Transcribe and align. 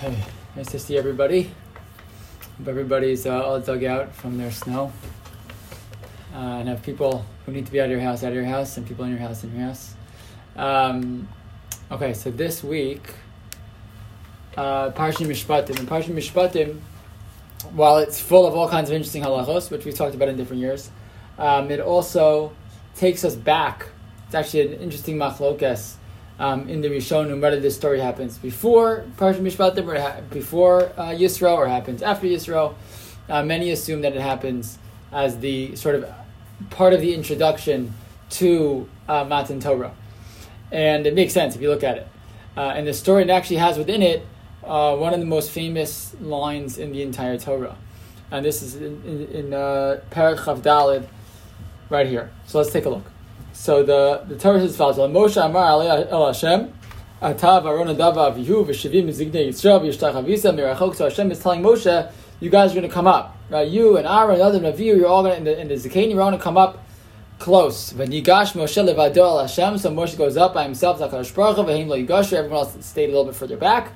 Okay, 0.00 0.16
nice 0.54 0.68
to 0.68 0.78
see 0.78 0.96
everybody. 0.96 1.50
Hope 2.58 2.68
everybody's 2.68 3.26
uh, 3.26 3.42
all 3.42 3.58
dug 3.58 3.82
out 3.82 4.14
from 4.14 4.38
their 4.38 4.52
snow. 4.52 4.92
Uh, 6.32 6.38
and 6.38 6.68
have 6.68 6.84
people 6.84 7.26
who 7.44 7.50
need 7.50 7.66
to 7.66 7.72
be 7.72 7.80
out 7.80 7.86
of 7.86 7.90
your 7.90 8.00
house 8.00 8.22
out 8.22 8.28
of 8.28 8.36
your 8.36 8.44
house, 8.44 8.76
and 8.76 8.86
people 8.86 9.04
in 9.06 9.10
your 9.10 9.18
house 9.18 9.42
in 9.42 9.52
your 9.56 9.66
house. 9.66 9.96
Um, 10.54 11.26
okay, 11.90 12.14
so 12.14 12.30
this 12.30 12.62
week, 12.62 13.12
uh, 14.56 14.92
Parshim 14.92 15.26
Mishpatim. 15.26 15.80
And 15.80 15.88
Parshim 15.88 16.14
Mishpatim, 16.14 16.78
while 17.72 17.98
it's 17.98 18.20
full 18.20 18.46
of 18.46 18.54
all 18.54 18.68
kinds 18.68 18.90
of 18.90 18.94
interesting 18.94 19.24
halachos, 19.24 19.68
which 19.68 19.84
we've 19.84 19.96
talked 19.96 20.14
about 20.14 20.28
in 20.28 20.36
different 20.36 20.62
years, 20.62 20.92
um, 21.38 21.72
it 21.72 21.80
also 21.80 22.52
takes 22.94 23.24
us 23.24 23.34
back. 23.34 23.88
It's 24.26 24.36
actually 24.36 24.74
an 24.74 24.80
interesting 24.80 25.16
machlokes 25.16 25.96
um, 26.38 26.68
in 26.68 26.80
the 26.80 26.88
Rishonim 26.88 27.40
whether 27.40 27.60
this 27.60 27.74
story 27.76 28.00
happens 28.00 28.38
before 28.38 29.04
Parshas 29.16 29.40
Mishpatim 29.40 29.86
or 29.86 30.00
ha- 30.00 30.20
before 30.30 30.92
uh, 30.96 31.08
Yisro 31.08 31.56
or 31.56 31.68
happens 31.68 32.02
after 32.02 32.26
Yisro. 32.26 32.74
Uh, 33.28 33.42
many 33.42 33.70
assume 33.70 34.00
that 34.02 34.14
it 34.14 34.22
happens 34.22 34.78
as 35.12 35.40
the 35.40 35.76
sort 35.76 35.94
of 35.94 36.10
part 36.70 36.94
of 36.94 37.00
the 37.00 37.14
introduction 37.14 37.92
to 38.30 38.88
uh, 39.08 39.24
Matan 39.24 39.60
Torah, 39.60 39.92
and 40.72 41.06
it 41.06 41.14
makes 41.14 41.32
sense 41.32 41.54
if 41.54 41.60
you 41.60 41.68
look 41.68 41.84
at 41.84 41.98
it. 41.98 42.08
Uh, 42.56 42.72
and 42.74 42.86
the 42.86 42.94
story 42.94 43.22
it 43.22 43.30
actually 43.30 43.56
has 43.56 43.76
within 43.76 44.02
it 44.02 44.26
uh, 44.64 44.96
one 44.96 45.12
of 45.12 45.20
the 45.20 45.26
most 45.26 45.50
famous 45.50 46.14
lines 46.20 46.78
in 46.78 46.92
the 46.92 47.02
entire 47.02 47.38
Torah, 47.38 47.76
and 48.30 48.44
this 48.44 48.62
is 48.62 48.76
in, 48.76 49.02
in, 49.04 49.28
in 49.28 49.54
uh, 49.54 50.00
Perek 50.10 50.44
Chaf 50.44 50.58
Daled, 50.58 51.06
right 51.90 52.06
here. 52.06 52.30
So 52.46 52.58
let's 52.58 52.72
take 52.72 52.86
a 52.86 52.90
look. 52.90 53.04
So 53.58 53.82
the, 53.82 54.22
the 54.28 54.38
Torah 54.38 54.60
says 54.60 54.76
follows: 54.76 54.96
Moshe 54.98 55.44
Amar 55.44 55.82
El 55.82 56.26
Hashem, 56.26 56.72
Atav 57.20 57.66
Aron 57.66 57.88
Adava 57.88 58.32
Avihu 58.32 58.64
v'Shivim 58.64 59.08
Zignei 59.08 59.48
Yisrael 59.48 59.80
v'Yishtach 59.80 60.14
Avisa 60.14 60.54
Mirachok. 60.54 60.94
So 60.94 61.08
Hashem 61.08 61.32
is 61.32 61.40
telling 61.40 61.60
Moshe, 61.60 62.10
you 62.38 62.50
guys 62.50 62.70
are 62.70 62.74
going 62.76 62.88
to 62.88 62.94
come 62.94 63.08
up, 63.08 63.36
right? 63.50 63.68
You 63.68 63.96
and 63.96 64.06
Aaron 64.06 64.34
and 64.34 64.42
other 64.42 64.60
Naviu, 64.60 64.96
you're 64.96 65.08
all 65.08 65.24
going 65.24 65.32
to 65.32 65.38
in 65.38 65.44
the 65.44 65.60
in 65.60 65.68
the 65.68 65.74
Zikani, 65.74 66.12
you're 66.12 66.22
all 66.22 66.30
going 66.30 66.38
to 66.38 66.42
come 66.42 66.56
up 66.56 66.86
close. 67.40 67.92
V'Nigash 67.92 68.52
Moshe 68.52 68.80
Levado 68.82 69.16
El 69.18 69.40
Hashem. 69.40 69.76
So 69.78 69.90
Moshe 69.90 70.16
goes 70.16 70.36
up 70.36 70.54
by 70.54 70.62
himself. 70.62 71.00
Zakadosh 71.00 71.34
Baruch 71.34 71.56
Hu 71.56 71.62
Lo 71.62 71.98
Yigashu. 71.98 72.34
Everyone 72.34 72.58
else 72.58 72.76
stayed 72.86 73.06
a 73.06 73.08
little 73.08 73.24
bit 73.24 73.34
further 73.34 73.56
back. 73.56 73.92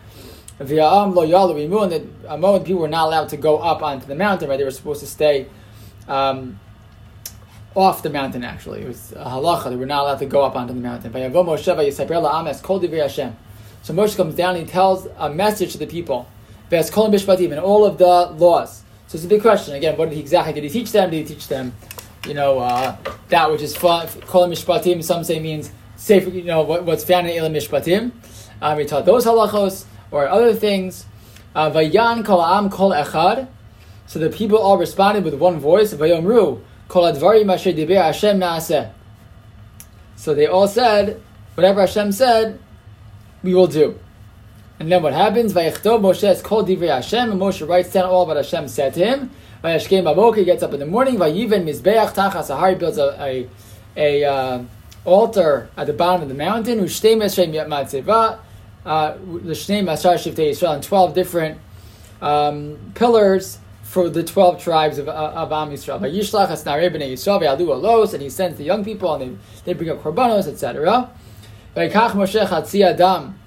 V'Ya'am 0.58 1.14
Lo 1.14 1.22
Yalu 1.22 1.68
Rimu. 1.68 1.84
And 1.84 1.92
the 1.92 2.28
Amon 2.28 2.64
people 2.64 2.82
were 2.82 2.88
not 2.88 3.06
allowed 3.06 3.28
to 3.28 3.36
go 3.36 3.58
up 3.58 3.80
onto 3.80 4.06
the 4.06 4.16
mountain. 4.16 4.48
Right? 4.48 4.56
They 4.56 4.64
were 4.64 4.72
supposed 4.72 5.00
to 5.00 5.06
stay. 5.06 5.46
Um, 6.08 6.58
off 7.74 8.02
the 8.02 8.10
mountain 8.10 8.44
actually. 8.44 8.82
It 8.82 8.88
was 8.88 9.12
a 9.12 9.24
halacha, 9.24 9.70
they 9.70 9.76
were 9.76 9.86
not 9.86 10.02
allowed 10.02 10.18
to 10.18 10.26
go 10.26 10.42
up 10.42 10.56
onto 10.56 10.74
the 10.74 10.80
mountain. 10.80 11.12
So 13.82 13.94
Moshe 13.94 14.16
comes 14.16 14.34
down 14.34 14.56
and 14.56 14.66
he 14.66 14.70
tells 14.70 15.08
a 15.18 15.30
message 15.30 15.72
to 15.72 15.78
the 15.78 15.86
people. 15.86 16.28
And 16.70 17.58
all 17.58 17.84
of 17.84 17.98
the 17.98 18.26
laws. 18.38 18.82
So 19.06 19.16
it's 19.16 19.24
a 19.26 19.28
big 19.28 19.42
question. 19.42 19.74
Again, 19.74 19.98
what 19.98 20.08
did 20.08 20.14
he 20.14 20.20
exactly 20.20 20.54
did 20.54 20.64
he 20.64 20.70
teach 20.70 20.90
them? 20.90 21.10
Did 21.10 21.28
he 21.28 21.34
teach 21.34 21.48
them, 21.48 21.74
you 22.26 22.32
know, 22.32 22.60
uh, 22.60 22.96
that 23.28 23.50
which 23.50 23.60
is 23.60 23.76
Kol 23.76 24.00
Mishpatim, 24.06 25.04
some 25.04 25.22
say 25.22 25.38
means 25.38 25.70
safe. 25.96 26.32
you 26.32 26.44
know 26.44 26.62
what, 26.62 26.84
what's 26.84 27.04
found 27.04 27.28
in 27.28 27.36
Elam 27.36 27.52
Mishpatim. 27.52 28.12
Um, 28.62 28.78
he 28.78 28.86
taught 28.86 29.04
those 29.04 29.26
halachos 29.26 29.84
or 30.10 30.26
other 30.28 30.54
things. 30.54 31.04
Uh, 31.54 31.70
Vayan 31.70 32.24
kol 32.24 32.42
am 32.42 32.70
kol 32.70 32.92
echad. 32.92 33.48
So 34.06 34.18
the 34.18 34.30
people 34.30 34.56
all 34.56 34.78
responded 34.78 35.24
with 35.24 35.34
one 35.34 35.58
voice. 35.58 35.92
Vayomru 35.92 36.62
so 40.14 40.34
they 40.34 40.46
all 40.46 40.68
said, 40.68 41.20
whatever 41.54 41.80
Hashem 41.80 42.12
said, 42.12 42.58
we 43.42 43.54
will 43.54 43.66
do. 43.66 43.98
And 44.78 44.92
then 44.92 45.02
what 45.02 45.12
happens? 45.12 45.54
Moshe 45.54 46.30
is 46.30 46.42
called 46.42 46.68
Divrei 46.68 46.88
Hashem, 46.88 47.30
and 47.30 47.40
Moshe 47.40 47.66
writes 47.66 47.92
down 47.92 48.04
all 48.04 48.26
what 48.26 48.36
Hashem 48.36 48.68
said 48.68 48.94
to 48.94 49.00
him. 49.04 49.30
Vayashkem 49.64 50.04
Baboker 50.04 50.44
gets 50.44 50.62
up 50.62 50.74
in 50.74 50.80
the 50.80 50.86
morning. 50.86 51.16
Vayiven 51.16 51.64
Mizbeach 51.64 52.14
Tachas 52.14 52.50
Sahari 52.50 52.78
builds 52.78 52.98
a, 52.98 53.16
a, 53.20 53.48
a 53.96 54.24
uh, 54.24 54.62
altar 55.04 55.70
at 55.76 55.86
the 55.86 55.92
bottom 55.92 56.22
of 56.22 56.28
the 56.28 56.34
mountain. 56.34 56.80
Ushtei 56.80 57.16
Meshem 57.16 57.54
Matzeva. 57.68 58.38
Uh, 58.84 59.14
Shiftei 59.14 60.50
Yisrael 60.50 60.74
and 60.74 60.82
twelve 60.82 61.14
different 61.14 61.58
um, 62.20 62.76
pillars 62.94 63.58
for 63.92 64.08
the 64.08 64.24
12 64.24 64.58
tribes 64.58 64.96
of, 64.96 65.06
uh, 65.06 65.12
of 65.12 65.52
Am 65.52 65.68
Yisrael. 65.70 66.00
Yishlach 66.00 66.48
Asnare 66.48 66.90
B'nei 66.90 67.12
Yisrael 67.12 67.42
Alos, 67.42 68.14
and 68.14 68.22
he 68.22 68.30
sends 68.30 68.56
the 68.56 68.64
young 68.64 68.82
people, 68.82 69.12
and 69.12 69.38
they, 69.38 69.38
they 69.66 69.72
bring 69.74 69.90
up 69.90 70.02
korbanos, 70.02 70.48
etc. 70.48 71.10
Ve'ikach 71.76 72.12
Moshe 72.12 72.42
Chatzi 72.46 72.86
Adam. 72.86 73.38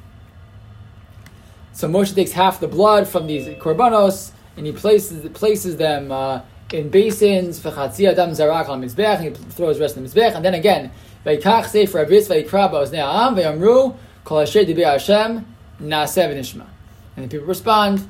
So 1.73 1.87
Moshe 1.87 2.13
takes 2.13 2.31
half 2.31 2.59
the 2.59 2.67
blood 2.67 3.07
from 3.07 3.25
these 3.25 3.47
korbanos, 3.57 4.33
and 4.55 4.67
he 4.67 4.71
places 4.71 5.27
places 5.33 5.77
them 5.77 6.11
uh, 6.11 6.41
in 6.71 6.89
basins. 6.89 7.59
V'chatzi 7.59 8.07
Adam 8.07 8.29
Zarak 8.29 8.69
al 8.69 8.77
Mizbech, 8.77 9.25
and 9.25 9.35
he 9.35 9.43
throws 9.45 9.77
the 9.77 9.81
rest 9.81 9.97
in 9.97 10.03
the 10.03 10.09
Mizbech, 10.09 10.35
and 10.35 10.45
then 10.45 10.53
again, 10.53 10.91
Ve'ikach 11.25 11.65
Sefer 11.65 12.01
Avis 12.01 12.27
Ve'ikra 12.27 12.71
Ba'oznei 12.71 12.99
Am 12.99 13.35
Ve'amru 13.35 13.97
Kol 14.23 14.41
Asher 14.41 14.63
Dibir 14.63 14.91
Hashem 14.91 15.43
Na'aseh 15.81 16.31
V'nishma. 16.31 16.67
And 17.15 17.25
the 17.25 17.29
people 17.35 17.47
respond, 17.47 18.07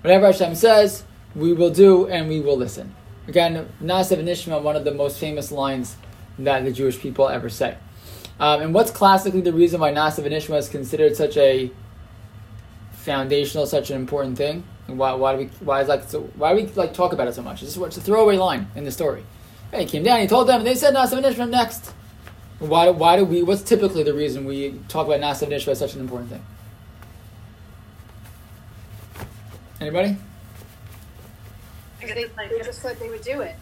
whatever 0.00 0.32
Hashem 0.32 0.54
says, 0.54 1.04
we 1.34 1.52
will 1.52 1.70
do 1.70 2.06
and 2.06 2.28
we 2.28 2.40
will 2.40 2.56
listen. 2.56 2.94
Again, 3.26 3.68
Nasev 3.82 4.22
Nishma, 4.22 4.62
one 4.62 4.76
of 4.76 4.84
the 4.84 4.92
most 4.92 5.18
famous 5.18 5.50
lines 5.50 5.96
that 6.38 6.64
the 6.64 6.72
Jewish 6.72 6.98
people 6.98 7.28
ever 7.28 7.48
say. 7.48 7.76
Um, 8.38 8.62
and 8.62 8.74
what's 8.74 8.90
classically 8.90 9.40
the 9.40 9.52
reason 9.52 9.80
why 9.80 9.92
Nasev 9.92 10.24
Nishma 10.24 10.58
is 10.58 10.68
considered 10.68 11.16
such 11.16 11.36
a 11.36 11.70
foundational, 12.92 13.66
such 13.66 13.90
an 13.90 13.96
important 13.96 14.36
thing? 14.36 14.64
And 14.88 14.98
why, 14.98 15.14
why 15.14 15.32
do 15.32 15.38
we 15.38 15.46
why 15.60 15.80
is 15.80 15.88
like 15.88 16.02
so, 16.04 16.22
why 16.36 16.54
do 16.54 16.62
we 16.62 16.70
like 16.72 16.92
talk 16.92 17.12
about 17.12 17.28
it 17.28 17.34
so 17.34 17.42
much? 17.42 17.62
It's, 17.62 17.76
it's 17.76 17.96
a 17.96 18.00
throwaway 18.00 18.36
line 18.36 18.68
in 18.74 18.84
the 18.84 18.90
story. 18.90 19.24
he 19.72 19.86
came 19.86 20.02
down, 20.02 20.20
he 20.20 20.26
told 20.26 20.48
them, 20.48 20.58
and 20.58 20.66
they 20.66 20.74
said 20.74 20.94
Nasev 20.94 21.22
Nishma 21.22 21.48
next. 21.48 21.92
Why, 22.58 22.90
why 22.90 23.16
do 23.16 23.24
we? 23.24 23.42
What's 23.42 23.62
typically 23.62 24.02
the 24.02 24.14
reason 24.14 24.44
we 24.44 24.80
talk 24.88 25.06
about 25.06 25.20
Nasev 25.20 25.48
Nishma 25.48 25.68
as 25.68 25.78
such 25.78 25.94
an 25.94 26.00
important 26.00 26.30
thing? 26.30 26.44
Anybody? 29.80 30.16
They, 32.08 32.26
they 32.48 32.64
just 32.64 32.82
said 32.82 32.98
they 32.98 33.08
would 33.08 33.22
do 33.22 33.40
it 33.40 33.56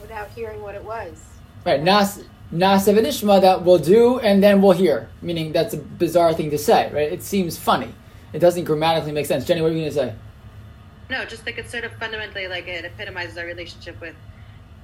without 0.00 0.28
hearing 0.30 0.60
what 0.62 0.74
it 0.74 0.84
was. 0.84 1.22
Right, 1.64 1.82
nas 1.82 2.24
nasev 2.52 2.96
ishma 2.98 3.40
that 3.40 3.64
we'll 3.64 3.78
do 3.78 4.18
and 4.20 4.42
then 4.42 4.62
we'll 4.62 4.72
hear. 4.72 5.08
Meaning 5.22 5.52
that's 5.52 5.74
a 5.74 5.78
bizarre 5.78 6.32
thing 6.32 6.50
to 6.50 6.58
say, 6.58 6.90
right? 6.92 7.12
It 7.12 7.22
seems 7.22 7.58
funny. 7.58 7.92
It 8.32 8.38
doesn't 8.38 8.64
grammatically 8.64 9.12
make 9.12 9.26
sense. 9.26 9.44
Jenny, 9.44 9.62
what 9.62 9.68
are 9.68 9.74
you 9.74 9.80
going 9.80 9.90
to 9.90 9.96
say? 9.96 10.14
No, 11.08 11.24
just 11.24 11.46
like 11.46 11.58
it's 11.58 11.70
sort 11.70 11.84
of 11.84 11.92
fundamentally 11.94 12.48
like 12.48 12.66
it 12.66 12.84
epitomizes 12.84 13.38
our 13.38 13.46
relationship 13.46 14.00
with 14.00 14.14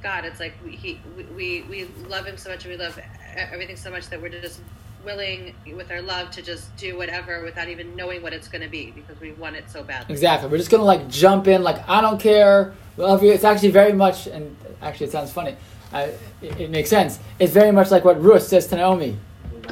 God. 0.03 0.25
It's 0.25 0.41
like 0.41 0.55
we 0.65 0.77
he, 0.77 1.01
we 1.37 1.63
we 1.63 1.89
love 2.09 2.27
Him 2.27 2.37
so 2.37 2.51
much, 2.51 2.65
and 2.65 2.73
we 2.73 2.79
love 2.79 2.99
everything 3.37 3.77
so 3.77 3.91
much 3.91 4.09
that 4.09 4.23
we're 4.23 4.29
just 4.29 4.61
willing 5.05 5.55
with 5.77 5.91
our 5.91 6.03
love 6.03 6.31
to 6.33 6.43
just 6.43 6.75
do 6.77 6.97
whatever 6.97 7.43
without 7.43 7.69
even 7.69 7.95
knowing 7.97 8.23
what 8.23 8.33
it's 8.33 8.49
going 8.49 8.63
to 8.63 8.69
be 8.69 8.91
because 8.91 9.21
we 9.21 9.33
want 9.33 9.57
it 9.57 9.71
so 9.71 9.83
badly. 9.83 10.13
Exactly. 10.13 10.49
We're 10.49 10.59
just 10.59 10.71
going 10.71 10.81
to 10.81 10.87
like 10.87 11.09
jump 11.09 11.47
in, 11.47 11.63
like 11.63 11.89
I 11.89 12.01
don't 12.01 12.21
care. 12.21 12.75
We 12.97 13.05
love 13.05 13.23
you. 13.23 13.33
It's 13.33 13.45
actually 13.45 13.71
very 13.71 13.93
much, 13.93 14.27
and 14.27 14.57
actually 14.81 15.07
it 15.07 15.13
sounds 15.13 15.33
funny. 15.33 15.57
It, 15.93 16.19
it, 16.43 16.71
makes 16.71 16.89
sense. 16.89 17.19
It's 17.39 17.53
very 17.53 17.71
much 17.71 17.91
like 17.91 18.05
what 18.05 18.21
Ruth 18.23 18.43
says 18.43 18.67
to 18.69 18.77
Naomi. 18.77 19.19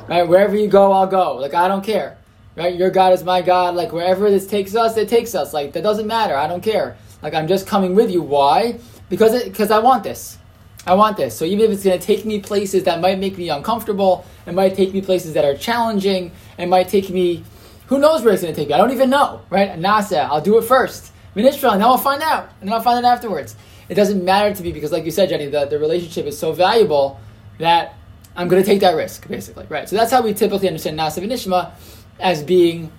Right, 0.08 0.22
wherever 0.22 0.56
you 0.56 0.68
go, 0.68 0.92
I'll 0.92 1.06
go. 1.06 1.36
Like 1.36 1.54
I 1.54 1.66
don't 1.66 1.84
care. 1.84 2.18
Right, 2.56 2.74
your 2.74 2.90
God 2.90 3.12
is 3.12 3.24
my 3.24 3.42
God. 3.42 3.74
Like 3.74 3.92
wherever 3.92 4.30
this 4.30 4.46
takes 4.46 4.74
us, 4.74 4.96
it 4.96 5.08
takes 5.08 5.34
us. 5.34 5.54
Like 5.54 5.72
that 5.72 5.82
doesn't 5.82 6.06
matter. 6.06 6.36
I 6.36 6.46
don't 6.46 6.62
care. 6.62 6.96
Like 7.22 7.34
I'm 7.34 7.48
just 7.48 7.66
coming 7.66 7.94
with 7.94 8.10
you. 8.10 8.22
Why? 8.22 8.78
Because 9.08 9.42
because 9.44 9.70
I 9.70 9.78
want 9.78 10.04
this. 10.04 10.38
I 10.86 10.94
want 10.94 11.16
this. 11.16 11.36
So 11.36 11.44
even 11.44 11.66
if 11.66 11.70
it's 11.72 11.84
going 11.84 11.98
to 11.98 12.04
take 12.04 12.24
me 12.24 12.40
places 12.40 12.84
that 12.84 13.00
might 13.00 13.18
make 13.18 13.36
me 13.36 13.50
uncomfortable, 13.50 14.24
it 14.46 14.54
might 14.54 14.74
take 14.74 14.92
me 14.92 15.02
places 15.02 15.34
that 15.34 15.44
are 15.44 15.56
challenging, 15.56 16.32
it 16.58 16.66
might 16.66 16.88
take 16.88 17.10
me, 17.10 17.44
who 17.86 17.98
knows 17.98 18.22
where 18.22 18.32
it's 18.32 18.42
going 18.42 18.54
to 18.54 18.60
take 18.60 18.68
me? 18.68 18.74
I 18.74 18.78
don't 18.78 18.92
even 18.92 19.10
know, 19.10 19.42
right? 19.50 19.70
NASA, 19.78 20.24
I'll 20.24 20.40
do 20.40 20.58
it 20.58 20.64
first. 20.64 21.12
Ministra, 21.36 21.72
and 21.72 21.80
then 21.80 21.88
I'll 21.88 21.98
find 21.98 22.22
out, 22.22 22.50
and 22.60 22.68
then 22.68 22.72
I'll 22.72 22.82
find 22.82 23.04
out 23.04 23.12
afterwards. 23.12 23.56
It 23.88 23.94
doesn't 23.94 24.24
matter 24.24 24.54
to 24.54 24.62
me 24.62 24.72
because, 24.72 24.90
like 24.90 25.04
you 25.04 25.10
said, 25.10 25.28
Jenny, 25.28 25.46
the, 25.46 25.66
the 25.66 25.78
relationship 25.78 26.26
is 26.26 26.38
so 26.38 26.52
valuable 26.52 27.20
that 27.58 27.94
I'm 28.34 28.48
going 28.48 28.62
to 28.62 28.66
take 28.66 28.80
that 28.80 28.94
risk, 28.94 29.28
basically, 29.28 29.66
right? 29.68 29.88
So 29.88 29.96
that's 29.96 30.10
how 30.10 30.22
we 30.22 30.32
typically 30.32 30.68
understand 30.68 30.98
Nasa 30.98 31.22
Nishma 31.22 31.72
as 32.18 32.42
being, 32.42 32.90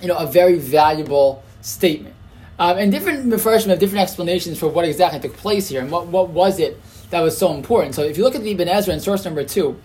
you 0.00 0.08
know, 0.08 0.16
a 0.16 0.26
very 0.26 0.58
valuable 0.58 1.44
statement. 1.60 2.14
Um, 2.58 2.78
and 2.78 2.90
different 2.90 3.26
Mepharshim 3.26 3.66
have 3.66 3.78
different 3.78 4.02
explanations 4.02 4.58
for 4.58 4.68
what 4.68 4.84
exactly 4.84 5.20
took 5.20 5.36
place 5.36 5.68
here 5.68 5.80
and 5.80 5.90
what, 5.90 6.06
what 6.06 6.30
was 6.30 6.58
it 6.58 6.80
that 7.10 7.20
was 7.20 7.36
so 7.36 7.54
important. 7.54 7.94
So 7.94 8.02
if 8.02 8.16
you 8.16 8.24
look 8.24 8.34
at 8.34 8.42
the 8.42 8.50
Ibn 8.52 8.68
Ezra 8.68 8.94
in 8.94 9.00
source 9.00 9.24
number 9.24 9.44
two, 9.44 9.80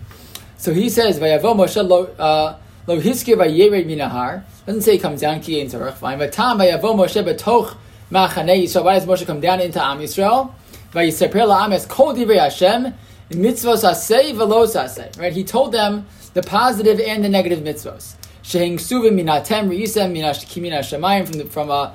so 0.56 0.72
he 0.72 0.88
says, 0.88 1.18
"Vayavo 1.18 1.54
Moshe 1.54 1.86
lo 1.86 2.04
uh, 2.18 2.58
lo 2.86 3.00
hiskir 3.00 3.36
vayered 3.36 3.86
minahar." 3.86 4.44
Doesn't 4.66 4.82
say 4.82 4.92
he 4.92 4.98
comes 4.98 5.20
down 5.20 5.40
ki 5.40 5.60
ein 5.60 5.68
tzorach. 5.68 5.98
Vayimatam 5.98 6.58
vayavo 6.58 6.94
Moshe 6.94 7.22
betoch 7.24 7.76
machanei 8.10 8.64
Yisrael. 8.64 8.84
Why 8.84 8.98
does 8.98 9.06
Moshe 9.06 9.26
come 9.26 9.40
down 9.40 9.60
into 9.60 9.82
Am 9.82 9.98
Yisrael? 9.98 10.52
Vayiseper 10.92 11.46
la'am 11.46 11.72
es 11.72 11.86
kol 11.86 12.14
divrei 12.14 12.38
Hashem 12.38 12.94
mitzvos 13.30 13.82
asay 13.82 14.34
velos 14.34 14.76
asay. 14.76 15.18
Right? 15.18 15.32
He 15.32 15.44
told 15.44 15.72
them 15.72 16.06
the 16.34 16.42
positive 16.42 17.00
and 17.00 17.24
the 17.24 17.28
negative 17.28 17.60
mitzvos. 17.60 18.14
Shehing 18.42 18.74
Suvim 18.74 19.20
Minatem 19.20 19.68
Reisem 19.68 20.12
Minash 20.12 20.44
Kimina 20.46 20.80
Shemayim 20.80 21.26
from 21.26 21.38
the 21.38 21.44
from 21.46 21.70
uh, 21.70 21.94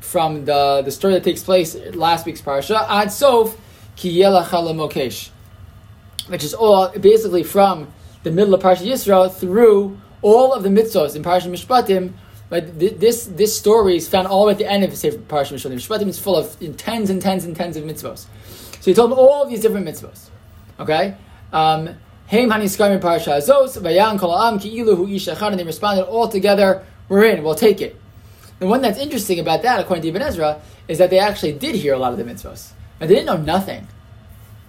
from 0.00 0.44
the, 0.44 0.82
the 0.84 0.90
story 0.90 1.14
that 1.14 1.24
takes 1.24 1.42
place 1.42 1.74
last 1.94 2.26
week's 2.26 2.42
parsha, 2.42 2.86
Ad 2.88 3.10
Sof 3.10 3.56
Ki 3.96 4.22
which 6.28 6.44
is 6.44 6.54
all 6.54 6.88
basically 6.98 7.42
from 7.42 7.92
the 8.22 8.30
middle 8.30 8.54
of 8.54 8.62
Parsha 8.62 8.86
Yisro 8.86 9.32
through 9.32 9.98
all 10.22 10.52
of 10.52 10.62
the 10.62 10.68
mitzvahs 10.68 11.16
in 11.16 11.22
Parsha 11.22 11.48
Mishpatim. 11.48 12.12
But 12.48 12.78
this 12.78 13.24
this 13.24 13.56
story 13.58 13.96
is 13.96 14.08
found 14.08 14.28
all 14.28 14.50
at 14.50 14.58
the 14.58 14.70
end 14.70 14.84
of 14.84 14.90
the 14.90 14.96
Sefer 14.96 15.18
Parsha 15.18 15.54
Mishpatim. 15.54 15.74
Mishpatim 15.74 16.08
is 16.08 16.18
full 16.18 16.36
of 16.36 16.58
tens 16.76 17.10
and 17.10 17.20
tens 17.20 17.44
and 17.44 17.56
tens 17.56 17.76
of 17.76 17.84
mitzvahs. 17.84 18.26
So 18.80 18.90
he 18.90 18.94
told 18.94 19.10
them 19.10 19.18
all 19.18 19.46
these 19.46 19.60
different 19.60 19.86
mitzvahs. 19.86 20.28
Okay. 20.78 21.16
Um, 21.52 21.96
Haniskarim 22.30 23.00
Parsha 23.00 23.38
Azos, 23.38 23.80
Vayan 23.80 24.18
Kolam 24.18 24.60
Ki 24.60 24.80
Iluhu 24.80 25.06
Ishachad, 25.06 25.50
and 25.50 25.60
they 25.60 25.64
responded 25.64 26.04
all 26.04 26.28
together, 26.28 26.84
we're 27.08 27.24
in, 27.24 27.42
we'll 27.42 27.54
take 27.54 27.82
it. 27.82 27.94
The 28.58 28.66
one 28.66 28.80
that's 28.80 28.98
interesting 28.98 29.38
about 29.38 29.62
that, 29.62 29.80
according 29.80 30.02
to 30.02 30.08
Ibn 30.08 30.22
Ezra, 30.22 30.62
is 30.88 30.98
that 30.98 31.10
they 31.10 31.18
actually 31.18 31.52
did 31.52 31.74
hear 31.74 31.92
a 31.92 31.98
lot 31.98 32.12
of 32.12 32.18
the 32.18 32.24
mitzvahs. 32.24 32.72
They 33.08 33.14
didn't 33.14 33.26
know 33.26 33.36
nothing. 33.36 33.86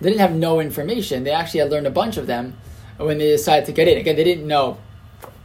They 0.01 0.09
didn't 0.09 0.21
have 0.21 0.35
no 0.35 0.59
information. 0.59 1.24
They 1.24 1.31
actually 1.31 1.62
had 1.62 1.71
learned 1.71 1.88
a 1.88 1.91
bunch 1.91 2.18
of 2.18 2.27
them 2.27 2.57
when 2.97 3.18
they 3.18 3.30
decided 3.30 3.65
to 3.68 3.71
get 3.71 3.88
in. 3.88 3.97
Again, 3.97 4.15
they 4.15 4.24
didn't 4.24 4.47
know. 4.47 4.77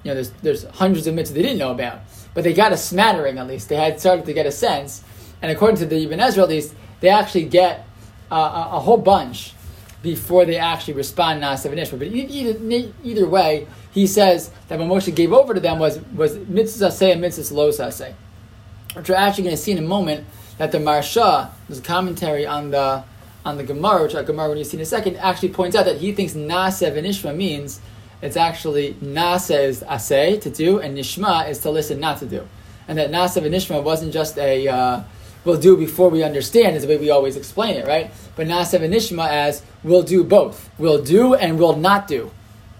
You 0.02 0.11
know, 0.11 0.14
there's, 0.14 0.31
there's 0.43 0.64
hundreds 0.64 1.06
of 1.06 1.14
mitzvahs 1.14 1.35
they 1.35 1.43
didn't 1.43 1.58
know 1.58 1.70
about. 1.70 2.00
But 2.35 2.44
they 2.44 2.52
got 2.52 2.73
a 2.73 2.76
smattering, 2.76 3.38
at 3.38 3.46
least. 3.46 3.69
They 3.69 3.76
had 3.76 4.00
started 4.00 4.26
to 4.26 4.32
get 4.32 4.46
a 4.46 4.52
sense. 4.52 5.02
And 5.43 5.50
according 5.50 5.79
to 5.79 5.87
the 5.87 6.02
Ibn 6.05 6.20
Ezra, 6.20 6.44
at 6.44 6.49
least, 6.49 6.75
they 7.00 7.08
actually 7.08 7.44
get 7.44 7.87
a, 8.31 8.35
a, 8.37 8.81
whole 8.81 8.96
bunch 8.96 9.55
before 10.02 10.44
they 10.44 10.56
actually 10.56 10.94
respond 10.94 11.43
Nasav 11.43 11.73
and 11.73 11.99
But 11.99 12.08
either, 12.08 12.93
either 13.05 13.29
way, 13.29 13.67
he 13.93 14.06
says 14.06 14.50
that 14.69 14.79
what 14.79 14.88
Moshe 14.88 15.14
gave 15.14 15.32
over 15.32 15.55
to 15.55 15.61
them 15.61 15.79
was, 15.79 16.00
was 16.14 16.37
mitzvah 16.37 16.90
say 16.90 17.12
and 17.12 17.20
mitzvah 17.20 17.55
lo 17.55 17.70
say 17.70 18.14
which 18.94 19.08
we're 19.08 19.14
actually 19.14 19.44
going 19.44 19.56
to 19.56 19.62
see 19.62 19.73
in 19.73 19.79
a 19.79 19.82
moment, 19.82 20.26
that 20.59 20.73
the 20.73 20.79
Maharsha, 20.79 21.51
a 21.71 21.81
commentary 21.81 22.45
on 22.47 22.71
the 22.71 23.05
on 23.45 23.57
the 23.57 23.65
Gemara, 23.65 24.03
which 24.03 24.15
our 24.15 24.25
Gemara 24.25 24.51
when 24.51 24.59
you 24.59 24.65
see 24.65 24.77
in 24.77 24.83
a 24.83 24.87
second, 24.87 25.17
actually 25.17 25.49
points 25.51 25.75
out 25.75 25.87
that 25.87 25.97
he 25.97 26.13
thinks 26.13 26.35
Nase 26.35 26.93
v'nishma 26.93 27.35
means 27.35 27.81
it's 28.21 28.37
actually 28.37 28.95
Nase 28.95 29.59
is 29.59 29.83
asay, 29.85 30.41
to 30.43 30.51
do, 30.51 30.81
and 30.81 30.99
Nishma 30.99 31.49
is 31.49 31.59
to 31.61 31.71
listen, 31.71 32.01
not 32.01 32.19
to 32.19 32.27
do. 32.27 32.47
And 32.89 32.99
that 32.99 33.11
Nase 33.11 33.41
v'nishma 33.41 33.83
wasn't 33.83 34.13
just 34.13 34.37
a 34.39 34.69
uh, 34.69 35.03
we'll 35.45 35.59
do 35.59 35.77
before 35.77 36.11
we 36.11 36.23
understand, 36.25 36.77
is 36.77 36.83
the 36.83 36.89
way 36.89 36.99
we 36.99 37.11
always 37.11 37.37
explain 37.37 37.77
it, 37.77 37.87
right? 37.87 38.11
But 38.37 38.49
Nase 38.49 38.79
v'nishma 38.79 39.29
as 39.29 39.63
we'll 39.85 40.03
do 40.03 40.25
both. 40.25 40.69
We'll 40.79 41.03
do 41.03 41.35
and 41.35 41.59
we'll 41.59 41.77
not 41.77 42.09
do. 42.09 42.31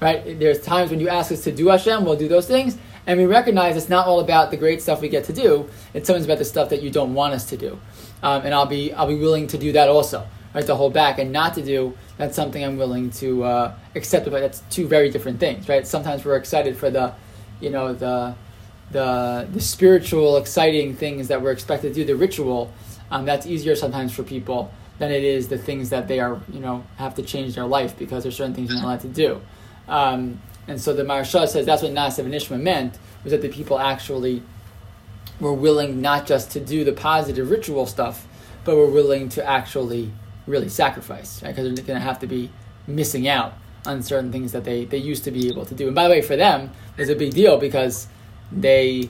Right? 0.01 0.39
There's 0.39 0.61
times 0.61 0.91
when 0.91 1.01
you 1.01 1.09
ask 1.09 1.33
us 1.33 1.43
to 1.45 1.53
do 1.53 1.69
Hashem, 1.69 2.05
we'll 2.05 2.17
do 2.17 2.29
those 2.29 2.47
things 2.47 2.77
and 3.08 3.19
we 3.19 3.26
recognize 3.26 3.76
it's 3.76 3.88
not 3.88 4.06
all 4.06 4.20
about 4.20 4.52
the 4.52 4.56
great 4.56 4.81
stuff 4.81 5.00
we 5.00 5.08
get 5.08 5.25
to 5.25 5.32
do. 5.32 5.69
It's 5.94 6.06
sometimes 6.06 6.26
about 6.26 6.38
the 6.38 6.44
stuff 6.44 6.69
that 6.69 6.82
you 6.82 6.90
don't 6.90 7.14
want 7.14 7.34
us 7.34 7.46
to 7.46 7.56
do, 7.56 7.81
um, 8.22 8.43
and 8.44 8.55
I'll 8.55 8.66
be 8.66 8.93
I'll 8.93 9.08
be 9.08 9.19
willing 9.19 9.49
to 9.49 9.58
do 9.58 9.72
that 9.72 9.88
also. 9.88 10.25
Right, 10.55 10.64
to 10.64 10.75
hold 10.75 10.94
back 10.94 11.19
and 11.19 11.31
not 11.31 11.55
to 11.55 11.62
do 11.62 11.94
that's 12.16 12.34
something 12.34 12.64
I'm 12.64 12.78
willing 12.78 13.10
to 13.10 13.44
uh, 13.44 13.75
accept. 13.94 14.31
But 14.31 14.40
that's 14.40 14.60
two 14.70 14.87
very 14.87 15.10
different 15.10 15.40
things, 15.40 15.69
right? 15.69 15.87
Sometimes 15.87 16.25
we're 16.25 16.37
excited 16.37 16.76
for 16.76 16.90
the, 16.90 17.14
you 17.60 17.70
know, 17.70 17.94
the 17.94 18.34
the 18.90 19.49
the 19.50 19.60
spiritual, 19.60 20.37
exciting 20.37 20.94
things 20.94 21.28
that 21.28 21.40
we're 21.40 21.52
expected 21.52 21.94
to 21.94 22.00
do, 22.00 22.05
the 22.05 22.16
ritual. 22.16 22.72
Um, 23.10 23.25
that's 23.25 23.46
easier 23.46 23.75
sometimes 23.75 24.12
for 24.12 24.22
people 24.22 24.70
than 24.99 25.10
it 25.10 25.25
is 25.25 25.49
the 25.49 25.56
things 25.56 25.90
that 25.90 26.08
they 26.08 26.19
are, 26.20 26.40
you 26.52 26.60
know, 26.60 26.84
have 26.96 27.14
to 27.14 27.22
change 27.22 27.55
their 27.55 27.64
life 27.64 27.96
because 27.96 28.25
there's 28.25 28.37
certain 28.37 28.52
things 28.52 28.70
you're 28.70 28.81
not 28.81 28.87
allowed 28.87 29.00
to 29.00 29.08
do. 29.08 29.40
Um, 29.87 30.40
and 30.69 30.81
so 30.81 30.93
the 30.93 31.03
Maharsha 31.03 31.49
says 31.49 31.67
that's 31.67 31.82
what 31.82 31.93
Nasav 31.93 32.20
and 32.20 32.35
Ishma 32.35 32.61
meant, 32.61 32.99
was 33.25 33.32
that 33.32 33.43
the 33.43 33.49
people 33.49 33.79
actually 33.79 34.43
were 35.41 35.53
willing 35.53 36.00
not 36.00 36.26
just 36.26 36.50
to 36.53 36.61
do 36.61 36.85
the 36.85 36.93
positive 36.93 37.50
ritual 37.50 37.87
stuff, 37.87 38.26
but 38.65 38.76
were 38.76 38.87
willing 38.87 39.29
to 39.31 39.44
actually 39.44 40.12
really 40.47 40.69
sacrifice, 40.69 41.43
right? 41.43 41.55
Because 41.55 41.75
they're 41.75 41.85
going 41.85 41.99
to 41.99 42.05
have 42.05 42.19
to 42.20 42.26
be 42.26 42.50
missing 42.87 43.26
out 43.26 43.55
on 43.87 44.03
certain 44.03 44.31
things 44.31 44.53
that 44.53 44.65
they, 44.65 44.85
they 44.85 44.99
used 44.99 45.25
to 45.25 45.31
be 45.31 45.49
able 45.49 45.65
to 45.65 45.75
do. 45.75 45.87
And 45.87 45.94
by 45.94 46.05
the 46.05 46.11
way, 46.11 46.23
for 46.23 46.37
them, 46.37 46.70
it's 46.99 47.11
a 47.11 47.15
big 47.15 47.32
deal 47.32 47.59
because 47.59 48.09
they, 48.53 49.09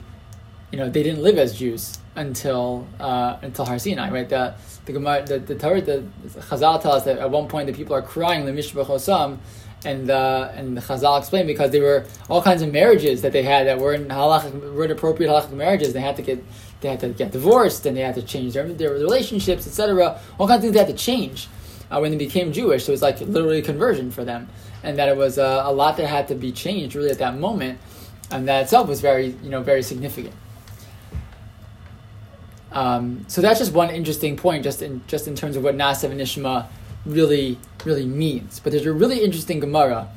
you 0.71 0.77
know, 0.77 0.89
they 0.89 1.03
didn't 1.03 1.23
live 1.23 1.37
as 1.37 1.57
Jews 1.57 1.97
until 2.15 2.87
uh, 2.99 3.37
until 3.41 3.65
Har 3.65 3.79
Sinai, 3.79 4.09
right? 4.11 4.29
The 4.29 4.53
the 4.85 4.93
the, 4.93 5.39
the 5.39 5.55
Torah, 5.55 5.81
the, 5.81 6.03
Chazal 6.27 6.81
tell 6.81 6.91
us 6.91 7.05
that 7.05 7.17
at 7.17 7.29
one 7.29 7.47
point 7.47 7.67
the 7.67 7.73
people 7.73 7.95
are 7.95 8.01
crying 8.01 8.45
the 8.45 8.51
Mishpach 8.51 8.85
Hosam 8.85 9.39
and 9.85 10.09
uh, 10.09 10.51
and 10.55 10.75
the 10.75 10.81
Chazal 10.81 11.19
explained 11.19 11.47
because 11.47 11.71
there 11.71 11.81
were 11.81 12.05
all 12.29 12.41
kinds 12.41 12.61
of 12.61 12.71
marriages 12.71 13.21
that 13.21 13.31
they 13.31 13.43
had 13.43 13.67
that 13.67 13.79
weren't 13.79 14.09
halach, 14.09 14.73
weren't 14.73 14.91
appropriate 14.91 15.29
halachic 15.29 15.51
marriages. 15.51 15.93
They 15.93 16.01
had 16.01 16.15
to 16.17 16.21
get 16.21 16.43
they 16.81 16.89
had 16.89 16.99
to 17.01 17.09
get 17.09 17.31
divorced 17.31 17.85
and 17.85 17.95
they 17.95 18.01
had 18.01 18.15
to 18.15 18.21
change 18.21 18.53
their, 18.53 18.67
their 18.73 18.91
relationships, 18.91 19.67
etc. 19.67 20.19
All 20.37 20.47
kinds 20.47 20.57
of 20.57 20.61
things 20.63 20.73
they 20.73 20.79
had 20.79 20.87
to 20.87 20.93
change 20.93 21.47
uh, 21.91 21.99
when 21.99 22.11
they 22.11 22.17
became 22.17 22.51
Jewish. 22.51 22.85
So 22.85 22.91
it 22.91 22.93
was 22.93 23.01
like 23.01 23.19
literally 23.21 23.61
conversion 23.61 24.11
for 24.11 24.25
them, 24.25 24.49
and 24.83 24.97
that 24.97 25.09
it 25.09 25.17
was 25.17 25.37
uh, 25.37 25.63
a 25.65 25.71
lot 25.71 25.97
that 25.97 26.07
had 26.07 26.27
to 26.29 26.35
be 26.35 26.51
changed 26.51 26.95
really 26.95 27.11
at 27.11 27.19
that 27.19 27.37
moment, 27.37 27.79
and 28.31 28.47
that 28.47 28.63
itself 28.63 28.87
was 28.87 29.01
very 29.01 29.27
you 29.43 29.49
know 29.49 29.61
very 29.61 29.83
significant. 29.83 30.35
Um, 32.71 33.25
so 33.27 33.41
that's 33.41 33.57
just 33.57 33.73
one 33.73 33.89
interesting 33.89 34.35
point, 34.35 34.63
just 34.63 34.81
in 34.81 35.01
just 35.07 35.27
in 35.27 35.35
terms 35.35 35.55
of 35.55 35.63
what 35.63 35.75
Nasav 35.75 36.11
and 36.11 36.19
Nishma 36.19 36.67
really 37.09 37.57
really 37.85 38.05
means. 38.05 38.59
But 38.59 38.71
there's 38.71 38.85
a 38.85 38.93
really 38.93 39.23
interesting 39.23 39.59
Gemara 39.59 40.09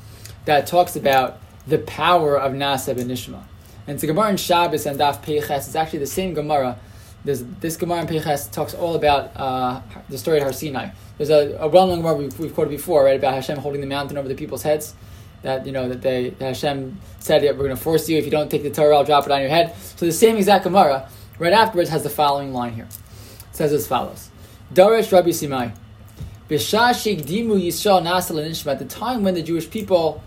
that 0.44 0.66
talks 0.66 0.96
about 0.96 1.38
the 1.66 1.78
power 1.78 2.38
of 2.38 2.52
Nasab 2.52 2.98
and 2.98 3.10
Nishma. 3.10 3.42
And 3.86 3.94
it's 3.94 4.02
a 4.02 4.06
Gemara 4.06 4.30
in 4.30 4.36
Shabbos 4.36 4.86
and 4.86 4.98
Daf 4.98 5.22
Peiches. 5.22 5.66
It's 5.66 5.74
actually 5.74 6.00
the 6.00 6.06
same 6.06 6.34
Gemara. 6.34 6.78
There's, 7.24 7.44
this 7.60 7.76
Gemara 7.76 8.00
in 8.00 8.06
Peiches 8.06 8.50
talks 8.50 8.74
all 8.74 8.94
about 8.94 9.30
uh, 9.36 9.80
the 10.08 10.18
story 10.18 10.38
of 10.38 10.44
Har 10.44 10.52
Sinai. 10.52 10.90
There's 11.18 11.30
a, 11.30 11.56
a 11.60 11.68
well-known 11.68 11.98
Gemara 11.98 12.14
we've, 12.14 12.38
we've, 12.38 12.54
quoted 12.54 12.70
before, 12.70 13.04
right, 13.04 13.16
about 13.16 13.34
Hashem 13.34 13.58
holding 13.58 13.80
the 13.80 13.86
mountain 13.86 14.18
over 14.18 14.28
the 14.28 14.34
people's 14.34 14.62
heads. 14.62 14.94
That 15.42 15.66
you 15.66 15.72
know 15.72 15.88
that 15.88 16.02
they 16.02 16.30
that 16.30 16.44
Hashem 16.44 17.00
said 17.18 17.42
that 17.42 17.56
we're 17.56 17.64
going 17.64 17.76
to 17.76 17.82
force 17.82 18.08
you 18.08 18.16
if 18.16 18.24
you 18.24 18.30
don't 18.30 18.48
take 18.48 18.62
the 18.62 18.70
Torah, 18.70 18.98
I'll 18.98 19.04
drop 19.04 19.26
it 19.26 19.32
on 19.32 19.40
your 19.40 19.50
head. 19.50 19.74
So 19.96 20.06
the 20.06 20.12
same 20.12 20.36
exact 20.36 20.62
Gemara 20.62 21.08
right 21.40 21.52
afterwards 21.52 21.90
has 21.90 22.04
the 22.04 22.10
following 22.10 22.52
line 22.52 22.74
here. 22.74 22.84
It 22.84 23.56
says 23.56 23.72
as 23.72 23.88
follows: 23.88 24.30
Darish 24.72 25.10
Rabbi 25.10 25.30
Simai. 25.30 25.72
Yisrael 26.58 28.66
At 28.66 28.78
the 28.78 28.84
time 28.84 29.22
when 29.22 29.34
the 29.34 29.42
Jewish 29.42 29.70
people 29.70 30.22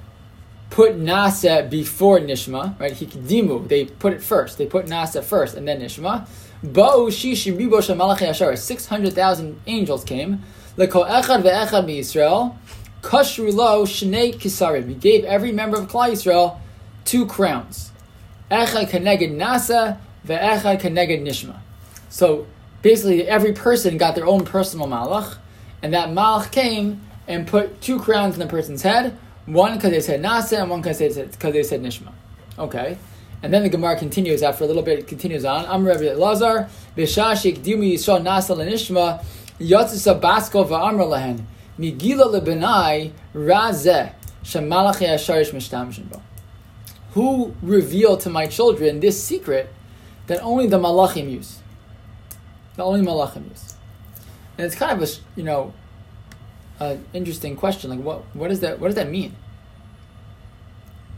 put 0.70 1.00
Nasa 1.00 1.70
before 1.70 2.20
Nishma, 2.20 2.80
right? 2.80 2.94
Hikdimu, 2.94 3.68
they 3.68 3.86
put 3.86 4.14
it 4.14 4.22
first. 4.22 4.58
They 4.58 4.66
put 4.66 4.88
Nasa 4.88 5.24
first 5.24 5.56
and 5.56 5.68
then 5.68 5.82
Nishma. 5.82 6.28
Ba'u 6.64 7.10
shishi 7.10 7.56
ribo 7.56 7.96
malachi 7.96 8.26
ashar. 8.26 8.56
600,000 8.56 9.62
angels 9.68 10.04
came. 10.04 10.44
Leko 10.78 11.08
echad 11.08 11.44
ve'echad 11.44 11.88
Yisrael. 11.88 12.56
Kashru 13.02 13.54
lo 13.54 13.86
shnei 13.86 14.34
kisarim. 14.34 14.88
He 14.88 14.96
gave 14.96 15.24
every 15.26 15.52
member 15.52 15.78
of 15.78 15.88
Klal 15.88 16.12
Yisrael 16.12 16.60
two 17.06 17.26
crowns. 17.26 17.92
Echad 18.50 18.90
keneged 18.90 19.36
Nasa 19.36 20.00
ve'echad 20.28 20.82
keneged 20.82 21.22
Nishma. 21.22 21.58
So 22.10 22.48
basically 22.82 23.28
every 23.28 23.54
person 23.54 23.98
got 23.98 24.16
their 24.16 24.26
own 24.26 24.44
personal 24.44 24.88
malach 24.88 25.38
and 25.86 25.94
that 25.94 26.10
Malach 26.10 26.52
came 26.52 27.00
and 27.28 27.46
put 27.46 27.80
two 27.80 28.00
crowns 28.00 28.34
on 28.34 28.40
the 28.40 28.48
person's 28.48 28.82
head, 28.82 29.16
one 29.46 29.76
because 29.76 29.92
they 29.92 30.02
said 30.02 30.20
Nasa 30.20 30.60
and 30.60 30.72
one 30.72 30.82
because 30.82 30.98
they 30.98 31.12
said, 31.12 31.32
they 31.34 31.62
said 31.62 31.84
Nishma. 31.84 32.12
Okay. 32.58 32.98
And 33.44 33.54
then 33.54 33.62
the 33.62 33.70
Gemara 33.70 33.96
continues 33.96 34.42
after 34.42 34.64
a 34.64 34.68
little 34.68 34.82
bit, 34.82 34.98
it 34.98 35.08
continues 35.08 35.46
on. 35.46 35.64
Amr 35.68 35.90
Rabbi 35.90 36.12
Lazar, 36.14 36.68
Bishashik 36.98 37.60
Dimu 37.60 37.94
Yisrael 37.94 38.24
Nasa 38.24 38.58
Lenishma, 38.58 39.24
Yatzisa 39.60 40.20
Basko 40.20 40.68
Va'amr 40.68 41.06
Lahen, 41.08 41.44
Migila 41.78 42.34
Lebenai 42.34 43.12
Razeh, 43.36 44.12
Shemalachi 44.44 45.08
Asharish 45.08 45.52
Mishtamshin 45.52 46.20
Who 47.12 47.54
revealed 47.62 48.22
to 48.22 48.32
my 48.32 48.48
children 48.48 49.02
this 49.02 49.24
secret 49.24 49.72
that 50.26 50.42
only 50.42 50.66
the 50.66 50.80
Malachim 50.80 51.30
use? 51.30 51.60
That 52.76 52.86
only 52.86 53.02
Malachim 53.02 53.48
use. 53.52 53.75
And 54.58 54.66
it's 54.66 54.76
kind 54.76 55.02
of 55.02 55.08
a 55.08 55.12
you 55.36 55.44
know, 55.44 55.74
an 56.80 57.06
interesting 57.14 57.56
question. 57.56 57.90
Like, 57.90 58.00
what 58.00 58.24
what 58.34 58.50
does 58.50 58.62
that 58.62 58.80
what 58.80 58.88
does 58.88 58.96
that 58.96 59.10
mean? 59.10 59.36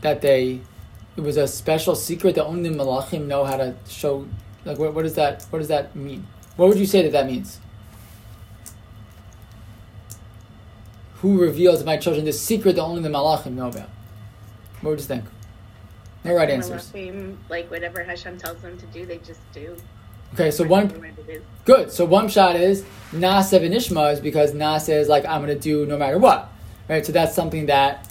That 0.00 0.20
they, 0.20 0.60
it 1.16 1.20
was 1.20 1.36
a 1.36 1.48
special 1.48 1.96
secret 1.96 2.36
that 2.36 2.44
only 2.44 2.68
the 2.68 2.76
malachim 2.76 3.26
know 3.26 3.44
how 3.44 3.56
to 3.56 3.74
show. 3.88 4.26
Like, 4.64 4.78
what, 4.78 4.94
what 4.94 5.02
does 5.02 5.14
that 5.14 5.44
what 5.50 5.58
does 5.58 5.68
that 5.68 5.94
mean? 5.94 6.26
What 6.56 6.68
would 6.68 6.78
you 6.78 6.86
say 6.86 7.02
that 7.02 7.12
that 7.12 7.26
means? 7.26 7.60
Who 11.16 11.40
reveals 11.40 11.84
my 11.84 11.96
children 11.96 12.24
the 12.24 12.32
secret 12.32 12.76
that 12.76 12.82
only 12.82 13.02
the 13.02 13.08
malachim 13.08 13.52
know 13.52 13.68
about? 13.68 13.88
What 14.80 14.90
would 14.90 15.00
you 15.00 15.06
think? 15.06 15.24
No 16.24 16.34
right 16.34 16.50
answers. 16.50 16.92
Like 17.48 17.70
whatever 17.70 18.02
Hashem 18.02 18.38
tells 18.38 18.60
them 18.60 18.78
to 18.78 18.86
do, 18.86 19.06
they 19.06 19.18
just 19.18 19.40
do. 19.52 19.76
Okay, 20.34 20.50
so 20.50 20.64
one 20.64 20.92
good. 21.64 21.90
So 21.90 22.04
one 22.04 22.28
shot 22.28 22.56
is 22.56 22.84
Nasa 23.12 23.60
v'nishma 23.60 24.12
is 24.12 24.20
because 24.20 24.52
Nasa 24.52 24.94
is 24.94 25.08
like 25.08 25.24
I'm 25.26 25.42
going 25.44 25.54
to 25.54 25.60
do 25.60 25.86
no 25.86 25.96
matter 25.96 26.18
what, 26.18 26.48
right? 26.88 27.04
So 27.04 27.12
that's 27.12 27.34
something 27.34 27.66
that 27.66 28.08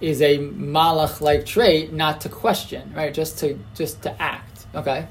is 0.00 0.22
a 0.22 0.38
malach 0.38 1.20
like 1.20 1.46
trait, 1.46 1.92
not 1.92 2.20
to 2.22 2.28
question, 2.28 2.92
right? 2.94 3.12
Just 3.12 3.38
to 3.38 3.58
just 3.74 4.02
to 4.02 4.22
act. 4.22 4.66
Okay. 4.74 5.06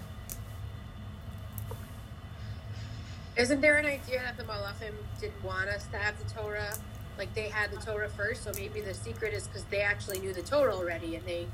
Isn't 3.36 3.62
there 3.62 3.78
an 3.78 3.86
idea 3.86 4.20
that 4.24 4.36
the 4.36 4.44
Malachim 4.52 4.94
didn't 5.22 5.44
want 5.44 5.70
us 5.70 5.86
to 5.92 5.98
have 5.98 6.18
the 6.18 6.34
Torah? 6.34 6.74
Like 7.20 7.34
they 7.36 7.50
had 7.50 7.72
the 7.72 7.78
Torah 7.78 8.10
first, 8.10 8.44
so 8.44 8.52
maybe 8.56 8.82
the 8.82 8.96
secret 8.96 9.34
is 9.34 9.48
because 9.48 9.64
they 9.66 9.82
actually 9.82 10.20
knew 10.20 10.34
the 10.34 10.42
Torah 10.42 10.74
already 10.76 11.16
and 11.16 11.26
they 11.26 11.48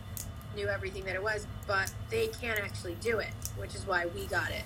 knew 0.55 0.67
everything 0.67 1.03
that 1.05 1.15
it 1.15 1.23
was, 1.23 1.47
but 1.67 1.91
they 2.09 2.27
can't 2.27 2.59
actually 2.59 2.95
do 2.95 3.19
it, 3.19 3.31
which 3.57 3.75
is 3.75 3.85
why 3.85 4.05
we 4.07 4.25
got 4.25 4.51
it. 4.51 4.63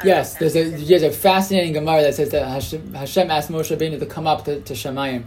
I 0.00 0.06
Yes, 0.06 0.34
there's 0.34 0.56
a 0.56 0.70
there's 0.70 1.02
a 1.02 1.10
fascinating 1.10 1.72
Gemara 1.72 2.02
that 2.02 2.14
says 2.14 2.30
that 2.30 2.46
Hashem, 2.46 2.94
Hashem 2.94 3.30
asked 3.30 3.50
Moshe 3.50 3.76
Rabbeinu 3.76 3.98
to 3.98 4.06
come 4.06 4.26
up 4.26 4.44
to, 4.44 4.60
to 4.60 4.74
Shemayim 4.74 5.24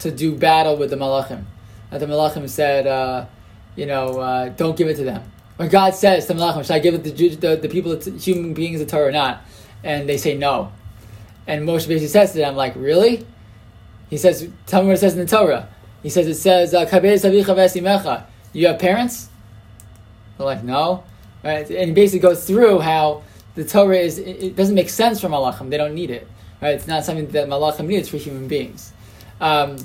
to 0.00 0.10
do 0.10 0.34
battle 0.34 0.76
with 0.76 0.90
the 0.90 0.96
Malachim. 0.96 1.44
And 1.90 2.00
the 2.00 2.06
Malachim 2.06 2.48
said, 2.48 2.86
uh, 2.86 3.26
you 3.76 3.86
know, 3.86 4.18
uh, 4.18 4.48
don't 4.50 4.76
give 4.76 4.88
it 4.88 4.96
to 4.96 5.04
them. 5.04 5.30
When 5.56 5.68
God 5.68 5.94
says 5.94 6.26
to 6.26 6.34
Malachim, 6.34 6.62
should 6.62 6.72
I 6.72 6.78
give 6.80 6.94
it 6.94 7.04
to 7.04 7.36
the, 7.36 7.56
the 7.56 7.68
people, 7.68 7.96
to 7.96 8.10
human 8.18 8.54
beings, 8.54 8.80
the 8.80 8.86
Torah 8.86 9.08
or 9.08 9.12
not? 9.12 9.42
And 9.82 10.08
they 10.08 10.16
say 10.16 10.36
no. 10.36 10.72
And 11.46 11.68
Moshe 11.68 11.86
basically 11.86 12.08
says 12.08 12.32
to 12.32 12.38
them, 12.38 12.56
like, 12.56 12.74
really? 12.74 13.26
He 14.10 14.16
says, 14.16 14.48
tell 14.66 14.82
me 14.82 14.88
what 14.88 14.94
it 14.94 14.98
says 14.98 15.14
in 15.14 15.20
the 15.20 15.26
Torah. 15.26 15.68
He 16.02 16.10
says, 16.10 16.26
it 16.26 16.34
says, 16.34 16.74
uh, 16.74 16.84
"Kabez 16.84 17.24
avicha 17.24 17.54
v'esimecha." 17.54 18.24
You 18.54 18.68
have 18.68 18.78
parents? 18.78 19.28
They're 20.38 20.46
like, 20.46 20.64
no. 20.64 21.04
Right? 21.42 21.68
And 21.68 21.88
he 21.88 21.92
basically 21.92 22.20
goes 22.20 22.46
through 22.46 22.80
how 22.80 23.22
the 23.54 23.64
Torah 23.64 23.98
is, 23.98 24.18
it, 24.18 24.42
it 24.42 24.56
doesn't 24.56 24.74
make 24.74 24.88
sense 24.88 25.20
for 25.20 25.28
Malachim. 25.28 25.68
They 25.68 25.76
don't 25.76 25.94
need 25.94 26.10
it. 26.10 26.26
Right? 26.62 26.74
It's 26.74 26.86
not 26.86 27.04
something 27.04 27.28
that 27.28 27.48
Malachim 27.48 27.86
needs 27.86 28.08
for 28.08 28.16
human 28.16 28.48
beings. 28.48 28.92
Um, 29.40 29.76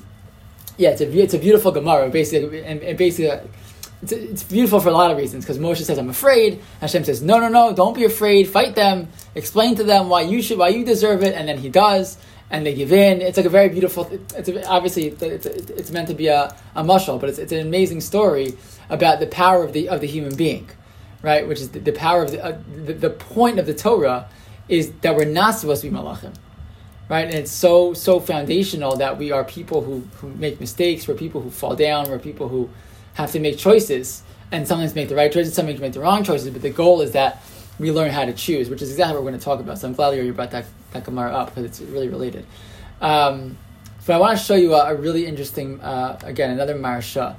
yeah, 0.78 0.92
it's 0.92 1.02
a, 1.02 1.20
it's 1.20 1.34
a 1.34 1.40
beautiful 1.40 1.72
Gemara. 1.74 2.10
Basically, 2.10 2.64
and, 2.64 2.82
and 2.82 2.98
basically, 2.98 3.50
it's, 4.02 4.12
it's 4.14 4.44
beautiful 4.44 4.80
for 4.80 4.88
a 4.88 4.94
lot 4.94 5.12
of 5.12 5.18
reasons. 5.18 5.44
Because 5.44 5.60
Moshe 5.60 5.84
says, 5.84 5.98
"I'm 5.98 6.10
afraid." 6.10 6.62
Hashem 6.80 7.04
says, 7.04 7.22
"No, 7.22 7.38
no, 7.40 7.50
no! 7.50 7.74
Don't 7.74 7.94
be 7.94 8.06
afraid. 8.06 8.48
Fight 8.48 8.76
them. 8.76 9.10
Explain 9.36 9.76
to 9.76 9.84
them 9.84 10.08
why 10.08 10.22
you 10.22 10.42
should, 10.42 10.58
why 10.58 10.70
you 10.70 10.86
deserve 10.86 11.22
it." 11.22 11.36
And 11.36 11.50
then 11.50 11.58
he 11.58 11.68
does, 11.68 12.18
and 12.52 12.66
they 12.66 12.74
give 12.74 12.92
in. 12.92 13.22
It's 13.22 13.38
like 13.38 13.46
a 13.46 13.50
very 13.50 13.70
beautiful. 13.70 14.10
It's 14.36 14.50
a, 14.50 14.68
obviously 14.68 15.08
it's, 15.08 15.46
it's 15.46 15.92
meant 15.92 16.08
to 16.08 16.14
be 16.14 16.28
a, 16.28 16.56
a 16.76 16.84
mushal, 16.84 17.20
but 17.20 17.30
it's, 17.30 17.40
it's 17.40 17.52
an 17.52 17.60
amazing 17.60 18.02
story 18.02 18.58
about 18.90 19.20
the 19.20 19.28
power 19.28 19.64
of 19.64 19.74
the 19.74 19.90
of 19.90 20.02
the 20.02 20.08
human 20.08 20.36
being, 20.36 20.70
right? 21.22 21.48
Which 21.48 21.60
is 21.60 21.70
the, 21.70 21.80
the 21.80 21.94
power 21.94 22.24
of 22.24 22.32
the, 22.32 22.44
uh, 22.44 22.58
the 22.86 22.94
the 22.94 23.10
point 23.10 23.60
of 23.60 23.66
the 23.66 23.74
Torah 23.74 24.30
is 24.68 24.92
that 25.02 25.16
we're 25.16 25.26
not 25.26 25.56
supposed 25.56 25.82
to 25.82 25.90
be 25.90 25.96
malachim 25.96 26.34
right? 27.10 27.26
And 27.26 27.34
it's 27.34 27.52
so 27.52 27.94
so 27.94 28.20
foundational 28.20 28.96
that 28.98 29.18
we 29.18 29.32
are 29.32 29.44
people 29.44 29.82
who, 29.82 30.02
who 30.18 30.30
make 30.36 30.60
mistakes, 30.60 31.08
we're 31.08 31.16
people 31.16 31.42
who 31.42 31.50
fall 31.50 31.76
down, 31.76 32.10
we're 32.10 32.20
people 32.20 32.48
who 32.48 32.70
have 33.16 33.32
to 33.32 33.40
make 33.40 33.58
choices, 33.58 34.24
and 34.52 34.68
sometimes 34.68 34.96
make 34.96 35.10
the 35.10 35.16
right 35.16 35.32
choices, 35.32 35.54
sometimes 35.54 35.80
make 35.80 35.94
the 35.94 36.00
wrong 36.00 36.24
choices. 36.24 36.52
But 36.52 36.62
the 36.62 36.70
goal 36.70 37.02
is 37.02 37.12
that 37.14 37.42
we 37.80 37.92
learn 37.92 38.12
how 38.12 38.26
to 38.26 38.34
choose, 38.34 38.70
which 38.70 38.82
is 38.82 38.92
exactly 38.92 39.16
what 39.16 39.24
we're 39.24 39.32
going 39.32 39.40
to 39.40 39.46
talk 39.46 39.60
about. 39.60 39.80
So 39.80 39.88
I'm 39.88 39.94
glad 39.94 40.12
you 40.12 40.34
brought 40.34 40.52
that 40.52 40.66
that 40.92 41.06
Gemara 41.06 41.32
up 41.32 41.50
because 41.50 41.64
it's 41.64 41.82
really 41.82 42.10
related. 42.10 42.46
Um, 43.02 43.58
but 44.06 44.16
I 44.16 44.18
want 44.18 44.40
to 44.40 44.44
show 44.44 44.56
you 44.56 44.74
a, 44.74 44.92
a 44.92 44.96
really 44.96 45.26
interesting, 45.28 45.80
uh, 45.82 46.20
again, 46.24 46.50
another 46.50 46.76
Maharsha. 46.76 47.36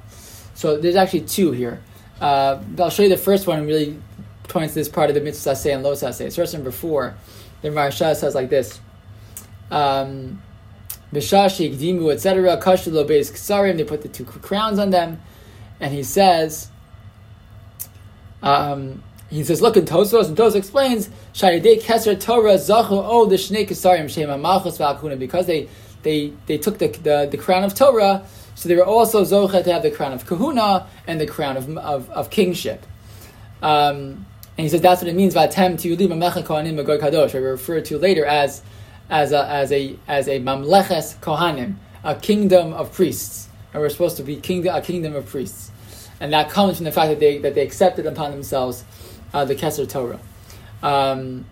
So 0.53 0.77
there's 0.77 0.95
actually 0.95 1.21
two 1.21 1.51
here. 1.51 1.81
Uh, 2.21 2.61
I'll 2.79 2.89
show 2.89 3.03
you 3.03 3.09
the 3.09 3.17
first 3.17 3.45
one 3.45 3.59
and 3.59 3.67
really 3.67 3.99
points 4.43 4.73
to 4.73 4.79
this 4.79 4.89
part 4.89 5.09
of 5.09 5.15
the 5.15 5.21
mitzvah 5.21 5.55
say 5.55 5.73
and 5.73 5.83
lo 5.83 5.95
say. 5.95 6.29
Source 6.29 6.53
number 6.53 6.71
four, 6.71 7.15
the 7.61 7.69
Maharsha 7.69 8.15
says 8.15 8.35
like 8.35 8.49
this 8.49 8.79
um, 9.69 10.41
Bishashi, 11.13 11.75
Gdimu, 11.75 12.13
etc. 12.13 12.57
Kashulo 12.57 13.05
Beis 13.05 13.31
Ksarim, 13.31 13.77
they 13.77 13.83
put 13.83 14.01
the 14.01 14.07
two 14.07 14.23
crowns 14.23 14.79
on 14.79 14.91
them. 14.91 15.19
And 15.79 15.93
he 15.93 16.03
says, 16.03 16.69
um, 18.43 19.03
he 19.31 19.43
says, 19.45 19.61
look 19.61 19.77
in 19.77 19.85
Tosfos, 19.85 20.27
and 20.27 20.37
Tosfos 20.37 20.55
explains, 20.55 21.09
Shayadei 21.33 21.81
Keser 21.81 22.19
Torah 22.19 22.55
Zachu 22.55 22.91
O 22.91 23.25
the 23.25 23.37
Shnei 23.37 23.67
Kesarim 23.67 24.09
Shema 24.09 24.37
Malchus 24.37 24.77
Valkuna, 24.77 25.17
because 25.17 25.47
they, 25.47 25.69
they, 26.03 26.33
they 26.47 26.57
took 26.57 26.77
the, 26.77 26.87
the, 26.87 27.29
the 27.31 27.37
crown 27.37 27.63
of 27.63 27.73
Torah, 27.73 28.25
so 28.55 28.67
they 28.67 28.75
were 28.75 28.85
also 28.85 29.23
Zocha 29.23 29.63
to 29.63 29.71
have 29.71 29.83
the 29.83 29.91
crown 29.91 30.11
of 30.11 30.25
Kahuna 30.25 30.85
and 31.07 31.19
the 31.19 31.25
crown 31.25 31.55
of, 31.55 31.77
of, 31.77 32.09
of 32.09 32.29
kingship. 32.29 32.85
Um, 33.61 34.25
and 34.57 34.65
he 34.65 34.69
says 34.69 34.81
that's 34.81 35.01
what 35.01 35.09
it 35.09 35.15
means 35.15 35.33
by 35.33 35.47
Vatem 35.47 35.75
Tiulim 35.75 36.09
Mamecha 36.09 36.43
Kohanim 36.43 36.75
Magoy 36.83 36.99
Kadosh, 36.99 37.85
to 37.85 37.97
later 37.97 38.25
as 38.25 38.61
as 39.09 39.31
a 39.33 39.45
as 39.45 39.71
a 39.71 39.97
as 40.07 40.27
a 40.27 40.39
mamleches 40.39 41.17
kohanim, 41.19 41.75
a 42.03 42.15
kingdom 42.15 42.73
of 42.73 42.91
priests, 42.93 43.49
and 43.73 43.81
we're 43.81 43.89
supposed 43.89 44.17
to 44.17 44.23
be 44.23 44.37
kingdom 44.37 44.75
a 44.75 44.81
kingdom 44.81 45.15
of 45.15 45.25
priests, 45.25 45.71
and 46.19 46.31
that 46.33 46.49
comes 46.49 46.77
from 46.77 46.85
the 46.85 46.91
fact 46.91 47.09
that 47.09 47.19
they 47.19 47.37
that 47.39 47.55
they 47.55 47.61
accepted 47.61 48.05
upon 48.05 48.31
themselves 48.31 48.83
uh, 49.33 49.45
the 49.45 49.55
Kesser 49.55 49.87
Torah. 49.87 50.19
Um, 50.81 51.45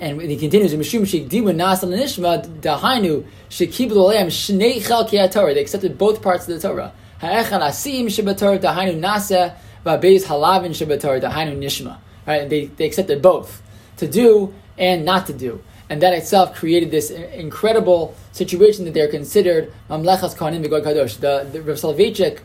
and 0.00 0.20
he 0.20 0.36
continues, 0.36 0.74
"Mishum 0.74 1.02
nishma 1.02 2.46
dahainu 2.60 3.24
shnei 3.48 5.32
Torah." 5.32 5.54
They 5.54 5.60
accepted 5.60 5.96
both 5.96 6.22
parts 6.22 6.48
of 6.48 6.60
the 6.60 6.68
Torah. 6.68 6.92
Ha'echad 7.20 7.60
asim 7.60 8.06
shebatorah 8.06 8.58
dahainu 8.58 8.98
nasa 8.98 9.54
va'beis 9.86 10.24
halavin 10.24 10.70
shebatorah 10.70 11.22
dahainu 11.22 11.56
nishma. 11.56 11.98
Right, 12.26 12.42
and 12.42 12.50
they 12.50 12.66
they 12.66 12.86
accepted 12.86 13.22
both 13.22 13.62
to 13.98 14.08
do 14.08 14.54
and 14.76 15.04
not 15.04 15.26
to 15.26 15.32
do 15.32 15.62
and 15.92 16.00
that 16.00 16.14
itself 16.14 16.54
created 16.54 16.90
this 16.90 17.10
incredible 17.10 18.14
situation 18.32 18.86
that 18.86 18.94
they're 18.94 19.10
considered 19.10 19.70
mamlechas 19.90 20.34
kohanim 20.34 20.64
kadosh. 20.64 21.20
The, 21.20 21.46
the 21.52 21.60
Rav 21.60 21.76
Soloveitchik 21.76 22.40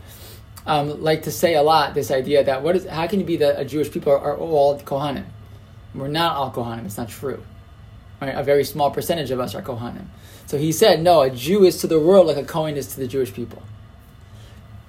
um, 0.67 1.01
like 1.01 1.23
to 1.23 1.31
say 1.31 1.55
a 1.55 1.63
lot 1.63 1.95
this 1.95 2.11
idea 2.11 2.43
that 2.43 2.61
what 2.61 2.75
is 2.75 2.85
how 2.85 3.07
can 3.07 3.19
you 3.19 3.25
be 3.25 3.37
that 3.37 3.59
a 3.59 3.65
Jewish 3.65 3.89
people 3.89 4.11
are, 4.11 4.19
are 4.19 4.37
all 4.37 4.77
kohanim? 4.79 5.25
We're 5.95 6.09
not 6.09 6.35
all 6.35 6.51
kohanim. 6.51 6.85
It's 6.85 6.97
not 6.97 7.09
true. 7.09 7.41
Right? 8.21 8.35
A 8.35 8.43
very 8.43 8.63
small 8.63 8.91
percentage 8.91 9.31
of 9.31 9.39
us 9.39 9.55
are 9.55 9.61
kohanim. 9.61 10.05
So 10.45 10.57
he 10.57 10.71
said, 10.71 11.01
no, 11.01 11.21
a 11.21 11.29
Jew 11.29 11.65
is 11.65 11.77
to 11.81 11.87
the 11.87 11.99
world 11.99 12.27
like 12.27 12.37
a 12.37 12.43
Kohen 12.43 12.77
is 12.77 12.87
to 12.93 12.99
the 12.99 13.07
Jewish 13.07 13.33
people. 13.33 13.61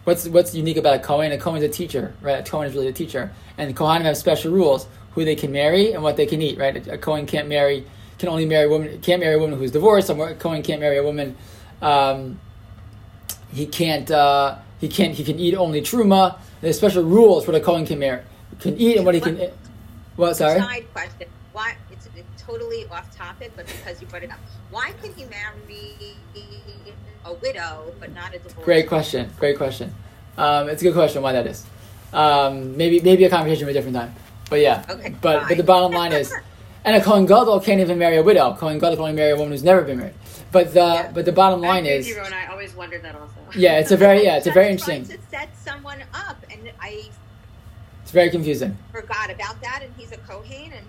What's 0.04 0.26
what's 0.26 0.54
unique 0.54 0.76
about 0.76 0.96
a 0.96 0.98
Kohen? 1.00 1.32
A 1.32 1.38
Kohen 1.38 1.62
is 1.62 1.64
a 1.64 1.72
teacher, 1.72 2.14
right? 2.22 2.38
A 2.38 2.48
Kohen 2.48 2.68
is 2.68 2.74
really 2.74 2.88
a 2.88 2.92
teacher, 2.92 3.32
and 3.56 3.76
Kohanim 3.76 4.02
have 4.02 4.16
special 4.16 4.52
rules: 4.52 4.86
who 5.12 5.24
they 5.24 5.34
can 5.34 5.52
marry 5.52 5.92
and 5.92 6.02
what 6.02 6.16
they 6.16 6.26
can 6.26 6.40
eat. 6.42 6.58
Right? 6.58 6.86
A 6.88 6.96
Kohen 6.96 7.26
can't 7.26 7.48
marry 7.48 7.84
can 8.18 8.28
only 8.28 8.46
marry 8.46 8.66
a 8.66 8.68
woman 8.68 9.00
can't 9.00 9.20
marry 9.20 9.34
a 9.34 9.38
woman 9.38 9.58
who's 9.58 9.70
divorced. 9.70 10.10
A 10.10 10.34
Cohen 10.34 10.62
can't 10.62 10.80
marry 10.80 10.98
a 10.98 11.02
woman. 11.02 11.36
Um, 11.82 12.40
he 13.52 13.66
can't. 13.66 14.10
Uh, 14.10 14.58
he 14.80 14.88
can't. 14.88 15.14
He 15.14 15.24
can 15.24 15.38
eat 15.38 15.54
only 15.54 15.80
truma. 15.80 16.38
There's 16.60 16.76
special 16.76 17.02
rules 17.02 17.44
for 17.44 17.52
the 17.52 17.60
Cohen 17.60 17.86
can 17.86 18.00
can 18.60 18.76
eat 18.78 18.96
and 18.96 19.06
what 19.06 19.14
he 19.14 19.20
can. 19.20 19.40
Eat 19.40 19.50
what? 20.16 20.36
Sorry. 20.36 20.58
Side 20.58 20.92
question. 20.92 21.28
Why? 21.52 21.76
It's, 21.90 22.08
it's 22.16 22.42
totally 22.42 22.86
off 22.88 23.14
topic, 23.16 23.52
but 23.56 23.66
because 23.66 24.00
you 24.00 24.06
brought 24.06 24.22
it 24.22 24.30
up, 24.30 24.38
why 24.70 24.92
can 25.02 25.12
he 25.14 25.24
marry 25.24 26.16
a 27.24 27.32
widow 27.34 27.92
but 28.00 28.14
not 28.14 28.34
a 28.34 28.38
divorced? 28.38 28.62
Great 28.64 28.88
question. 28.88 29.30
Great 29.38 29.56
question. 29.56 29.94
Um, 30.36 30.68
it's 30.68 30.82
a 30.82 30.84
good 30.86 30.94
question. 30.94 31.22
Why 31.22 31.32
that 31.32 31.46
is? 31.46 31.64
Um, 32.12 32.76
maybe 32.76 33.00
maybe 33.00 33.24
a 33.24 33.30
conversation 33.30 33.66
for 33.66 33.70
a 33.70 33.74
different 33.74 33.96
time. 33.96 34.14
But 34.48 34.60
yeah. 34.60 34.84
Okay, 34.88 35.14
But 35.20 35.40
fine. 35.40 35.48
but 35.48 35.56
the 35.56 35.64
bottom 35.64 35.92
line 35.92 36.12
is. 36.12 36.32
And 36.84 36.96
a 36.96 37.04
Kohen 37.04 37.26
Gadol 37.26 37.60
can't 37.60 37.80
even 37.80 37.98
marry 37.98 38.16
a 38.16 38.22
widow. 38.22 38.54
Kohen 38.54 38.78
Gadol 38.78 38.94
can 38.96 39.00
only 39.02 39.12
marry 39.12 39.32
a 39.32 39.36
woman 39.36 39.50
who's 39.50 39.64
never 39.64 39.82
been 39.82 39.98
married. 39.98 40.14
But 40.50 40.72
the 40.72 40.80
Yeah. 40.80 41.10
but 41.12 41.24
the 41.24 41.32
bottom 41.32 41.60
line 41.60 41.84
is 41.86 42.10
Rowan. 42.16 42.32
I 42.32 42.46
always 42.46 42.74
wondered 42.74 43.02
that 43.02 43.14
also. 43.14 43.34
yeah, 43.54 43.78
it's 43.78 43.90
a 43.90 43.96
very 44.06 44.24
yeah, 44.24 44.36
it's 44.38 44.46
a 44.46 44.52
very 44.52 44.70
interesting. 44.70 45.04
To 45.06 45.18
set 45.30 45.48
someone 45.62 46.02
up, 46.14 46.38
and 46.50 46.70
I 46.80 47.04
It's 48.02 48.10
very 48.12 48.30
confusing. 48.30 48.76
forgot 48.92 49.30
about 49.30 49.60
that, 49.62 49.82
and 49.82 49.92
he's 49.98 50.12
a 50.12 50.16
Kohen, 50.18 50.72
and 50.72 50.86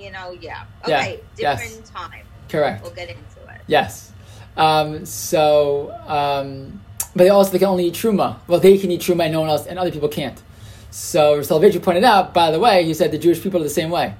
you 0.00 0.10
know, 0.10 0.32
yeah. 0.40 0.64
Yeah, 0.88 0.98
Okay, 1.00 1.20
yes. 1.38 1.60
different 1.62 1.86
time. 1.86 2.24
Correct. 2.48 2.82
We'll 2.82 2.92
get 2.94 3.08
into 3.10 3.40
it. 3.54 3.60
Yes. 3.66 4.12
Um, 4.56 5.04
so, 5.06 5.90
um, 6.06 6.80
but 7.14 7.24
they 7.24 7.30
also 7.30 7.50
they 7.52 7.58
can 7.58 7.68
only 7.68 7.86
eat 7.86 7.94
truma. 7.94 8.36
Well, 8.46 8.60
they 8.60 8.78
can 8.78 8.90
eat 8.90 9.00
truma, 9.02 9.24
and 9.24 9.32
no 9.32 9.40
one 9.40 9.50
else, 9.50 9.66
and 9.66 9.78
other 9.78 9.90
people 9.90 10.08
can't. 10.08 10.40
So 10.90 11.40
Soloveitchik 11.40 11.82
pointed 11.82 12.04
out. 12.04 12.32
By 12.32 12.50
the 12.50 12.58
way, 12.60 12.84
he 12.84 12.94
said 12.94 13.10
the 13.12 13.18
Jewish 13.18 13.42
people 13.42 13.60
are 13.60 13.64
the 13.64 13.70
same 13.70 13.90
way. 13.90 14.14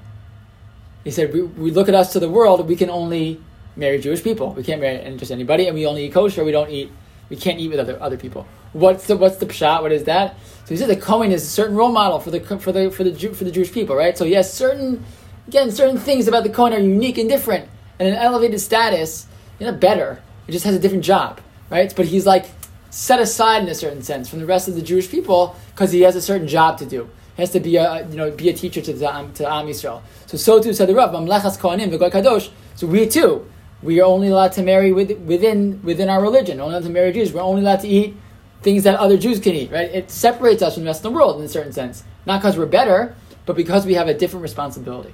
He 1.05 1.11
said 1.11 1.33
we, 1.33 1.43
we 1.43 1.71
look 1.71 1.89
at 1.89 1.95
us 1.95 2.13
to 2.15 2.21
the 2.21 2.29
world. 2.29 2.67
We 2.69 2.77
can 2.77 2.91
only 2.91 3.41
marry 3.77 3.99
Jewish 3.99 4.23
people. 4.23 4.53
We 4.53 4.63
can't 4.63 4.81
marry 4.81 5.17
just 5.17 5.31
anybody, 5.31 5.67
and 5.67 5.75
we 5.75 5.87
only 5.87 6.07
eat 6.07 6.13
kosher. 6.13 6.45
We 6.45 6.53
don't 6.53 6.71
eat. 6.71 6.91
We 7.29 7.37
can't 7.37 7.59
eat 7.59 7.69
with 7.69 7.81
other 7.81 8.01
other 8.03 8.17
people. 8.17 8.47
What's 8.73 9.07
the 9.07 9.17
what's 9.17 9.37
the 9.37 9.47
pshat? 9.47 9.83
What 9.83 9.93
is 9.93 10.05
that? 10.05 10.37
So 10.65 10.71
he 10.71 10.77
said 10.77 10.89
the 10.89 10.97
Kohen 10.97 11.31
is 11.31 11.43
a 11.43 11.47
certain 11.47 11.77
role 11.77 11.93
model 11.93 12.21
for 12.21 12.31
the 12.31 12.41
for 12.41 12.73
the 12.73 12.91
for 12.91 13.05
the 13.05 13.13
Jew, 13.13 13.33
for 13.33 13.45
the 13.45 13.51
Jewish 13.51 13.73
people, 13.73 13.97
right? 13.97 14.17
So 14.17 14.25
he 14.25 14.33
has 14.33 14.53
certain 14.53 15.05
again 15.49 15.71
certain 15.71 15.99
things 15.99 16.29
about 16.29 16.43
the 16.43 16.51
Kohen 16.51 16.73
are 16.73 16.79
unique 16.79 17.19
and 17.19 17.29
different, 17.29 17.69
and 17.99 18.09
an 18.09 18.15
elevated 18.15 18.61
status. 18.61 19.27
You're 19.59 19.71
not 19.71 19.81
better. 19.81 20.21
He 20.47 20.53
just 20.53 20.65
has 20.65 20.75
a 20.75 20.79
different 20.79 21.05
job, 21.05 21.41
right? 21.71 21.95
But 21.95 22.07
he's 22.07 22.27
like 22.27 22.47
set 22.91 23.21
aside 23.21 23.63
in 23.63 23.69
a 23.69 23.75
certain 23.75 24.03
sense 24.03 24.29
from 24.29 24.41
the 24.41 24.47
rest 24.47 24.69
of 24.69 24.75
the 24.75 24.83
Jewish 24.83 25.11
people 25.11 25.57
because 25.75 25.93
he 25.93 26.03
has 26.03 26.17
a 26.17 26.23
certain 26.23 26.47
job 26.47 26.79
to 26.79 26.87
do. 26.87 27.09
He 27.37 27.43
has 27.43 27.51
to 27.51 27.61
be 27.61 27.77
a 27.77 28.07
you 28.09 28.17
know 28.17 28.31
be 28.31 28.49
a 28.49 28.53
teacher 28.53 28.81
to 28.81 28.93
the 28.93 29.15
um, 29.15 29.33
to 29.35 29.51
Am 29.51 29.67
Yisrael. 29.67 30.03
So 30.27 30.37
so 30.37 30.63
too 30.63 30.73
said 30.73 30.89
the 30.89 30.95
Rav 30.95 31.11
v'Goy 31.13 32.11
Kadosh. 32.11 32.51
So 32.77 32.87
we 32.87 33.09
too 33.09 33.47
we 33.85 34.01
are 34.01 34.05
only 34.05 34.29
allowed 34.29 34.53
to 34.53 34.63
marry 34.63 34.93
with, 34.93 35.13
within 35.21 35.81
within 35.83 36.09
our 36.09 36.21
religion. 36.21 36.57
We're 36.57 36.65
Only 36.65 36.77
allowed 36.77 36.87
to 36.87 36.93
marry 36.93 37.13
Jews. 37.13 37.33
We're 37.33 37.43
only 37.43 37.61
allowed 37.61 37.81
to 37.81 37.89
eat 37.89 38.17
things 38.63 38.83
that 38.85 38.99
other 38.99 39.19
Jews 39.19 39.39
can 39.39 39.55
eat, 39.55 39.71
right? 39.71 39.91
It 39.91 40.11
separates 40.11 40.63
us 40.63 40.75
from 40.75 40.85
the 40.85 40.89
rest 40.89 41.05
of 41.05 41.13
the 41.13 41.17
world 41.17 41.39
in 41.39 41.45
a 41.45 41.49
certain 41.49 41.73
sense. 41.73 42.03
Not 42.25 42.41
because 42.41 42.57
we're 42.57 42.65
better, 42.67 43.15
but 43.45 43.57
because 43.57 43.85
we 43.85 43.95
have 43.95 44.09
a 44.09 44.15
different 44.15 44.43
responsibility. 44.43 45.13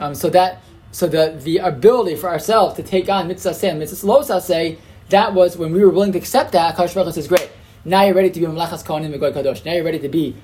Um, 0.00 0.14
so 0.14 0.30
that 0.30 0.62
so 0.92 1.06
the 1.06 1.38
the 1.42 1.58
ability 1.58 2.16
for 2.16 2.28
ourselves 2.30 2.74
to 2.76 2.82
take 2.82 3.08
on 3.10 3.28
mitzvah 3.28 3.52
say 3.52 3.68
and 3.68 3.78
mitzvah 3.78 4.06
lo 4.06 4.22
say, 4.22 4.78
that 5.10 5.34
was 5.34 5.56
when 5.58 5.72
we 5.72 5.80
were 5.84 5.90
willing 5.90 6.12
to 6.12 6.18
accept 6.18 6.52
that. 6.52 6.74
Hakadosh 6.74 6.94
Baruch 6.94 7.14
says, 7.14 7.28
"Great, 7.28 7.50
now 7.84 8.02
you're 8.02 8.14
ready 8.14 8.30
to 8.30 8.40
be 8.40 8.46
Melachas 8.46 8.82
Kohanim 8.82 9.14
Megoy 9.14 9.32
Kadosh. 9.34 9.64
Now 9.64 9.74
you're 9.74 9.84
ready 9.84 9.98
to 9.98 10.08
be 10.08 10.34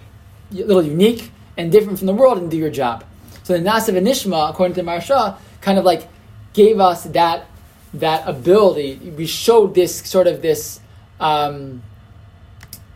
a 0.53 0.57
little 0.57 0.83
unique 0.83 1.31
and 1.57 1.73
different 1.73 1.99
from 1.99 2.07
the 2.07 2.15
world 2.15 2.37
and 2.37 2.51
do 2.51 2.59
your 2.59 2.71
job." 2.71 3.05
So 3.45 3.55
the 3.55 3.65
Nasiv 3.65 3.97
and 3.97 4.07
Nishma, 4.07 4.51
according 4.51 4.75
to 4.75 4.83
Maharsha, 4.83 5.39
kind 5.63 5.79
of 5.79 5.85
like 5.85 6.09
gave 6.53 6.79
us 6.79 7.05
that 7.05 7.47
that 7.95 8.27
ability. 8.29 8.97
We 9.17 9.27
showed 9.27 9.75
this 9.75 9.97
sort 10.09 10.27
of 10.27 10.43
this, 10.43 10.81
um, 11.21 11.83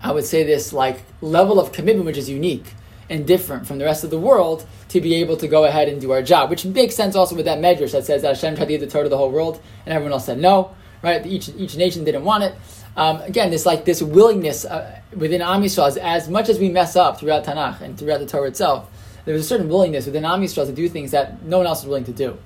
I 0.03 0.13
would 0.13 0.25
say 0.25 0.43
this 0.45 0.73
like 0.73 1.03
level 1.21 1.61
of 1.61 1.73
commitment 1.73 2.07
which 2.07 2.17
is 2.17 2.29
unique 2.29 2.75
and 3.09 3.27
different 3.27 3.67
from 3.67 3.79
the 3.79 3.85
rest 3.85 4.05
of 4.05 4.11
the 4.11 4.19
world 4.19 4.67
to 4.89 5.01
be 5.01 5.17
able 5.17 5.37
to 5.37 5.49
go 5.49 5.65
ahead 5.65 5.89
and 5.89 6.01
do 6.01 6.13
our 6.13 6.23
job, 6.23 6.51
which 6.51 6.65
makes 6.65 6.95
sense 6.95 7.15
also 7.15 7.37
with 7.37 7.45
that 7.45 7.59
medrash 7.59 7.93
that 7.93 8.05
says 8.05 8.23
that 8.23 8.35
Hashem 8.35 8.57
tried 8.57 8.65
to 8.65 8.71
give 8.71 8.81
the 8.81 8.87
Torah 8.87 9.05
to 9.05 9.11
the 9.11 9.17
whole 9.17 9.31
world 9.31 9.61
and 9.85 9.93
everyone 9.93 10.13
else 10.13 10.27
said 10.27 10.39
no, 10.39 10.75
right? 11.03 11.25
Each, 11.27 11.49
each 11.51 11.77
nation 11.77 12.05
didn't 12.05 12.25
want 12.25 12.45
it. 12.45 12.55
Um, 12.97 13.21
again, 13.23 13.51
this 13.51 13.67
like 13.67 13.85
this 13.85 14.01
willingness 14.01 14.65
uh, 14.65 15.01
within 15.15 15.43
Am 15.43 15.63
Yisrael, 15.63 15.89
as, 15.89 15.99
as 15.99 16.29
much 16.31 16.49
as 16.49 16.59
we 16.59 16.71
mess 16.71 16.97
up 16.97 17.21
throughout 17.21 17.45
Tanakh 17.45 17.83
and 17.83 17.99
throughout 17.99 18.21
the 18.21 18.27
Torah 18.27 18.49
itself, 18.49 18.91
there 19.27 19.35
was 19.35 19.45
a 19.45 19.49
certain 19.49 19.69
willingness 19.69 20.07
within 20.07 20.25
Am 20.25 20.41
Yisrael 20.41 20.67
to 20.67 20.73
do 20.73 20.89
things 20.89 21.11
that 21.11 21.43
no 21.43 21.59
one 21.59 21.67
else 21.67 21.83
was 21.83 21.89
willing 21.89 22.05
to 22.05 22.13
do, 22.13 22.39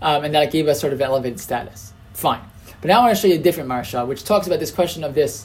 um, 0.00 0.22
and 0.22 0.34
that 0.34 0.52
gave 0.52 0.68
us 0.68 0.80
sort 0.80 0.92
of 0.92 1.00
elevated 1.00 1.40
status. 1.40 1.92
Fine, 2.16 2.40
but 2.80 2.88
now 2.88 3.00
I 3.00 3.04
want 3.04 3.14
to 3.14 3.20
show 3.20 3.28
you 3.28 3.34
a 3.34 3.42
different 3.42 3.68
maharsha, 3.68 4.06
which 4.06 4.24
talks 4.24 4.46
about 4.46 4.58
this 4.58 4.70
question 4.70 5.04
of 5.04 5.14
this 5.14 5.44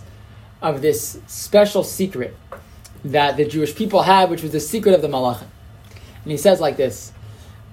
of 0.62 0.82
this 0.82 1.20
special 1.28 1.84
secret 1.84 2.34
that 3.04 3.36
the 3.36 3.44
Jewish 3.44 3.76
people 3.76 4.04
had, 4.04 4.30
which 4.30 4.42
was 4.42 4.54
the 4.54 4.62
secret 4.62 4.96
of 4.96 5.02
the 5.02 5.10
Malachim. 5.10 5.48
And 6.24 6.32
he 6.32 6.38
says 6.38 6.62
like 6.62 6.78
this. 6.78 7.12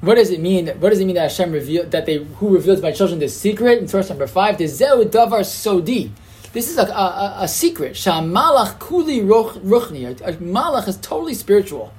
What 0.00 0.16
does 0.16 0.30
it 0.30 0.40
mean? 0.40 0.66
What 0.80 0.90
does 0.90 0.98
it 0.98 1.04
mean 1.04 1.14
that 1.14 1.30
Hashem 1.30 1.52
revealed 1.52 1.92
that 1.92 2.06
they 2.06 2.16
who 2.16 2.56
revealed 2.56 2.78
to 2.78 2.82
my 2.82 2.90
children 2.90 3.20
this 3.20 3.38
secret? 3.40 3.78
In 3.78 3.86
source 3.86 4.08
number 4.08 4.26
five, 4.26 4.58
the 4.58 4.66
Zeu 4.66 5.04
Davar 5.04 5.44
Sodi. 5.44 6.10
This 6.52 6.68
is 6.68 6.76
a, 6.76 6.86
a, 6.86 7.36
a 7.42 7.48
secret. 7.48 7.92
Shamalach 7.92 8.80
kuli 8.80 9.20
ruchni. 9.20 10.20
A 10.22 10.32
malach 10.32 10.88
is 10.88 10.96
totally 10.96 11.34
spiritual. 11.34 11.92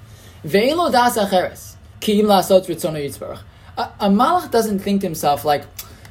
Ve'elo 0.44 0.91
das 0.91 1.18
acheres. 1.18 1.75
Kiim 2.01 2.25
lasot 2.25 2.65
ritzono 2.65 3.00
yitzbarach. 3.00 3.44
A 3.77 4.10
malach 4.10 4.51
doesn't 4.51 4.79
think 4.79 5.00
to 5.00 5.08
himself 5.08 5.46
like, 5.46 5.63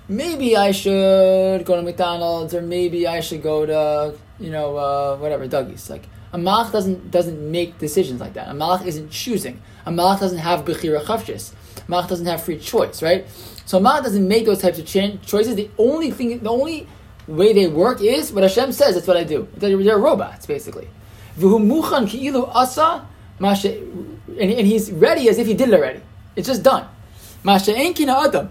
maybe 0.08 0.56
I 0.56 0.72
should 0.72 1.64
go 1.64 1.76
to 1.76 1.82
McDonald's 1.82 2.54
or 2.54 2.62
maybe 2.62 3.06
I 3.06 3.20
should 3.20 3.42
go 3.42 3.66
to 3.66 4.14
you 4.40 4.50
know 4.50 4.76
uh, 4.76 5.16
whatever 5.16 5.46
Dougie's. 5.46 5.90
Like 5.90 6.08
a 6.32 6.38
malach 6.38 6.72
doesn't 6.72 7.10
doesn't 7.10 7.50
make 7.50 7.78
decisions 7.78 8.20
like 8.20 8.34
that. 8.34 8.48
A 8.48 8.52
malach 8.52 8.86
isn't 8.86 9.10
choosing. 9.10 9.62
A 9.86 9.90
malach 9.90 10.20
doesn't 10.20 10.38
have 10.38 10.64
bechira 10.64 11.02
chavshis. 11.02 11.52
Malach 11.88 12.08
doesn't 12.08 12.26
have 12.26 12.42
free 12.42 12.58
choice, 12.58 13.02
right? 13.02 13.26
So 13.64 13.80
malach 13.80 14.02
doesn't 14.02 14.26
make 14.26 14.46
those 14.46 14.60
types 14.60 14.78
of 14.78 14.86
choices. 14.86 15.54
The 15.54 15.70
only 15.78 16.10
thing, 16.10 16.38
the 16.38 16.50
only 16.50 16.86
way 17.26 17.52
they 17.52 17.66
work 17.66 18.00
is 18.00 18.32
what 18.32 18.42
Hashem 18.42 18.72
says. 18.72 18.94
That's 18.94 19.06
what 19.06 19.16
I 19.16 19.24
do. 19.24 19.48
They're, 19.56 19.76
they're 19.76 19.98
robots, 19.98 20.46
basically. 20.46 20.88
And, 21.40 21.60
and 24.38 24.66
he's 24.66 24.90
ready 24.90 25.28
as 25.28 25.38
if 25.38 25.46
he 25.46 25.54
did 25.54 25.68
it 25.68 25.74
already. 25.74 26.00
It's 26.34 26.48
just 26.48 26.62
done. 26.62 26.88
Masha 27.44 27.76
adam, 27.76 28.50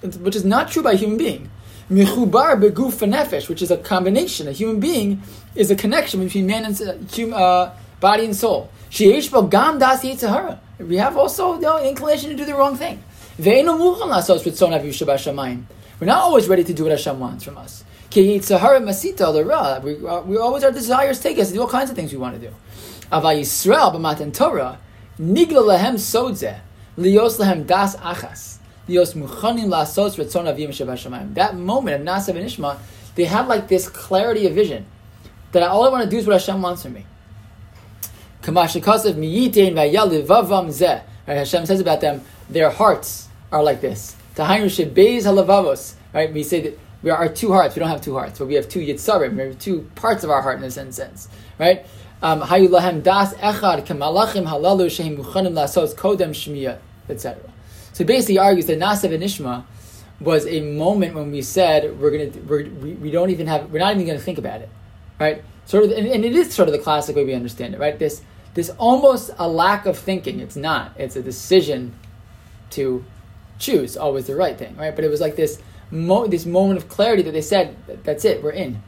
which 0.00 0.36
is 0.36 0.44
not 0.44 0.70
true 0.70 0.82
by 0.82 0.92
a 0.92 0.96
human 0.96 1.16
being. 1.16 1.50
Michubar 1.90 2.60
beguf 2.60 3.06
nefesh, 3.08 3.48
which 3.48 3.62
is 3.62 3.70
a 3.70 3.76
combination. 3.76 4.48
A 4.48 4.52
human 4.52 4.80
being 4.80 5.22
is 5.54 5.70
a 5.70 5.76
connection 5.76 6.22
between 6.24 6.46
man 6.46 6.64
and 6.64 7.32
uh, 7.32 7.70
body 8.00 8.24
and 8.24 8.34
soul. 8.34 8.70
Sheish 8.90 9.30
gam 9.50 9.78
das 9.78 10.02
yitzhara. 10.02 10.58
We 10.78 10.96
have 10.96 11.16
also 11.16 11.58
the 11.58 11.88
inclination 11.88 12.30
to 12.30 12.36
do 12.36 12.44
the 12.44 12.54
wrong 12.54 12.76
thing. 12.76 13.02
We're 13.38 13.62
not 16.06 16.22
always 16.22 16.48
ready 16.48 16.64
to 16.64 16.72
do 16.74 16.82
what 16.84 16.92
Hashem 16.92 17.20
wants 17.20 17.44
from 17.44 17.58
us. 17.58 17.84
We, 18.14 18.40
uh, 18.40 20.20
we 20.22 20.36
always 20.38 20.64
our 20.64 20.72
desires 20.72 21.20
take 21.20 21.38
us 21.38 21.48
to 21.48 21.54
do 21.54 21.60
all 21.60 21.68
kinds 21.68 21.90
of 21.90 21.96
things 21.96 22.12
we 22.12 22.18
want 22.18 22.40
to 22.40 22.48
do. 22.48 22.54
Ava 23.12 23.28
Yisrael 23.28 23.94
b'matan 23.94 24.32
Torah 24.34 24.78
nigla 25.20 25.78
lehem 25.78 25.94
sodze 25.94 26.60
lios 26.98 27.38
lehem 27.38 27.66
das 27.66 27.96
achas 27.96 28.55
That 28.88 29.04
moment 31.56 32.00
of 32.00 32.06
Nasav 32.06 32.36
and 32.36 32.46
Ishma, 32.46 32.78
they 33.14 33.24
had 33.24 33.48
like 33.48 33.68
this 33.68 33.88
clarity 33.88 34.46
of 34.46 34.54
vision 34.54 34.86
that 35.52 35.62
all 35.62 35.84
I 35.84 35.88
want 35.88 36.04
to 36.04 36.10
do 36.10 36.18
is 36.18 36.26
what 36.26 36.34
Hashem 36.34 36.60
wants 36.62 36.82
from 36.82 36.92
me. 36.92 37.06
Right, 38.46 38.56
Hashem 41.38 41.66
says 41.66 41.80
about 41.80 42.00
them, 42.00 42.22
their 42.48 42.70
hearts 42.70 43.28
are 43.50 43.62
like 43.62 43.80
this. 43.80 44.14
Right, 44.38 46.32
we 46.32 46.42
say 46.44 46.60
that 46.60 46.78
we 47.02 47.10
are 47.10 47.28
two 47.28 47.52
hearts. 47.52 47.74
We 47.74 47.80
don't 47.80 47.88
have 47.88 48.00
two 48.00 48.14
hearts, 48.14 48.38
but 48.38 48.46
we 48.46 48.54
have 48.54 48.68
two 48.68 48.80
yitzarim. 48.80 49.36
We 49.36 49.42
have 49.42 49.58
two 49.58 49.90
parts 49.96 50.22
of 50.24 50.30
our 50.30 50.42
heart 50.42 50.58
in 50.58 50.64
a 50.64 50.70
sense. 50.70 51.28
Right, 51.58 51.84
um, 52.22 52.40
das 52.40 53.34
echad 53.34 53.86
halalu 53.86 54.86
lasos 54.86 55.94
kodem 55.94 56.30
shmiya, 56.30 56.78
etc. 57.08 57.52
So 57.96 58.04
basically, 58.04 58.38
argues 58.38 58.66
that 58.66 58.78
Nasav 58.78 59.14
and 59.14 59.22
Ishma 59.22 59.64
was 60.20 60.46
a 60.46 60.60
moment 60.60 61.14
when 61.14 61.32
we 61.32 61.40
said 61.40 61.98
we're 61.98 62.10
gonna 62.10 62.44
we're, 62.46 62.68
we, 62.68 62.92
we 62.92 63.10
don't 63.10 63.30
even 63.30 63.46
have 63.46 63.70
we're 63.70 63.78
not 63.78 63.96
even 63.96 64.14
to 64.14 64.20
think 64.22 64.36
about 64.36 64.60
it, 64.60 64.68
right? 65.18 65.42
Sort 65.64 65.84
of, 65.84 65.92
and, 65.92 66.06
and, 66.06 66.22
it 66.22 66.36
is 66.36 66.52
sort 66.52 66.68
of 66.68 66.74
the 66.74 66.78
classic 66.78 67.16
way 67.16 67.24
we 67.24 67.32
understand 67.32 67.72
it, 67.72 67.80
right? 67.80 67.98
This 67.98 68.20
this 68.52 68.68
almost 68.76 69.30
a 69.38 69.48
lack 69.48 69.86
of 69.86 69.96
thinking. 69.96 70.40
It's 70.40 70.56
not. 70.56 70.92
It's 70.98 71.16
a 71.16 71.22
decision 71.22 71.94
to 72.72 73.02
choose 73.58 73.96
always 73.96 74.26
the 74.26 74.36
right 74.36 74.58
thing, 74.58 74.76
right? 74.76 74.94
But 74.94 75.06
it 75.06 75.08
was 75.08 75.22
like 75.22 75.36
this 75.36 75.62
mo- 75.90 76.26
this 76.26 76.44
moment 76.44 76.76
of 76.76 76.90
clarity 76.90 77.22
that 77.22 77.32
they 77.32 77.40
said, 77.40 77.78
that's 78.04 78.26
it, 78.26 78.42
we're 78.42 78.50
in. 78.50 78.82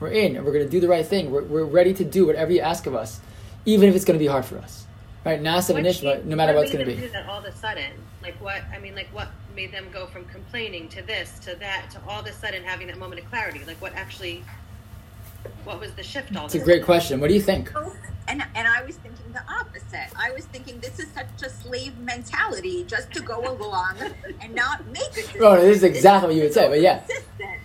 We're 0.00 0.12
in 0.12 0.34
and 0.34 0.46
we're 0.46 0.52
to 0.64 0.70
do 0.70 0.80
the 0.80 0.88
right 0.88 1.04
thing. 1.04 1.30
We're, 1.30 1.44
we're 1.44 1.64
ready 1.64 1.92
to 1.92 2.04
do 2.06 2.24
whatever 2.24 2.52
you 2.52 2.60
ask 2.60 2.86
of 2.86 2.94
us, 2.94 3.20
even 3.66 3.90
if 3.90 3.94
it's 3.94 4.06
to 4.06 4.14
be 4.14 4.28
hard 4.28 4.46
for 4.46 4.56
us. 4.56 4.85
Right? 5.26 5.42
Nasa 5.42 5.74
and 5.74 5.84
Nishma, 5.84 6.24
no 6.24 6.36
matter 6.36 6.54
what 6.54 6.62
it's 6.62 6.72
going 6.72 6.86
to 6.86 6.94
be. 6.94 7.00
Do 7.00 7.08
that 7.08 7.28
all 7.28 7.40
of 7.40 7.44
a 7.46 7.50
sudden? 7.50 7.90
Like 8.22 8.40
what? 8.40 8.62
I 8.72 8.78
mean, 8.78 8.94
like 8.94 9.08
what 9.12 9.28
made 9.56 9.72
them 9.72 9.88
go 9.92 10.06
from 10.06 10.24
complaining 10.26 10.88
to 10.90 11.02
this 11.02 11.40
to 11.40 11.56
that 11.56 11.90
to 11.90 12.00
all 12.08 12.20
of 12.20 12.26
a 12.26 12.32
sudden 12.32 12.62
having 12.62 12.86
that 12.86 12.96
moment 12.96 13.20
of 13.20 13.28
clarity? 13.28 13.60
Like 13.66 13.82
what 13.82 13.92
actually? 13.96 14.44
What 15.64 15.80
was 15.80 15.90
the 15.94 16.04
shift? 16.04 16.36
All. 16.36 16.44
It's 16.44 16.54
a 16.54 16.60
great 16.60 16.84
question. 16.84 17.18
What 17.18 17.26
do 17.26 17.34
you 17.34 17.40
think? 17.40 17.72
Oh, 17.74 17.92
and 18.28 18.44
and 18.54 18.68
I 18.68 18.84
was 18.84 18.94
thinking 18.98 19.32
the 19.32 19.42
opposite. 19.52 20.10
I 20.16 20.30
was 20.30 20.44
thinking 20.44 20.78
this 20.78 21.00
is 21.00 21.08
such 21.10 21.42
a 21.44 21.50
slave 21.50 21.98
mentality, 21.98 22.84
just 22.84 23.12
to 23.14 23.20
go 23.20 23.40
along 23.40 23.96
and 24.40 24.54
not 24.54 24.86
make 24.86 25.10
a 25.10 25.14
decision. 25.14 25.40
Oh, 25.42 25.56
this 25.56 25.78
is 25.78 25.82
exactly 25.82 26.28
what 26.28 26.36
you 26.36 26.42
would 26.42 26.54
say, 26.54 26.68
but 26.68 26.80
yeah. 26.80 27.00
Consistent. 27.00 27.60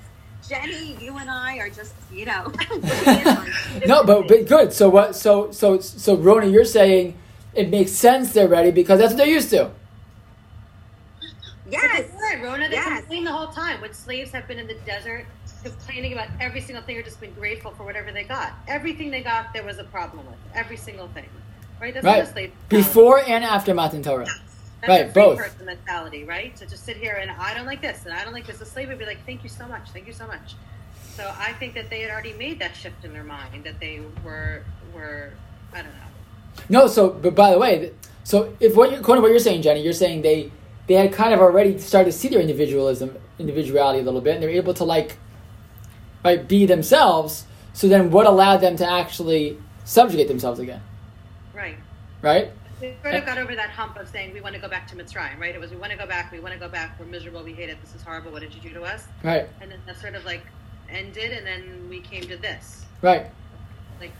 Jenny, 0.50 0.98
you 1.00 1.16
and 1.16 1.30
I 1.30 1.58
are 1.60 1.70
just, 1.70 1.94
you 2.12 2.26
know. 2.26 2.52
no, 3.86 4.04
but 4.04 4.28
but 4.28 4.48
good. 4.48 4.74
So 4.74 4.90
what? 4.90 5.16
So 5.16 5.52
so 5.52 5.80
so 5.80 6.18
Rona, 6.18 6.48
you're 6.48 6.66
saying 6.66 7.18
it 7.54 7.70
makes 7.70 7.92
sense 7.92 8.34
they're 8.34 8.48
ready 8.48 8.72
because 8.72 9.00
that's 9.00 9.14
what 9.14 9.18
they're 9.18 9.28
used 9.28 9.50
to. 9.52 9.72
Yes, 11.70 12.12
right, 12.22 12.42
Rona. 12.44 12.68
They 12.68 12.76
yes. 12.76 13.00
complain 13.00 13.24
the 13.24 13.32
whole 13.32 13.48
time. 13.48 13.80
When 13.80 13.94
slaves 13.94 14.32
have 14.32 14.48
been 14.48 14.60
in 14.60 14.68
the 14.68 14.76
desert, 14.86 15.26
complaining 15.64 16.14
about 16.14 16.28
every 16.40 16.60
single 16.60 16.84
thing, 16.84 16.98
or 16.98 17.02
just 17.02 17.22
been 17.22 17.34
grateful 17.34 17.72
for 17.72 17.84
whatever 17.84 18.12
they 18.12 18.24
got. 18.24 18.54
Everything 18.68 19.10
they 19.10 19.22
got, 19.22 19.54
there 19.54 19.64
was 19.64 19.78
a 19.78 19.86
problem 19.86 20.26
with. 20.26 20.36
Every 20.54 20.76
single 20.76 21.08
thing. 21.10 21.30
Right. 21.80 21.94
That's 21.94 22.06
right. 22.06 22.28
slave. 22.28 22.50
Um, 22.50 22.56
Before 22.70 23.22
and 23.26 23.44
after 23.44 23.74
Matan 23.74 24.04
Torah. 24.04 24.28
That's 24.82 24.90
right, 24.90 25.14
both. 25.14 25.38
person 25.38 25.66
mentality, 25.66 26.24
right? 26.24 26.56
To 26.58 26.66
just 26.66 26.84
sit 26.84 26.98
here 26.98 27.14
and 27.22 27.30
I 27.30 27.54
don't 27.54 27.68
like 27.68 27.82
this 27.82 28.06
and 28.06 28.14
I 28.14 28.24
don't 28.24 28.34
like 28.34 28.48
this. 28.48 28.58
The 28.58 28.66
slave 28.66 28.90
would 28.90 28.98
be 28.98 29.06
like, 29.06 29.24
"Thank 29.26 29.44
you 29.44 29.50
so 29.50 29.68
much, 29.68 29.92
thank 29.92 30.08
you 30.08 30.14
so 30.14 30.26
much." 30.26 30.56
So 31.16 31.32
I 31.38 31.54
think 31.54 31.76
that 31.76 31.90
they 31.90 32.02
had 32.02 32.10
already 32.10 32.34
made 32.34 32.58
that 32.60 32.76
shift 32.76 33.06
in 33.06 33.14
their 33.14 33.24
mind 33.24 33.64
that 33.64 33.80
they 33.80 34.02
were 34.24 34.64
were 34.94 35.34
I 35.72 35.84
don't 35.84 35.94
know. 35.94 36.11
No, 36.70 36.88
so 36.88 37.10
but 37.10 37.36
by 37.36 37.52
the 37.52 37.60
way, 37.60 37.92
so 38.24 38.56
if 38.60 38.76
what 38.76 38.92
you're 38.92 39.00
according 39.00 39.22
to 39.22 39.24
what 39.24 39.32
you're 39.32 39.40
saying, 39.40 39.62
Jenny, 39.62 39.82
you're 39.82 39.94
saying 39.94 40.22
they 40.22 40.52
they 40.88 40.96
had 40.96 41.14
kind 41.14 41.34
of 41.34 41.40
already 41.40 41.78
started 41.80 42.12
to 42.12 42.18
see 42.18 42.28
their 42.28 42.42
individualism, 42.42 43.16
individuality 43.40 44.00
a 44.00 44.04
little 44.04 44.22
bit, 44.22 44.36
and 44.36 44.44
they're 44.44 44.50
able 44.50 44.74
to 44.76 44.84
like, 44.84 45.18
right, 46.24 46.48
be 46.48 46.66
themselves. 46.66 47.46
So 47.74 47.88
then, 47.88 48.12
what 48.12 48.28
allowed 48.28 48.58
them 48.58 48.76
to 48.78 48.90
actually 48.90 49.58
subjugate 49.86 50.28
themselves 50.28 50.60
again? 50.60 50.82
Right. 51.54 51.78
Right. 52.22 52.52
We 52.82 52.96
sort 53.04 53.16
of 53.16 53.26
got 53.26 53.38
over 53.38 53.56
that 53.56 53.70
hump 53.70 53.98
of 53.98 54.10
saying 54.10 54.34
we 54.34 54.42
want 54.42 54.56
to 54.56 54.62
go 54.62 54.68
back 54.68 54.88
to 54.88 54.96
Mitzrayim, 54.96 55.40
right? 55.40 55.54
It 55.54 55.62
was 55.62 55.70
we 55.70 55.78
want 55.78 55.92
to 55.92 55.98
go 55.98 56.08
back, 56.08 56.32
we 56.32 56.40
want 56.40 56.54
to 56.54 56.60
go 56.60 56.68
back, 56.68 57.00
we're 57.00 57.06
miserable, 57.06 57.44
we 57.44 57.54
hate 57.54 57.70
it, 57.70 57.80
this 57.80 57.94
is 57.94 58.02
horrible, 58.02 58.32
what 58.32 58.42
did 58.42 58.54
you 58.56 58.62
do 58.62 58.70
to 58.74 58.82
us? 58.82 59.04
Right. 59.24 59.48
And 59.62 59.72
then 59.72 59.80
that 59.86 60.02
sort 60.02 60.16
of 60.16 60.26
like 60.26 60.42
ended, 60.90 61.32
and 61.32 61.46
then 61.46 61.88
we 61.90 62.00
came 62.00 62.24
to 62.24 62.38
this. 62.38 62.86
Right. 63.02 63.28
Like. 64.00 64.14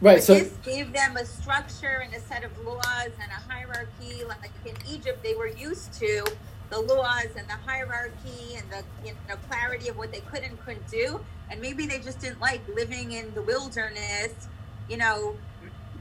Right. 0.00 0.22
So 0.22 0.34
this 0.34 0.52
gave 0.64 0.92
them 0.92 1.16
a 1.16 1.24
structure 1.24 2.02
and 2.04 2.12
a 2.14 2.20
set 2.20 2.44
of 2.44 2.50
laws 2.64 3.10
and 3.20 3.30
a 3.30 3.52
hierarchy. 3.52 4.24
Like 4.28 4.50
in 4.66 4.74
Egypt, 4.88 5.22
they 5.22 5.34
were 5.34 5.48
used 5.48 5.92
to 5.94 6.24
the 6.70 6.80
laws 6.80 7.28
and 7.36 7.48
the 7.48 7.54
hierarchy 7.66 8.56
and 8.56 8.68
the 8.70 8.82
you 9.06 9.12
know 9.28 9.36
clarity 9.48 9.88
of 9.88 9.96
what 9.96 10.12
they 10.12 10.20
could 10.20 10.42
and 10.42 10.58
couldn't 10.64 10.88
do. 10.90 11.20
and 11.50 11.60
maybe 11.60 11.86
they 11.86 11.98
just 11.98 12.20
didn't 12.20 12.40
like 12.40 12.60
living 12.74 13.12
in 13.12 13.32
the 13.34 13.42
wilderness, 13.42 14.32
you 14.88 14.96
know, 14.96 15.36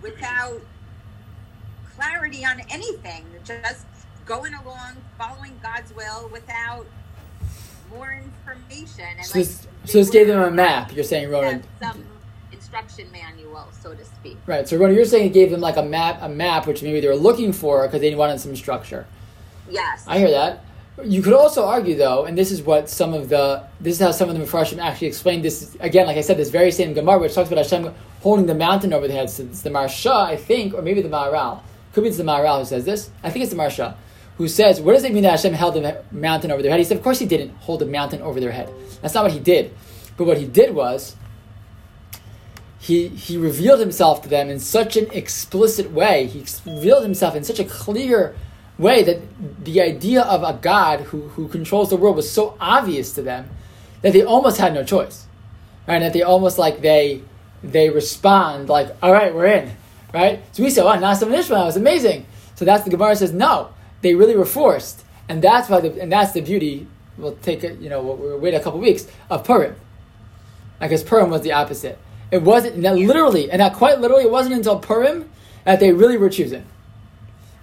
without 0.01 0.61
clarity 1.95 2.45
on 2.45 2.61
anything, 2.69 3.25
just 3.43 3.85
going 4.25 4.53
along, 4.53 4.95
following 5.17 5.59
God's 5.61 5.93
will 5.95 6.29
without 6.31 6.85
more 7.89 8.13
information. 8.13 9.05
And 9.17 9.25
So 9.25 9.39
this, 9.39 9.67
so 9.85 9.97
this 9.99 10.09
gave 10.09 10.27
them 10.27 10.41
a 10.41 10.49
map. 10.51 10.93
You're 10.93 11.03
saying, 11.03 11.29
yeah, 11.29 11.37
Ronan. 11.37 11.63
some 11.81 12.05
instruction 12.73 13.11
manual, 13.11 13.67
so 13.81 13.93
to 13.93 14.05
speak. 14.05 14.37
Right. 14.45 14.67
So 14.67 14.77
Ronan, 14.77 14.95
you're 14.95 15.05
saying 15.05 15.27
it 15.27 15.33
gave 15.33 15.51
them 15.51 15.61
like 15.61 15.77
a 15.77 15.83
map, 15.83 16.19
a 16.21 16.29
map, 16.29 16.67
which 16.67 16.81
maybe 16.81 16.99
they 16.99 17.07
were 17.07 17.15
looking 17.15 17.53
for 17.53 17.85
because 17.85 18.01
they 18.01 18.13
wanted 18.15 18.39
some 18.39 18.55
structure. 18.55 19.05
Yes. 19.69 20.05
I 20.07 20.17
hear 20.17 20.31
that. 20.31 20.63
You 21.03 21.23
could 21.23 21.33
also 21.33 21.65
argue, 21.65 21.95
though, 21.95 22.25
and 22.25 22.37
this 22.37 22.51
is 22.51 22.61
what 22.61 22.87
some 22.87 23.13
of 23.13 23.29
the 23.29 23.63
this 23.79 23.95
is 23.95 24.01
how 24.01 24.11
some 24.11 24.29
of 24.29 24.37
the 24.37 24.43
Mepharshim 24.43 24.77
actually 24.77 25.07
explained 25.07 25.43
this. 25.43 25.75
Again, 25.79 26.05
like 26.05 26.17
I 26.17 26.21
said, 26.21 26.37
this 26.37 26.49
very 26.49 26.71
same 26.71 26.93
Gemara, 26.93 27.19
which 27.19 27.33
talks 27.33 27.49
about 27.51 27.63
Hashem 27.63 27.93
holding 28.21 28.45
the 28.45 28.55
mountain 28.55 28.93
over 28.93 29.07
their 29.07 29.17
heads. 29.17 29.33
So 29.33 29.43
it's 29.43 29.61
the 29.61 29.71
Maharsha, 29.71 30.13
I 30.13 30.37
think, 30.37 30.73
or 30.73 30.81
maybe 30.81 31.01
the 31.01 31.09
Maharal. 31.09 31.61
Could 31.93 32.03
be 32.03 32.09
it's 32.09 32.17
the 32.17 32.23
Maharal 32.23 32.59
who 32.59 32.65
says 32.65 32.85
this. 32.85 33.09
I 33.23 33.29
think 33.31 33.43
it's 33.43 33.53
the 33.53 33.59
Maharsha 33.59 33.95
who 34.37 34.47
says, 34.47 34.81
"What 34.81 34.93
does 34.93 35.03
it 35.03 35.13
mean 35.13 35.23
that 35.23 35.31
Hashem 35.31 35.53
held 35.53 35.75
the 35.75 36.03
mountain 36.11 36.51
over 36.51 36.61
their 36.61 36.71
head?" 36.71 36.79
He 36.79 36.85
said, 36.85 36.97
"Of 36.97 37.03
course 37.03 37.19
he 37.19 37.25
didn't 37.25 37.55
hold 37.57 37.81
the 37.81 37.85
mountain 37.87 38.21
over 38.21 38.39
their 38.39 38.51
head. 38.51 38.69
That's 39.01 39.15
not 39.15 39.23
what 39.23 39.31
he 39.31 39.39
did. 39.39 39.73
But 40.15 40.25
what 40.25 40.37
he 40.37 40.45
did 40.45 40.75
was." 40.75 41.15
He, 42.83 43.07
he 43.07 43.37
revealed 43.37 43.79
himself 43.79 44.23
to 44.23 44.29
them 44.29 44.49
in 44.49 44.59
such 44.59 44.97
an 44.97 45.09
explicit 45.11 45.91
way. 45.91 46.25
He 46.25 46.43
revealed 46.69 47.03
himself 47.03 47.33
in 47.33 47.45
such 47.45 47.57
a 47.57 47.63
clear 47.63 48.35
way 48.77 49.03
that 49.03 49.63
the 49.63 49.79
idea 49.79 50.21
of 50.21 50.43
a 50.43 50.59
God 50.61 50.99
who, 50.99 51.29
who 51.29 51.47
controls 51.47 51.91
the 51.91 51.95
world 51.95 52.17
was 52.17 52.29
so 52.29 52.57
obvious 52.59 53.13
to 53.13 53.21
them 53.21 53.49
that 54.01 54.11
they 54.11 54.21
almost 54.21 54.57
had 54.57 54.73
no 54.73 54.83
choice. 54.83 55.27
Right? 55.87 55.95
And 55.95 56.03
that 56.03 56.11
they 56.11 56.23
almost 56.23 56.57
like 56.57 56.81
they 56.81 57.21
they 57.63 57.89
respond 57.89 58.67
like, 58.67 58.89
all 59.01 59.13
right, 59.13 59.33
we're 59.33 59.45
in. 59.45 59.71
Right? 60.13 60.43
So 60.51 60.61
we 60.61 60.69
say, 60.69 60.83
wow, 60.83 60.97
Nasa 60.97 61.21
and 61.21 61.33
Ishmael 61.33 61.63
was 61.63 61.77
amazing. 61.77 62.25
So 62.55 62.65
that's 62.65 62.83
the 62.83 62.89
Gemara 62.89 63.15
says, 63.15 63.31
no, 63.31 63.69
they 64.01 64.13
really 64.13 64.35
were 64.35 64.43
forced. 64.43 65.05
And 65.29 65.41
that's 65.41 65.69
why 65.69 65.79
the, 65.79 66.01
and 66.01 66.11
that's 66.11 66.33
the 66.33 66.41
beauty, 66.41 66.87
we'll 67.17 67.37
take 67.37 67.63
it, 67.63 67.79
you 67.79 67.89
know, 67.89 68.03
we'll, 68.03 68.17
we'll 68.17 68.39
wait 68.39 68.53
a 68.53 68.59
couple 68.59 68.81
weeks, 68.81 69.07
of 69.29 69.45
Purim. 69.45 69.77
Because 70.81 71.01
Purim 71.01 71.29
was 71.29 71.43
the 71.43 71.53
opposite. 71.53 71.97
It 72.33 72.41
wasn't, 72.41 72.81
that 72.81 72.95
literally, 72.95 73.51
and 73.51 73.61
that 73.61 73.75
quite 73.75 73.99
literally, 73.99 74.23
it 74.23 74.31
wasn't 74.31 74.55
until 74.55 74.79
Purim 74.79 75.29
that 75.65 75.79
they 75.79 75.93
really 75.93 76.17
were 76.17 76.31
choosing 76.31 76.65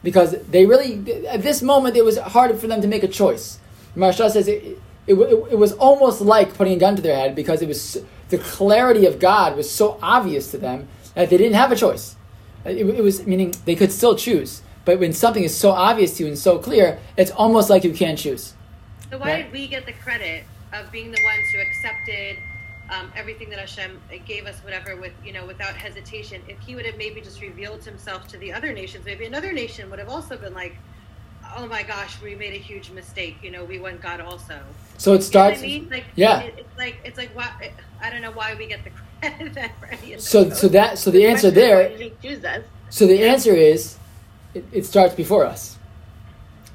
because 0.04 0.40
they 0.44 0.64
really 0.64 1.26
at 1.26 1.42
this 1.42 1.61
moment 1.61 1.96
it 1.96 2.04
was 2.04 2.18
hard 2.18 2.56
for 2.56 2.68
them 2.68 2.80
to 2.80 2.87
make 2.87 3.02
a 3.02 3.09
choice. 3.09 3.59
Maharsha 3.96 4.30
says 4.30 4.46
it, 4.46 4.62
it, 4.62 4.78
it, 5.09 5.18
it, 5.50 5.59
was 5.59 5.72
almost 5.72 6.20
like 6.20 6.54
putting 6.54 6.74
a 6.74 6.78
gun 6.78 6.94
to 6.94 7.02
their 7.02 7.16
head 7.16 7.35
because 7.35 7.62
it 7.62 7.66
was 7.66 7.98
the 8.28 8.38
clarity 8.38 9.06
of 9.06 9.18
God 9.18 9.56
was 9.56 9.68
so 9.68 9.98
obvious 10.00 10.52
to 10.52 10.59
them 10.59 10.87
that 11.16 11.30
they 11.30 11.37
didn't 11.37 11.56
have 11.56 11.72
a 11.72 11.76
choice. 11.76 12.14
It, 12.64 12.87
it 12.87 13.02
was 13.02 13.26
meaning 13.26 13.52
they 13.64 13.74
could 13.74 13.90
still 13.90 14.14
choose, 14.14 14.62
but 14.85 15.00
when 15.00 15.12
something 15.12 15.42
is 15.42 15.56
so 15.56 15.72
obvious 15.72 16.16
to 16.18 16.22
you 16.22 16.28
and 16.28 16.38
so 16.38 16.61
clear, 16.61 17.00
it's 17.16 17.33
almost 17.33 17.68
like 17.70 17.83
you 17.83 17.92
can't 17.92 18.16
choose. 18.16 18.54
So 19.11 19.18
why 19.18 19.33
Right. 19.33 19.42
did 19.42 19.52
we 19.52 19.66
get 19.66 19.85
the 19.85 19.94
credit 19.94 20.44
of 20.72 20.92
being 20.92 21.11
the 21.11 21.18
ones 21.24 21.50
who 21.52 21.59
accepted 21.59 22.37
um, 22.90 23.12
everything 23.16 23.50
that 23.50 23.59
Hashem 23.59 24.00
gave 24.26 24.46
us, 24.46 24.57
whatever, 24.59 24.96
with 24.96 25.12
you 25.24 25.33
know, 25.33 25.46
without 25.46 25.74
hesitation? 25.74 26.42
If 26.48 26.59
He 26.61 26.74
would 26.74 26.87
have 26.87 26.96
maybe 26.96 27.20
just 27.20 27.40
revealed 27.40 27.85
Himself 27.85 28.29
to 28.29 28.38
the 28.38 28.53
other 28.53 28.72
nations, 28.72 29.05
maybe 29.05 29.24
another 29.24 29.53
nation 29.53 29.90
would 29.90 29.98
have 29.98 30.09
also 30.09 30.37
been 30.37 30.55
like, 30.55 30.76
"Oh 31.57 31.66
my 31.66 31.83
gosh, 31.83 32.20
we 32.22 32.35
made 32.35 32.55
a 32.55 32.59
huge 32.59 32.90
mistake." 32.90 33.37
You 33.42 33.50
know, 33.50 33.64
we 33.64 33.79
want 33.79 34.00
God 34.00 34.20
also. 34.20 34.61
So 34.98 35.12
it 35.12 35.14
You 35.14 35.18
know 35.18 35.24
starts. 35.24 35.59
I 35.61 35.62
mean? 35.62 35.88
Like, 35.90 36.05
yeah. 36.16 36.40
it, 36.40 36.55
it's 36.59 36.79
like 36.79 36.96
it's 37.05 37.18
like 37.18 37.31
why 37.35 37.72
I 38.03 38.11
don't 38.11 38.22
know 38.22 38.33
why 38.33 38.55
we 38.55 38.66
get 38.66 38.85
the 38.85 38.90
credit 39.20 39.70
for 39.79 39.87
any 39.87 40.14
of 40.14 40.20
So 40.20 40.50
so 40.50 40.68
that 40.68 40.98
so 40.98 41.11
the 41.11 41.26
answer 41.26 41.50
there 41.50 41.88
Why 41.88 41.88
did 41.88 42.00
he 42.00 42.12
choose 42.29 42.44
us? 42.44 42.62
So 42.90 43.07
the 43.07 43.22
answer 43.22 43.55
is, 43.55 43.96
it, 44.53 44.64
it 44.72 44.85
starts 44.85 45.14
before 45.14 45.46
us. 45.46 45.79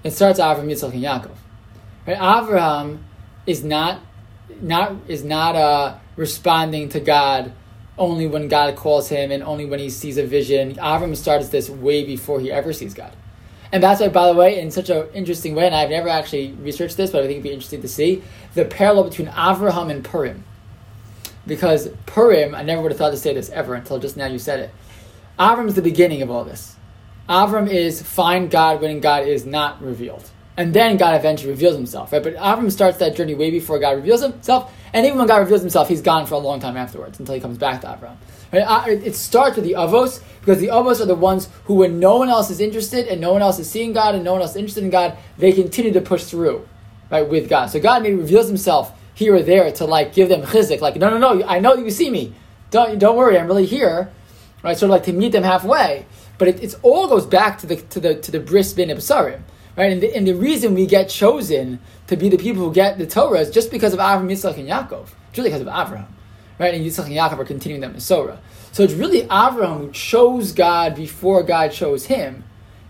It 0.04 0.12
starts 0.12 0.40
Avram, 0.40 0.68
Yitzchak, 0.68 0.94
and 0.94 1.04
Yaakov. 1.04 1.36
Right? 2.08 2.18
Avraham 2.18 3.00
is 3.46 3.64
not, 3.64 4.00
not 4.62 4.96
is 5.08 5.24
not 5.24 5.56
uh, 5.56 5.98
responding 6.16 6.90
to 6.90 7.00
God 7.00 7.52
only 7.98 8.28
when 8.28 8.48
God 8.48 8.76
calls 8.76 9.10
him 9.10 9.32
and 9.32 9.42
only 9.44 9.66
when 9.66 9.80
he 9.80 9.90
sees 9.90 10.18
a 10.18 10.26
vision. 10.26 10.76
Avram 10.76 11.16
starts 11.16 11.50
this 11.50 11.70
way 11.70 12.04
before 12.04 12.40
he 12.40 12.52
ever 12.52 12.74
sees 12.74 12.94
God. 12.94 13.14
And 13.72 13.82
that's 13.82 14.00
why, 14.00 14.10
by 14.10 14.28
the 14.28 14.36
way, 14.36 14.60
in 14.60 14.72
such 14.72 14.90
an 14.90 15.08
interesting 15.14 15.56
way, 15.56 15.66
and 15.66 15.76
I've 15.76 15.90
never 15.90 16.10
actually 16.10 16.52
researched 16.54 16.98
this, 16.98 17.12
but 17.12 17.20
I 17.20 17.22
think 17.24 17.32
it'd 17.32 17.44
be 17.44 17.52
interesting 17.52 17.82
to 17.82 17.88
see 17.88 18.22
the 18.54 18.66
parallel 18.66 19.06
between 19.06 19.28
Avraham 19.28 19.90
and 19.90 20.04
Purim. 20.04 20.44
Because 21.48 21.90
Purim, 22.06 22.56
I 22.56 22.64
never 22.64 22.82
would 22.82 22.92
have 22.92 22.98
thought 22.98 23.12
to 23.12 23.18
say 23.18 23.34
this 23.34 23.50
ever 23.50 23.76
until 23.76 24.00
just 24.00 24.18
now 24.18 24.28
you 24.28 24.40
said 24.40 24.60
it. 24.60 24.72
Avram 25.38 25.68
is 25.68 25.76
the 25.76 25.82
beginning 25.82 26.22
of 26.22 26.32
all 26.32 26.46
this. 26.46 26.76
Avram 27.28 27.70
is 27.70 28.02
find 28.02 28.50
God 28.50 28.82
when 28.82 29.00
God 29.00 29.28
is 29.28 29.46
not 29.46 29.82
revealed. 29.82 30.30
And 30.58 30.74
then 30.74 30.98
God 30.98 31.16
eventually 31.16 31.52
reveals 31.52 31.76
himself, 31.76 32.14
right? 32.14 32.24
But 32.24 32.36
Avram 32.36 32.72
starts 32.72 32.98
that 33.00 33.16
journey 33.16 33.36
way 33.36 33.52
before 33.52 33.78
God 33.78 33.98
reveals 33.98 34.22
himself, 34.22 34.74
and 34.94 35.06
even 35.06 35.18
when 35.18 35.28
God 35.28 35.38
reveals 35.38 35.62
himself, 35.62 35.90
he's 35.90 36.02
gone 36.02 36.26
for 36.26 36.36
a 36.36 36.38
long 36.38 36.62
time 36.62 36.78
afterwards 36.78 37.20
until 37.20 37.36
he 37.36 37.42
comes 37.42 37.58
back 37.58 37.82
to 37.82 37.88
Avram. 37.88 38.16
Right? 38.54 38.62
Uh, 38.62 38.84
It 38.88 39.16
starts 39.16 39.58
with 39.58 39.66
the 39.66 39.74
Avos, 39.74 40.22
because 40.40 40.60
the 40.60 40.68
Avos 40.68 41.02
are 41.02 41.06
the 41.06 41.16
ones 41.16 41.50
who, 41.66 41.76
when 41.76 42.00
no 42.00 42.18
one 42.18 42.30
else 42.30 42.50
is 42.50 42.62
interested 42.62 43.08
and 43.08 43.20
no 43.20 43.34
one 43.34 43.42
else 43.42 43.60
is 43.60 43.70
seeing 43.70 43.92
God 43.92 44.16
and 44.16 44.24
no 44.24 44.32
one 44.32 44.42
else 44.42 44.52
is 44.52 44.58
interested 44.58 44.86
in 44.86 44.90
God, 44.90 45.18
they 45.38 45.52
continue 45.52 45.92
to 45.92 46.02
push 46.02 46.24
through, 46.24 46.68
right, 47.12 47.28
with 47.28 47.50
God. 47.50 47.68
So 47.68 47.82
God 47.82 48.04
maybe 48.04 48.16
reveals 48.16 48.48
himself 48.48 48.94
here 49.14 49.36
or 49.36 49.42
there 49.42 49.72
to 49.74 49.86
like 49.86 50.14
give 50.14 50.30
them 50.30 50.44
chizik, 50.44 50.80
like, 50.80 50.96
no, 50.96 51.10
no, 51.10 51.18
no, 51.18 51.46
I 51.46 51.60
know 51.60 51.76
you 51.76 51.92
see 51.92 52.10
me. 52.10 52.34
Don't, 52.72 52.98
don't 52.98 53.18
worry, 53.18 53.38
I'm 53.38 53.48
really 53.48 53.66
here 53.66 54.10
right? 54.66 54.78
Sort 54.78 54.90
of 54.90 54.94
like 54.94 55.04
to 55.04 55.14
meet 55.14 55.32
them 55.32 55.44
halfway. 55.44 56.06
But 56.38 56.50
it 56.50 56.76
all 56.82 57.08
goes 57.08 57.26
back 57.26 57.60
to 57.60 57.68
the 57.68 57.78
to 57.78 58.00
the 58.00 58.16
to 58.16 58.32
the 58.32 58.40
bris 58.40 58.74
bin 58.74 58.90
Absarim, 58.90 59.42
right? 59.78 59.92
And 59.92 60.02
the, 60.02 60.16
and 60.16 60.28
the 60.28 60.36
reason 60.36 60.74
we 60.74 60.86
get 60.86 61.10
chosen 61.10 61.80
to 62.08 62.16
be 62.16 62.30
the 62.30 62.38
people 62.38 62.64
who 62.64 62.74
get 62.74 62.98
the 62.98 63.08
Torah 63.08 63.40
is 63.40 63.50
just 63.50 63.72
because 63.72 63.94
of 63.94 64.00
Avram, 64.00 64.32
Yitzchak, 64.32 64.58
and 64.58 64.68
Yaakov. 64.68 65.10
It's 65.30 65.38
really 65.38 65.50
because 65.50 65.62
of 65.62 65.68
Avraham, 65.68 66.08
right? 66.60 66.74
And 66.74 66.86
Yitzchak 66.86 67.06
and 67.06 67.14
Yaakov 67.14 67.40
are 67.40 67.46
continuing 67.46 67.82
that 67.82 67.94
Masorah. 67.94 68.38
So 68.72 68.84
it's 68.84 68.94
really 68.94 69.24
Avraham 69.24 69.80
who 69.80 69.92
chose 69.92 70.52
God 70.52 70.96
before 70.96 71.44
God 71.44 71.72
chose 71.72 72.06
him 72.06 72.44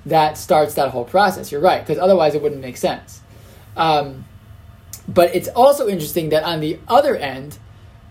that 0.06 0.38
starts 0.38 0.76
that 0.76 0.92
whole 0.92 1.06
process. 1.06 1.52
You're 1.52 1.62
right, 1.62 1.82
because 1.82 1.98
otherwise 1.98 2.36
it 2.36 2.42
wouldn't 2.42 2.62
make 2.62 2.78
sense. 2.78 3.22
Um, 3.76 4.26
but 5.08 5.36
it's 5.36 5.48
also 5.50 5.88
interesting 5.88 6.30
that 6.30 6.44
on 6.44 6.60
the 6.60 6.80
other 6.88 7.16
end, 7.16 7.58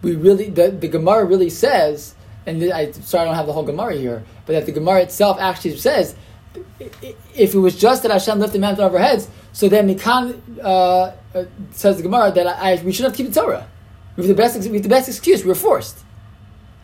we 0.02 0.14
really 0.14 0.50
the, 0.50 0.70
the 0.70 0.88
Gemara 0.88 1.24
really 1.24 1.50
says, 1.50 2.14
and 2.46 2.62
I 2.72 2.92
sorry 2.92 3.22
I 3.22 3.24
don't 3.26 3.34
have 3.34 3.46
the 3.46 3.52
whole 3.52 3.64
Gemara 3.64 3.94
here, 3.96 4.24
but 4.46 4.52
that 4.52 4.66
the 4.66 4.72
Gemara 4.72 5.02
itself 5.02 5.38
actually 5.40 5.76
says, 5.76 6.14
if 7.34 7.54
it 7.54 7.58
was 7.58 7.78
just 7.78 8.02
that 8.02 8.12
Hashem 8.12 8.38
lifted 8.38 8.58
the 8.58 8.60
mountain 8.60 8.84
over 8.84 8.98
our 8.98 9.02
heads, 9.02 9.28
so 9.52 9.68
then 9.68 9.88
Mikan 9.88 10.40
uh, 10.62 11.12
uh, 11.34 11.44
says 11.72 11.96
the 11.96 12.02
Gemara 12.02 12.32
that 12.32 12.46
I, 12.46 12.72
I, 12.72 12.82
we 12.82 12.92
should 12.92 13.04
have 13.04 13.14
keep 13.14 13.32
the 13.32 13.40
Torah. 13.40 13.66
We 14.16 14.22
have 14.22 14.28
the 14.28 14.34
best 14.34 14.56
we 14.68 14.74
have 14.74 14.82
the 14.82 14.88
best 14.88 15.08
excuse. 15.08 15.42
We 15.42 15.48
were 15.48 15.54
forced, 15.54 15.98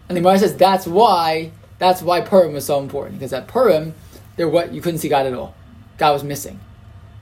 and 0.09 0.17
the 0.17 0.21
Gemara 0.21 0.39
says 0.39 0.57
that's 0.57 0.87
why 0.87 1.53
that's 1.79 2.03
why 2.03 2.21
Purim 2.21 2.53
was 2.53 2.65
so 2.65 2.81
important 2.81 3.19
because 3.19 3.33
at 3.33 3.49
Purim 3.49 3.95
there 4.37 4.49
what 4.49 4.73
you 4.73 4.81
couldn't 4.81 4.99
see 4.99 5.09
God 5.09 5.27
at 5.27 5.35
all. 5.35 5.55
God 5.99 6.13
was 6.13 6.25
missing. 6.25 6.59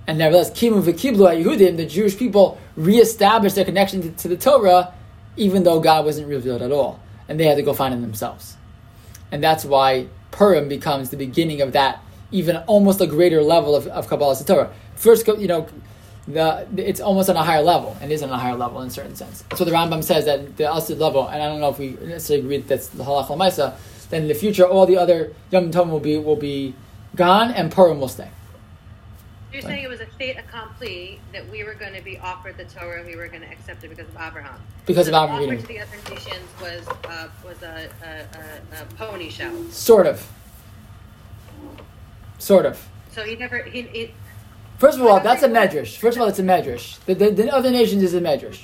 And 0.06 0.18
nevertheless, 0.18 0.50
Kimu 0.50 0.82
v'kiblu 0.82 1.44
Yehudim, 1.44 1.76
the 1.76 1.84
Jewish 1.84 2.16
people 2.16 2.58
reestablished 2.76 3.56
their 3.56 3.64
connection 3.64 4.00
to, 4.02 4.10
to 4.22 4.28
the 4.28 4.36
Torah, 4.36 4.94
even 5.36 5.64
though 5.64 5.80
God 5.80 6.04
wasn't 6.04 6.28
revealed 6.28 6.62
at 6.62 6.72
all, 6.72 7.00
and 7.28 7.38
they 7.38 7.44
had 7.44 7.56
to 7.56 7.62
go 7.62 7.74
find 7.74 7.92
Him 7.92 8.00
themselves. 8.00 8.56
And 9.30 9.42
that's 9.42 9.64
why 9.64 10.06
Purim 10.30 10.68
becomes 10.68 11.10
the 11.10 11.16
beginning 11.16 11.60
of 11.60 11.72
that, 11.72 12.02
even 12.30 12.56
almost 12.66 13.00
a 13.00 13.06
greater 13.06 13.42
level 13.42 13.74
of, 13.74 13.86
of 13.88 14.08
Kabbalah 14.08 14.36
the 14.36 14.44
Torah. 14.44 14.70
First, 14.96 15.26
you 15.26 15.46
know, 15.46 15.66
the 16.26 16.66
it's 16.76 17.00
almost 17.00 17.30
on 17.30 17.36
a 17.36 17.42
higher 17.42 17.62
level, 17.62 17.96
and 18.00 18.12
is 18.12 18.22
on 18.22 18.30
a 18.30 18.38
higher 18.38 18.56
level 18.56 18.80
in 18.82 18.88
a 18.88 18.90
certain 18.90 19.16
sense. 19.16 19.44
So 19.56 19.64
the 19.64 19.70
Rambam 19.70 20.04
says 20.04 20.26
that 20.26 20.56
the 20.56 20.64
Asid 20.64 20.98
level, 20.98 21.26
and 21.26 21.42
I 21.42 21.46
don't 21.46 21.60
know 21.60 21.70
if 21.70 21.78
we 21.78 21.90
necessarily 22.02 22.44
agree 22.44 22.56
that 22.58 22.68
that's 22.68 22.88
the 22.88 23.04
Halach 23.04 23.28
Lamaisa, 23.28 23.76
then 24.10 24.22
in 24.22 24.28
the 24.28 24.34
future 24.34 24.66
all 24.66 24.86
the 24.86 24.98
other 24.98 25.32
Yom 25.50 25.70
Tov 25.70 25.88
will 25.90 26.00
be 26.00 26.18
will 26.18 26.36
be 26.36 26.74
gone, 27.16 27.50
and 27.52 27.72
Purim 27.72 27.98
will 28.00 28.08
stay. 28.08 28.30
You're 29.52 29.62
saying 29.62 29.82
it 29.82 29.88
was 29.88 30.00
a 30.00 30.06
fait 30.06 30.36
accompli 30.36 31.20
that 31.32 31.48
we 31.48 31.64
were 31.64 31.72
going 31.72 31.94
to 31.94 32.02
be 32.02 32.18
offered 32.18 32.58
the 32.58 32.64
Torah 32.64 32.98
and 32.98 33.06
we 33.08 33.16
were 33.16 33.28
going 33.28 33.40
to 33.40 33.50
accept 33.50 33.82
it 33.82 33.88
because 33.88 34.06
of 34.06 34.14
Abraham. 34.20 34.60
Because 34.84 35.08
of 35.08 35.14
the 35.14 35.24
Abraham 35.24 35.58
to 35.58 35.66
the 35.66 35.80
other 35.80 35.96
nations 36.10 36.48
was 36.60 36.86
uh, 37.06 37.28
was 37.42 37.62
a, 37.62 37.88
a, 38.02 38.78
a, 38.78 38.82
a 38.82 38.84
pony 38.96 39.30
show. 39.30 39.50
Sort 39.70 40.06
of. 40.06 40.30
Sort 42.38 42.66
of. 42.66 42.88
So 43.12 43.24
he 43.24 43.36
never 43.36 43.62
he, 43.62 43.82
he 43.82 44.14
First 44.78 44.98
of 44.98 45.06
all, 45.06 45.18
that's 45.18 45.42
a 45.42 45.48
medrash. 45.48 45.96
First 45.96 46.16
of 46.16 46.22
all, 46.22 46.28
it's 46.28 46.38
a 46.38 46.44
medrash. 46.44 47.04
The, 47.04 47.14
the, 47.14 47.30
the 47.30 47.52
other 47.52 47.70
nations 47.70 48.04
is 48.04 48.14
a 48.14 48.20
medrash. 48.20 48.60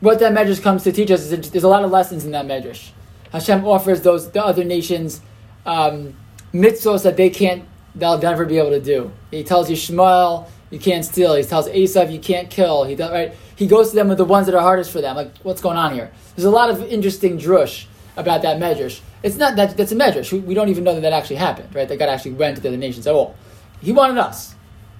What 0.00 0.18
that 0.18 0.32
medrash 0.32 0.60
comes 0.60 0.82
to 0.82 0.90
teach 0.90 1.10
us 1.12 1.30
is 1.30 1.50
there's 1.50 1.62
a 1.62 1.68
lot 1.68 1.84
of 1.84 1.92
lessons 1.92 2.24
in 2.24 2.32
that 2.32 2.46
medrash. 2.46 2.90
Hashem 3.30 3.64
offers 3.64 4.02
those 4.02 4.30
the 4.32 4.44
other 4.44 4.64
nations 4.64 5.20
um, 5.64 6.16
mitzvahs 6.52 7.04
that 7.04 7.16
they 7.16 7.30
can't, 7.30 7.64
they'll 7.94 8.18
never 8.18 8.44
be 8.44 8.58
able 8.58 8.70
to 8.70 8.80
do. 8.80 9.12
He 9.30 9.44
tells 9.44 9.70
Yishmael, 9.70 10.48
you 10.70 10.80
can't 10.80 11.04
steal. 11.04 11.34
He 11.34 11.44
tells 11.44 11.68
Esav, 11.68 12.12
you 12.12 12.18
can't 12.18 12.50
kill. 12.50 12.84
He 12.84 12.96
does, 12.96 13.12
right. 13.12 13.34
He 13.54 13.68
goes 13.68 13.90
to 13.90 13.94
them 13.94 14.08
with 14.08 14.18
the 14.18 14.24
ones 14.24 14.46
that 14.46 14.54
are 14.56 14.60
hardest 14.60 14.90
for 14.90 15.00
them. 15.00 15.14
Like, 15.14 15.36
what's 15.44 15.60
going 15.60 15.76
on 15.76 15.94
here? 15.94 16.10
There's 16.34 16.46
a 16.46 16.50
lot 16.50 16.70
of 16.70 16.82
interesting 16.82 17.38
drush 17.38 17.86
about 18.16 18.42
that 18.42 18.58
medrash. 18.58 19.00
It's 19.22 19.36
not 19.36 19.56
that 19.56 19.76
that's 19.76 19.92
a 19.92 19.96
measure. 19.96 20.36
We, 20.36 20.54
don't 20.54 20.68
even 20.68 20.84
know 20.84 20.94
that 20.94 21.00
that 21.02 21.12
actually 21.12 21.36
happened, 21.36 21.74
right? 21.74 21.88
That 21.88 21.98
God 21.98 22.08
actually 22.08 22.32
went 22.32 22.56
to 22.56 22.62
the 22.62 22.68
other 22.68 22.76
nations 22.76 23.06
at 23.06 23.14
all. 23.14 23.36
He 23.80 23.92
wanted 23.92 24.18
us. 24.18 24.54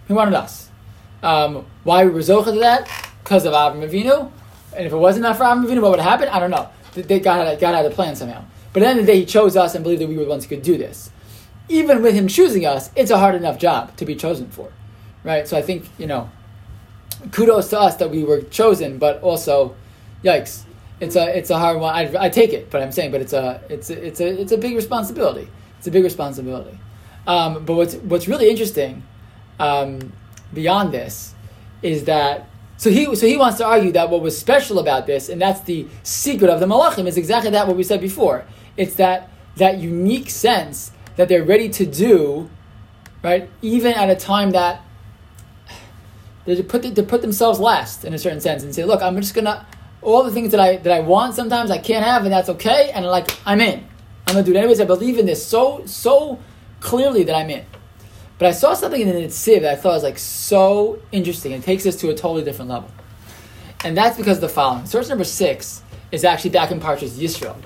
He 0.06 0.12
wanted 0.12 0.34
us. 0.34 0.70
Um, 1.22 1.66
why 1.84 2.04
we 2.04 2.10
were 2.10 2.20
zocha 2.20 2.46
to 2.46 2.60
that? 2.60 2.88
Because 3.22 3.44
of 3.44 3.52
Avram 3.52 3.88
Avinu. 3.88 4.30
And 4.76 4.86
if 4.86 4.92
it 4.92 4.96
wasn't 4.96 5.24
that 5.24 5.36
for 5.36 5.44
Avram 5.44 5.66
Avinu, 5.66 5.82
what 5.82 5.92
would 5.92 6.00
happen? 6.00 6.28
I 6.28 6.38
don't 6.38 6.50
know. 6.50 6.68
They 6.94 7.20
got, 7.20 7.58
got 7.58 7.74
out 7.74 7.84
of 7.84 7.90
the 7.90 7.94
plan 7.94 8.16
somehow. 8.16 8.44
But 8.72 8.82
at 8.82 8.86
the 8.86 8.90
end 8.90 9.00
of 9.00 9.06
the 9.06 9.12
day, 9.12 9.20
he 9.20 9.26
chose 9.26 9.56
us 9.56 9.74
and 9.74 9.82
believed 9.82 10.02
that 10.02 10.08
we 10.08 10.16
were 10.16 10.24
the 10.24 10.30
ones 10.30 10.44
who 10.44 10.50
could 10.50 10.62
do 10.62 10.78
this. 10.78 11.10
Even 11.68 12.02
with 12.02 12.14
him 12.14 12.28
choosing 12.28 12.66
us, 12.66 12.90
it's 12.96 13.10
a 13.10 13.18
hard 13.18 13.34
enough 13.34 13.58
job 13.58 13.96
to 13.96 14.04
be 14.04 14.14
chosen 14.14 14.48
for, 14.50 14.72
right? 15.24 15.46
So 15.46 15.56
I 15.56 15.62
think 15.62 15.88
you 15.98 16.06
know, 16.06 16.30
kudos 17.30 17.70
to 17.70 17.80
us 17.80 17.96
that 17.96 18.10
we 18.10 18.24
were 18.24 18.42
chosen, 18.42 18.98
but 18.98 19.22
also, 19.22 19.74
yikes, 20.24 20.64
it's 21.02 21.16
a 21.16 21.36
it's 21.36 21.50
a 21.50 21.58
hard 21.58 21.80
one. 21.80 21.92
I, 21.92 22.26
I 22.26 22.28
take 22.28 22.52
it, 22.52 22.70
but 22.70 22.80
I'm 22.80 22.92
saying, 22.92 23.10
but 23.10 23.20
it's 23.20 23.32
a 23.32 23.60
it's 23.68 23.90
a, 23.90 24.06
it's 24.06 24.20
a 24.20 24.40
it's 24.40 24.52
a 24.52 24.56
big 24.56 24.76
responsibility. 24.76 25.48
It's 25.78 25.88
a 25.88 25.90
big 25.90 26.04
responsibility. 26.04 26.78
Um, 27.26 27.64
but 27.64 27.74
what's 27.74 27.94
what's 27.96 28.28
really 28.28 28.48
interesting 28.48 29.02
um, 29.58 30.12
beyond 30.54 30.94
this 30.94 31.34
is 31.82 32.04
that 32.04 32.48
so 32.76 32.88
he 32.88 33.12
so 33.16 33.26
he 33.26 33.36
wants 33.36 33.58
to 33.58 33.66
argue 33.66 33.90
that 33.92 34.10
what 34.10 34.22
was 34.22 34.38
special 34.38 34.78
about 34.78 35.08
this, 35.08 35.28
and 35.28 35.42
that's 35.42 35.62
the 35.62 35.88
secret 36.04 36.48
of 36.48 36.60
the 36.60 36.66
Malachim, 36.66 37.08
is 37.08 37.16
exactly 37.16 37.50
that 37.50 37.66
what 37.66 37.76
we 37.76 37.82
said 37.82 38.00
before. 38.00 38.44
It's 38.76 38.94
that 38.94 39.28
that 39.56 39.78
unique 39.78 40.30
sense 40.30 40.92
that 41.16 41.28
they're 41.28 41.42
ready 41.42 41.68
to 41.70 41.84
do, 41.84 42.48
right? 43.24 43.50
Even 43.60 43.94
at 43.94 44.08
a 44.08 44.14
time 44.14 44.52
that 44.52 44.82
they 46.44 46.62
put 46.62 46.82
to 46.94 47.02
put 47.02 47.22
themselves 47.22 47.58
last 47.58 48.04
in 48.04 48.14
a 48.14 48.18
certain 48.18 48.40
sense 48.40 48.62
and 48.62 48.72
say, 48.72 48.84
look, 48.84 49.02
I'm 49.02 49.16
just 49.16 49.34
gonna 49.34 49.66
all 50.02 50.22
the 50.24 50.30
things 50.30 50.50
that 50.50 50.60
I 50.60 50.76
that 50.76 50.92
I 50.92 51.00
want 51.00 51.34
sometimes 51.34 51.70
I 51.70 51.78
can't 51.78 52.04
have 52.04 52.24
and 52.24 52.32
that's 52.32 52.48
okay, 52.48 52.90
and 52.94 53.06
like 53.06 53.28
I'm 53.46 53.60
in. 53.60 53.86
I'm 54.26 54.34
gonna 54.34 54.44
do 54.44 54.52
it 54.52 54.56
anyways. 54.56 54.80
I 54.80 54.84
believe 54.84 55.18
in 55.18 55.26
this 55.26 55.44
so 55.44 55.84
so 55.86 56.38
clearly 56.80 57.22
that 57.24 57.34
I'm 57.34 57.50
in. 57.50 57.64
But 58.38 58.48
I 58.48 58.52
saw 58.52 58.74
something 58.74 59.00
in 59.00 59.08
the 59.08 59.14
Nitziv 59.14 59.62
that 59.62 59.72
I 59.72 59.76
thought 59.76 59.94
was 59.94 60.02
like 60.02 60.18
so 60.18 61.00
interesting. 61.12 61.52
It 61.52 61.62
takes 61.62 61.86
us 61.86 61.96
to 61.96 62.10
a 62.10 62.14
totally 62.14 62.44
different 62.44 62.70
level. 62.70 62.90
And 63.84 63.96
that's 63.96 64.16
because 64.16 64.40
the 64.40 64.48
following. 64.48 64.86
Source 64.86 65.08
number 65.08 65.24
six 65.24 65.82
is 66.12 66.24
actually 66.24 66.50
back 66.50 66.70
in 66.70 66.80
Parshas 66.80 67.10
Yisro. 67.10 67.56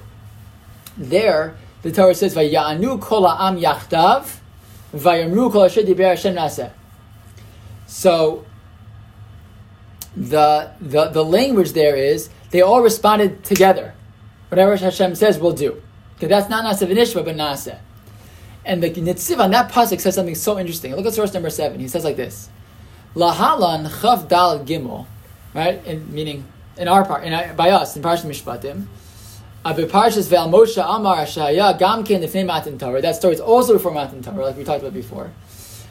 There, 0.96 1.56
the 1.82 1.92
Torah 1.92 2.14
says, 2.14 2.34
"Vayanu 2.34 3.00
kol 3.00 3.26
ha'am 3.26 3.58
yachdav, 3.58 4.36
vayamru 4.94 5.52
kol 5.52 5.64
asher 5.64 5.82
diber 5.82 6.16
naseh." 6.34 6.70
So, 7.86 8.45
the, 10.16 10.70
the 10.80 11.08
the 11.08 11.24
language 11.24 11.72
there 11.72 11.94
is 11.94 12.30
they 12.50 12.62
all 12.62 12.80
responded 12.80 13.44
together. 13.44 13.94
Whatever 14.48 14.76
Hashem 14.76 15.14
says, 15.14 15.38
we'll 15.38 15.52
do. 15.52 15.82
Because 16.14 16.28
that's 16.30 16.48
not 16.48 16.64
naseh 16.64 16.88
v'nishma, 16.88 17.24
but 17.24 17.36
naseh. 17.36 17.78
And 18.64 18.82
the 18.82 18.90
Nitziv 18.90 19.38
on 19.38 19.50
that 19.50 19.70
pasuk 19.70 20.00
says 20.00 20.14
something 20.14 20.34
so 20.34 20.58
interesting. 20.58 20.94
Look 20.96 21.06
at 21.06 21.14
source 21.14 21.34
number 21.34 21.50
seven. 21.50 21.80
He 21.80 21.88
says 21.88 22.04
like 22.04 22.16
this: 22.16 22.48
Lahalan 23.14 23.88
chav 23.88 24.28
dal 24.28 24.64
gimel, 24.64 25.06
right? 25.54 25.84
In, 25.86 26.12
meaning 26.12 26.44
in 26.76 26.88
our 26.88 27.04
part, 27.04 27.24
in 27.24 27.32
our, 27.32 27.52
by 27.54 27.70
us 27.70 27.96
in 27.96 28.02
Parshat 28.02 28.24
Mishpatim. 28.24 28.86
Parshas 29.64 30.28
ve'al 30.28 30.48
Moshe 30.48 30.82
Amar 30.82 31.18
Ashaya 31.18 31.78
Gam 31.78 32.04
Ken 32.04 32.22
Lefnei 32.22 32.46
Matan 32.46 32.78
Torah. 32.78 33.02
That 33.02 33.16
story 33.16 33.34
is 33.34 33.40
also 33.40 33.74
before 33.74 33.92
Matan 33.92 34.22
Torah, 34.22 34.46
like 34.46 34.56
we 34.56 34.64
talked 34.64 34.80
about 34.80 34.94
before. 34.94 35.32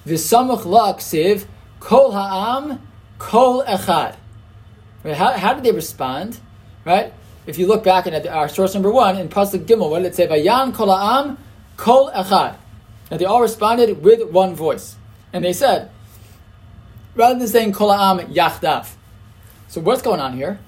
V'samuch 0.07 0.65
la 0.65 0.93
ksiv 0.93 1.45
kol 1.79 2.11
ha'am 2.11 2.79
kol 3.17 3.63
echad. 3.63 4.15
Right? 5.03 5.15
How, 5.15 5.31
how 5.33 5.53
did 5.53 5.63
they 5.63 5.71
respond? 5.71 6.39
Right? 6.83 7.13
If 7.45 7.57
you 7.57 7.67
look 7.67 7.83
back 7.83 8.07
at 8.07 8.27
our 8.27 8.49
source 8.49 8.73
number 8.73 8.91
one 8.91 9.17
in 9.17 9.29
Pasuk 9.29 9.65
Gimel, 9.65 9.89
what 9.89 9.99
did 9.99 10.07
it 10.07 10.15
say? 10.15 10.27
Vayan 10.27 10.73
kol 10.73 10.95
ha'am 10.95 11.37
kol 11.77 12.11
echad. 12.11 12.57
And 13.11 13.19
they 13.19 13.25
all 13.25 13.41
responded 13.41 14.03
with 14.03 14.29
one 14.31 14.55
voice. 14.55 14.95
And 15.31 15.43
they 15.43 15.53
said, 15.53 15.91
rather 17.15 17.37
than 17.37 17.47
saying 17.47 17.73
Kol 17.73 17.91
Am 17.91 18.19
Yachdav. 18.19 18.93
So 19.67 19.81
what's 19.81 20.01
going 20.01 20.19
on 20.19 20.33
here? 20.33 20.59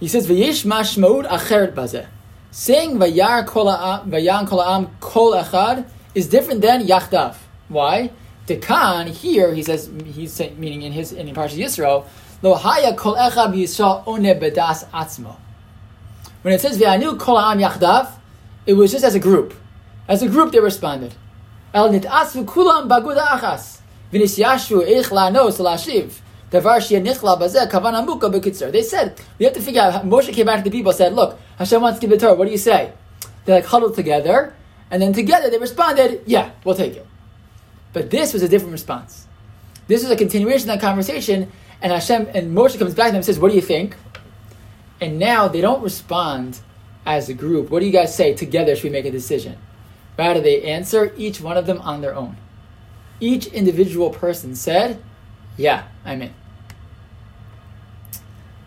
He 0.00 0.08
says, 0.08 0.26
V'yish 0.26 0.64
mashmaud 0.64 1.28
acheret 1.28 1.74
bazeh. 1.74 2.06
Saying 2.50 2.98
Vayar 2.98 3.46
Kol 3.46 3.66
Vayan 3.66 4.46
Kol 4.46 4.62
Am 4.62 4.88
Kol 5.00 5.32
Echad 5.32 5.86
is 6.14 6.28
different 6.28 6.60
than 6.60 6.86
Yachdav. 6.86 7.36
Why? 7.68 8.10
Dekan 8.46 9.08
here 9.08 9.54
he 9.54 9.62
says 9.62 9.90
he's 10.04 10.32
saying, 10.32 10.58
meaning 10.58 10.82
in 10.82 10.92
his 10.92 11.12
in 11.12 11.26
Parshat 11.28 11.58
Yisro, 11.58 12.06
Lo 12.42 12.54
Haya 12.54 12.94
Kol 12.94 13.14
Bedas 13.14 14.84
Atzmo. 14.90 15.36
When 16.42 16.54
it 16.54 16.60
says 16.60 16.78
V'yanu 16.78 17.18
Kol 17.18 17.38
Am 17.38 17.58
Yachdav, 17.58 18.10
it 18.66 18.74
was 18.74 18.92
just 18.92 19.04
as 19.04 19.14
a 19.14 19.20
group. 19.20 19.54
As 20.08 20.22
a 20.22 20.28
group, 20.28 20.52
they 20.52 20.60
responded. 20.60 21.14
El 21.72 21.90
nit'asvu 21.90 22.44
kulam 22.44 22.88
baguda 22.88 23.22
achas. 23.22 23.80
V'nisyashu 24.12 24.86
eich 24.86 25.10
la'nos 25.10 25.58
la'shiv. 25.58 26.20
They 26.52 26.60
said, 26.60 26.74
we 29.38 29.44
have 29.46 29.54
to 29.54 29.60
figure 29.62 29.80
out, 29.80 30.04
Moshe 30.04 30.34
came 30.34 30.44
back 30.44 30.62
to 30.62 30.68
the 30.68 30.70
people 30.70 30.92
said, 30.92 31.14
look, 31.14 31.40
Hashem 31.56 31.80
wants 31.80 31.98
to 31.98 32.06
give 32.06 32.10
the 32.10 32.18
Torah, 32.18 32.34
what 32.34 32.44
do 32.44 32.50
you 32.50 32.58
say? 32.58 32.92
They 33.46 33.54
like 33.54 33.64
huddled 33.64 33.94
together, 33.94 34.54
and 34.90 35.00
then 35.00 35.14
together 35.14 35.48
they 35.48 35.56
responded, 35.56 36.20
yeah, 36.26 36.50
we'll 36.62 36.74
take 36.74 36.94
it. 36.94 37.06
But 37.92 38.10
this 38.10 38.32
was 38.32 38.42
a 38.42 38.48
different 38.48 38.72
response. 38.72 39.26
This 39.86 40.02
was 40.02 40.10
a 40.10 40.16
continuation 40.16 40.70
of 40.70 40.76
that 40.76 40.80
conversation, 40.80 41.50
and 41.80 41.92
Hashem 41.92 42.28
and 42.34 42.56
Moshe 42.56 42.78
comes 42.78 42.94
back 42.94 43.06
to 43.06 43.12
them 43.12 43.16
and 43.16 43.24
says, 43.24 43.38
What 43.38 43.50
do 43.50 43.54
you 43.54 43.60
think? 43.60 43.96
And 45.00 45.18
now 45.18 45.48
they 45.48 45.60
don't 45.60 45.82
respond 45.82 46.60
as 47.04 47.28
a 47.28 47.34
group. 47.34 47.70
What 47.70 47.80
do 47.80 47.86
you 47.86 47.92
guys 47.92 48.14
say? 48.14 48.34
Together, 48.34 48.76
should 48.76 48.84
we 48.84 48.90
make 48.90 49.04
a 49.04 49.10
decision? 49.10 49.58
Rather, 50.18 50.40
they 50.40 50.62
answer 50.62 51.12
each 51.16 51.40
one 51.40 51.56
of 51.56 51.66
them 51.66 51.80
on 51.80 52.00
their 52.00 52.14
own. 52.14 52.36
Each 53.18 53.46
individual 53.46 54.10
person 54.10 54.54
said, 54.54 55.02
Yeah, 55.56 55.84
I'm 56.04 56.22
in. 56.22 56.34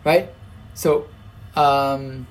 Right? 0.04 0.32
So, 0.74 1.08
um, 1.54 2.26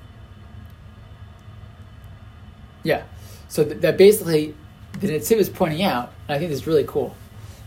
yeah. 2.82 3.02
So 3.48 3.64
th- 3.64 3.80
that 3.80 3.98
basically, 3.98 4.54
the 5.00 5.08
Nitziv 5.08 5.36
is 5.38 5.48
pointing 5.48 5.82
out, 5.82 6.12
and 6.28 6.36
I 6.36 6.38
think 6.38 6.50
this 6.50 6.60
is 6.60 6.66
really 6.66 6.84
cool, 6.84 7.14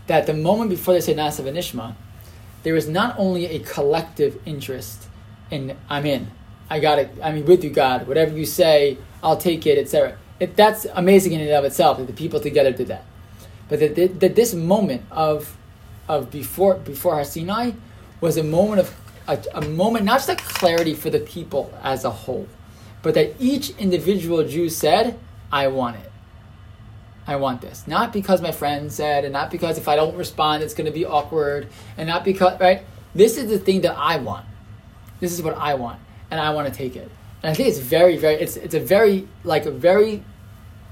that 0.06 0.26
the 0.26 0.34
moment 0.34 0.70
before 0.70 0.94
they 0.94 1.00
say 1.00 1.14
Nasa 1.14 1.42
Nishma, 1.44 1.94
there 2.62 2.76
is 2.76 2.88
not 2.88 3.14
only 3.18 3.46
a 3.46 3.58
collective 3.60 4.40
interest 4.46 5.08
in, 5.50 5.76
I'm 5.88 6.06
in, 6.06 6.30
I 6.68 6.80
got 6.80 6.98
it, 6.98 7.10
I'm 7.22 7.44
with 7.44 7.64
you, 7.64 7.70
God, 7.70 8.06
whatever 8.06 8.36
you 8.36 8.46
say, 8.46 8.98
I'll 9.22 9.36
take 9.36 9.66
it, 9.66 9.78
etc 9.78 10.16
that's 10.40 10.86
amazing 10.94 11.32
in 11.32 11.40
and 11.40 11.50
of 11.50 11.64
itself 11.64 11.98
that 11.98 12.06
the 12.06 12.12
people 12.12 12.40
together 12.40 12.72
did 12.72 12.88
that. 12.88 13.04
But 13.68 13.80
that, 13.80 13.94
that, 13.96 14.20
that 14.20 14.34
this 14.34 14.54
moment 14.54 15.02
of 15.10 15.56
of 16.08 16.30
before 16.30 16.74
before 16.74 17.14
Har 17.14 17.24
Sinai 17.24 17.72
was 18.20 18.36
a 18.36 18.42
moment 18.42 18.80
of 18.80 18.96
a, 19.28 19.38
a, 19.54 19.60
moment 19.60 20.04
not 20.04 20.18
just 20.18 20.28
a 20.28 20.36
clarity 20.36 20.94
for 20.94 21.08
the 21.08 21.20
people 21.20 21.72
as 21.82 22.04
a 22.04 22.10
whole, 22.10 22.48
but 23.02 23.14
that 23.14 23.34
each 23.38 23.70
individual 23.78 24.46
Jew 24.46 24.68
said, 24.68 25.18
"I 25.52 25.68
want 25.68 25.96
it. 25.96 26.09
I 27.32 27.36
want 27.44 27.58
this." 27.66 27.78
Not 27.86 28.12
because 28.18 28.40
my 28.48 28.52
friend 28.60 28.82
said, 29.00 29.24
and 29.26 29.32
not 29.32 29.48
because 29.50 29.74
if 29.82 29.86
I 29.92 29.94
don't 30.00 30.16
respond, 30.24 30.62
it's 30.62 30.76
going 30.78 30.90
to 30.92 30.96
be 31.00 31.06
awkward, 31.18 31.62
and 31.96 32.04
not 32.12 32.22
because 32.24 32.54
right. 32.60 32.82
This 33.12 33.36
is 33.36 33.46
the 33.54 33.58
thing 33.58 33.80
that 33.86 33.96
I 34.12 34.14
want. 34.28 34.46
This 35.18 35.32
is 35.32 35.42
what 35.42 35.56
I 35.70 35.74
want, 35.74 35.98
and 36.30 36.38
I 36.38 36.50
want 36.56 36.66
to 36.70 36.74
take 36.82 36.94
it. 37.02 37.10
And 37.42 37.50
I 37.50 37.54
think 37.54 37.68
it's 37.68 37.82
very, 37.96 38.16
very, 38.16 38.36
it's, 38.44 38.56
it's 38.56 38.74
a 38.74 38.84
very, 38.96 39.26
like 39.42 39.66
a 39.66 39.70
very 39.90 40.22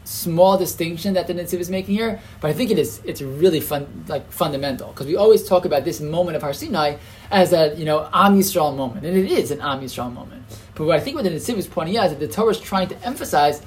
small 0.05 0.59
distinction 0.59 1.15
that 1.15 1.27
the 1.29 1.35
Nitziv 1.35 1.61
is 1.61 1.71
making 1.71 1.95
here, 1.95 2.21
but 2.41 2.49
I 2.51 2.55
think 2.55 2.71
it 2.71 2.79
is, 2.79 3.01
it's 3.05 3.23
really 3.23 3.61
fun, 3.61 4.05
like 4.09 4.25
fundamental, 4.33 4.89
because 4.89 5.07
we 5.07 5.17
always 5.17 5.47
talk 5.47 5.65
about 5.65 5.85
this 5.85 6.01
moment 6.01 6.37
of 6.37 6.43
Har 6.43 6.55
Sinai 6.55 6.97
as 7.31 7.53
a, 7.53 7.75
you 7.77 7.85
know, 7.85 8.09
Am 8.13 8.37
Yisrael 8.39 8.75
moment, 8.75 9.07
and 9.07 9.17
it 9.17 9.31
is 9.31 9.51
an 9.51 9.61
Am 9.61 9.81
Yisrael 9.81 10.13
moment. 10.13 10.43
But 10.75 10.87
what 10.87 10.97
I 10.97 11.01
think 11.01 11.15
what 11.17 11.25
the 11.25 11.31
Nitziv 11.31 11.57
is 11.57 11.67
pointing 11.67 11.97
out 11.99 12.07
is 12.07 12.13
that 12.13 12.21
the 12.21 12.33
Torah 12.37 12.51
is 12.51 12.61
trying 12.61 12.89
to 12.89 12.97
emphasize 13.07 13.63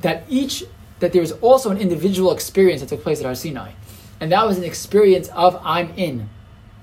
that 0.00 0.24
each, 0.28 0.64
that 1.02 1.12
there 1.12 1.20
was 1.20 1.32
also 1.42 1.68
an 1.68 1.78
individual 1.78 2.30
experience 2.30 2.80
that 2.80 2.86
took 2.86 3.02
place 3.02 3.18
at 3.18 3.26
Har 3.26 3.34
Sinai. 3.34 3.72
And 4.20 4.30
that 4.30 4.46
was 4.46 4.56
an 4.56 4.62
experience 4.62 5.28
of 5.30 5.60
I'm 5.64 5.90
in. 5.96 6.28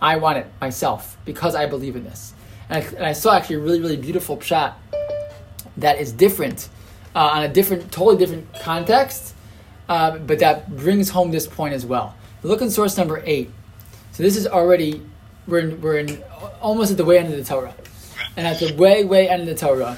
I 0.02 0.18
want 0.18 0.40
it 0.40 0.48
myself 0.60 1.18
because 1.24 1.56
I 1.56 1.68
believe 1.68 1.96
in 1.96 2.04
this. 2.04 2.34
And 2.70 2.84
I, 2.84 2.88
and 2.98 3.06
I 3.06 3.14
saw 3.14 3.34
actually 3.34 3.56
a 3.56 3.60
really, 3.60 3.80
really 3.80 3.96
beautiful 3.96 4.36
pshat 4.36 4.74
that 5.78 6.02
is 6.02 6.12
different 6.12 6.68
uh, 7.16 7.30
on 7.32 7.44
a 7.44 7.48
different, 7.48 7.94
totally 7.94 8.18
different 8.18 8.54
context, 8.60 9.36
uh, 9.88 10.18
but 10.18 10.40
that 10.40 10.76
brings 10.76 11.10
home 11.10 11.32
this 11.32 11.48
point 11.48 11.74
as 11.74 11.86
well. 11.86 12.14
Look 12.44 12.62
in 12.62 12.70
source 12.70 12.98
number 12.98 13.24
eight. 13.26 13.50
So 14.12 14.22
this 14.22 14.36
is 14.36 14.46
already 14.46 15.02
we're 15.48 15.60
in, 15.60 15.80
we're 15.80 15.98
in 15.98 16.22
almost 16.60 16.92
at 16.92 16.98
the 16.98 17.06
way 17.06 17.20
end 17.20 17.34
of 17.34 17.40
the 17.40 17.46
Torah, 17.46 17.74
and 18.36 18.46
at 18.46 18.60
the 18.60 18.76
way 18.76 19.06
way 19.06 19.30
end 19.30 19.44
of 19.44 19.48
the 19.48 19.56
Torah, 19.56 19.98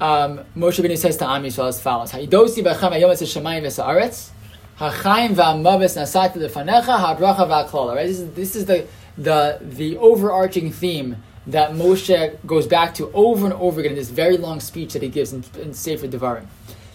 um, 0.00 0.40
Moshe 0.56 0.80
Rabbeinu 0.80 0.98
says 0.98 1.16
to 1.18 1.28
Am 1.28 1.42
Yisrael 1.42 1.68
as 1.68 1.80
follows: 1.80 2.10
Ha'idosi 2.10 2.64
b'chem 2.64 2.92
hayom 2.92 3.10
es 3.10 3.22
shemayim 3.22 3.62
v'sa'aretz, 3.62 4.30
Hachaim 4.78 5.34
va'amavis 5.34 5.96
nasati 5.96 6.36
lefanecha 6.36 7.16
va'klala. 7.16 7.94
Right. 7.94 8.06
This 8.06 8.18
is 8.18 8.34
this 8.34 8.56
is 8.56 8.66
the 8.66 8.86
the 9.16 9.58
the 9.62 9.96
overarching 9.98 10.72
theme 10.72 11.22
that 11.46 11.72
Moshe 11.72 12.36
goes 12.46 12.66
back 12.66 12.94
to 12.94 13.10
over 13.12 13.44
and 13.44 13.54
over 13.54 13.80
again 13.80 13.92
in 13.92 13.98
this 13.98 14.10
very 14.10 14.36
long 14.36 14.60
speech 14.60 14.94
that 14.94 15.02
he 15.02 15.08
gives 15.08 15.32
in, 15.32 15.44
in 15.60 15.74
Sefer 15.74 16.08
Devarim. 16.08 16.46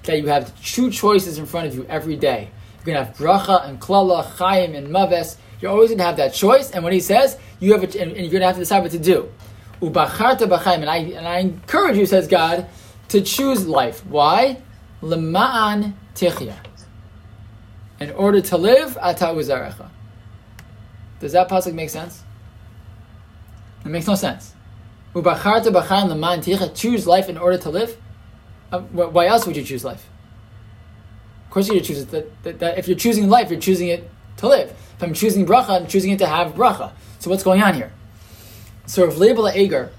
That 0.03 0.17
you 0.17 0.27
have 0.27 0.59
two 0.63 0.89
choices 0.89 1.37
in 1.37 1.45
front 1.45 1.67
of 1.67 1.75
you 1.75 1.85
every 1.87 2.15
day. 2.15 2.49
You're 2.77 2.95
going 2.95 2.97
to 2.97 3.05
have 3.05 3.15
bracha 3.15 3.67
and 3.67 3.79
klala, 3.79 4.25
chaim 4.37 4.73
and 4.73 4.87
maves. 4.87 5.37
You're 5.61 5.71
always 5.71 5.89
going 5.89 5.99
to 5.99 6.05
have 6.05 6.17
that 6.17 6.33
choice. 6.33 6.71
And 6.71 6.83
when 6.83 6.93
he 6.93 6.99
says, 6.99 7.37
you 7.59 7.73
have, 7.73 7.83
a, 7.83 8.01
and, 8.01 8.11
and 8.11 8.21
you're 8.21 8.31
going 8.31 8.41
to 8.41 8.47
have 8.47 8.55
to 8.55 8.61
decide 8.61 8.81
what 8.81 8.91
to 8.91 8.99
do. 8.99 9.29
And 9.81 9.97
I 9.97 10.97
and 10.97 11.27
I 11.27 11.39
encourage 11.39 11.97
you, 11.97 12.05
says 12.05 12.27
God, 12.27 12.67
to 13.09 13.21
choose 13.21 13.67
life. 13.67 14.05
Why? 14.05 14.61
Lema'an 15.01 15.93
tichya. 16.15 16.55
In 17.99 18.11
order 18.11 18.41
to 18.41 18.57
live, 18.57 18.97
ata 19.01 19.25
uzarecha. 19.25 19.89
Does 21.19 21.33
that 21.33 21.49
pasuk 21.49 21.73
make 21.73 21.89
sense? 21.89 22.23
It 23.83 23.89
makes 23.89 24.07
no 24.07 24.15
sense. 24.15 24.53
Ubacharta 25.13 25.65
b'chaim 25.65 26.09
lema'an 26.09 26.39
tichya. 26.39 26.73
Choose 26.75 27.05
life 27.05 27.29
in 27.29 27.37
order 27.37 27.57
to 27.57 27.69
live. 27.69 27.97
Uh, 28.71 28.79
why 28.79 29.25
else 29.27 29.45
would 29.47 29.57
you 29.57 29.63
choose 29.63 29.83
life? 29.83 30.07
Of 31.45 31.53
course, 31.53 31.67
you 31.69 31.79
choose 31.81 32.01
it. 32.01 32.11
That, 32.11 32.43
that, 32.43 32.59
that 32.59 32.77
if 32.77 32.87
you're 32.87 32.97
choosing 32.97 33.27
life, 33.27 33.49
you're 33.49 33.59
choosing 33.59 33.87
it 33.87 34.07
to 34.37 34.47
live. 34.47 34.69
If 34.69 35.01
I'm 35.01 35.13
choosing 35.15 35.45
bracha, 35.45 35.69
I'm 35.69 35.87
choosing 35.87 36.11
it 36.11 36.19
to 36.19 36.27
have 36.27 36.53
bracha. 36.53 36.91
So 37.17 37.31
what's 37.31 37.41
going 37.41 37.63
on 37.63 37.73
here? 37.73 37.91
So 38.85 39.05
Rav 39.05 39.15
Leibel 39.15 39.53
Eger, 39.55 39.91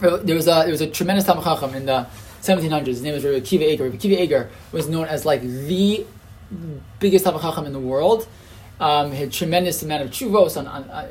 there 0.00 0.34
was 0.34 0.46
a 0.46 0.62
there 0.62 0.70
was 0.70 0.80
a 0.80 0.86
tremendous 0.86 1.24
Talmud 1.24 1.44
Chacham 1.44 1.74
in 1.74 1.86
the 1.86 2.06
1700s. 2.42 2.86
His 2.86 3.02
name 3.02 3.14
was 3.14 3.24
Rav 3.24 3.34
Akiva 3.34 3.62
Eger. 3.62 3.84
Rav 3.84 3.92
Akiva 3.94 4.20
Eger 4.20 4.50
was 4.72 4.88
known 4.88 5.06
as 5.06 5.24
like 5.24 5.42
the 5.42 6.04
biggest 7.00 7.24
Talmud 7.24 7.42
Chacham 7.42 7.66
in 7.66 7.72
the 7.72 7.80
world. 7.80 8.28
Um, 8.80 9.12
he 9.12 9.18
had 9.18 9.32
tremendous 9.32 9.82
amount 9.82 10.02
of 10.02 10.10
chuvos 10.10 10.56
on, 10.58 10.66
uh, 10.66 11.08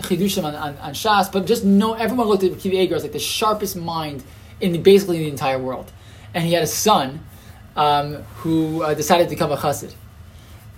chidushim 0.00 0.44
on, 0.44 0.54
on, 0.54 0.76
on 0.78 0.94
Shas, 0.94 1.30
but 1.30 1.46
just 1.46 1.64
no 1.64 1.92
everyone 1.94 2.26
looked 2.26 2.42
at 2.42 2.52
Akiva 2.52 2.74
Eger 2.74 2.96
as 2.96 3.02
like 3.02 3.12
the 3.12 3.18
sharpest 3.18 3.76
mind 3.76 4.24
in 4.60 4.72
the, 4.72 4.78
basically 4.78 5.18
the 5.18 5.28
entire 5.28 5.58
world. 5.58 5.92
And 6.34 6.44
he 6.44 6.54
had 6.54 6.62
a 6.62 6.66
son 6.66 7.20
um, 7.76 8.14
who 8.36 8.82
uh, 8.82 8.94
decided 8.94 9.24
to 9.24 9.30
become 9.30 9.52
a 9.52 9.56
chassid, 9.56 9.94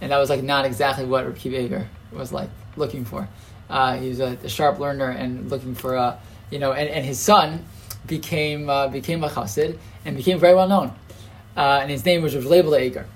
and 0.01 0.11
that 0.11 0.19
was 0.19 0.31
like 0.31 0.43
not 0.43 0.65
exactly 0.65 1.05
what 1.05 1.27
Akiva 1.27 1.65
Eger 1.65 1.89
was 2.13 2.33
like 2.33 2.51
looking 2.77 3.05
for. 3.05 3.29
Uh, 3.71 3.97
he 3.97 4.09
was 4.09 4.21
a, 4.21 4.37
a, 4.45 4.49
sharp 4.49 4.79
learner 4.79 5.09
and 5.09 5.49
looking 5.51 5.75
for 5.75 5.95
a, 5.95 6.19
you 6.55 6.61
know, 6.61 6.73
and, 6.73 6.89
and 6.89 7.05
his 7.05 7.19
son 7.19 7.65
became 8.07 8.71
uh, 8.71 8.87
became 8.87 9.25
a 9.25 9.29
chassid 9.29 9.77
and 10.05 10.17
became 10.17 10.39
very 10.39 10.55
well 10.55 10.69
known. 10.69 10.89
Uh, 11.57 11.81
and 11.83 11.91
his 11.91 12.05
name 12.05 12.23
was 12.23 12.37
Rav 12.37 12.81
Eger. 12.81 13.07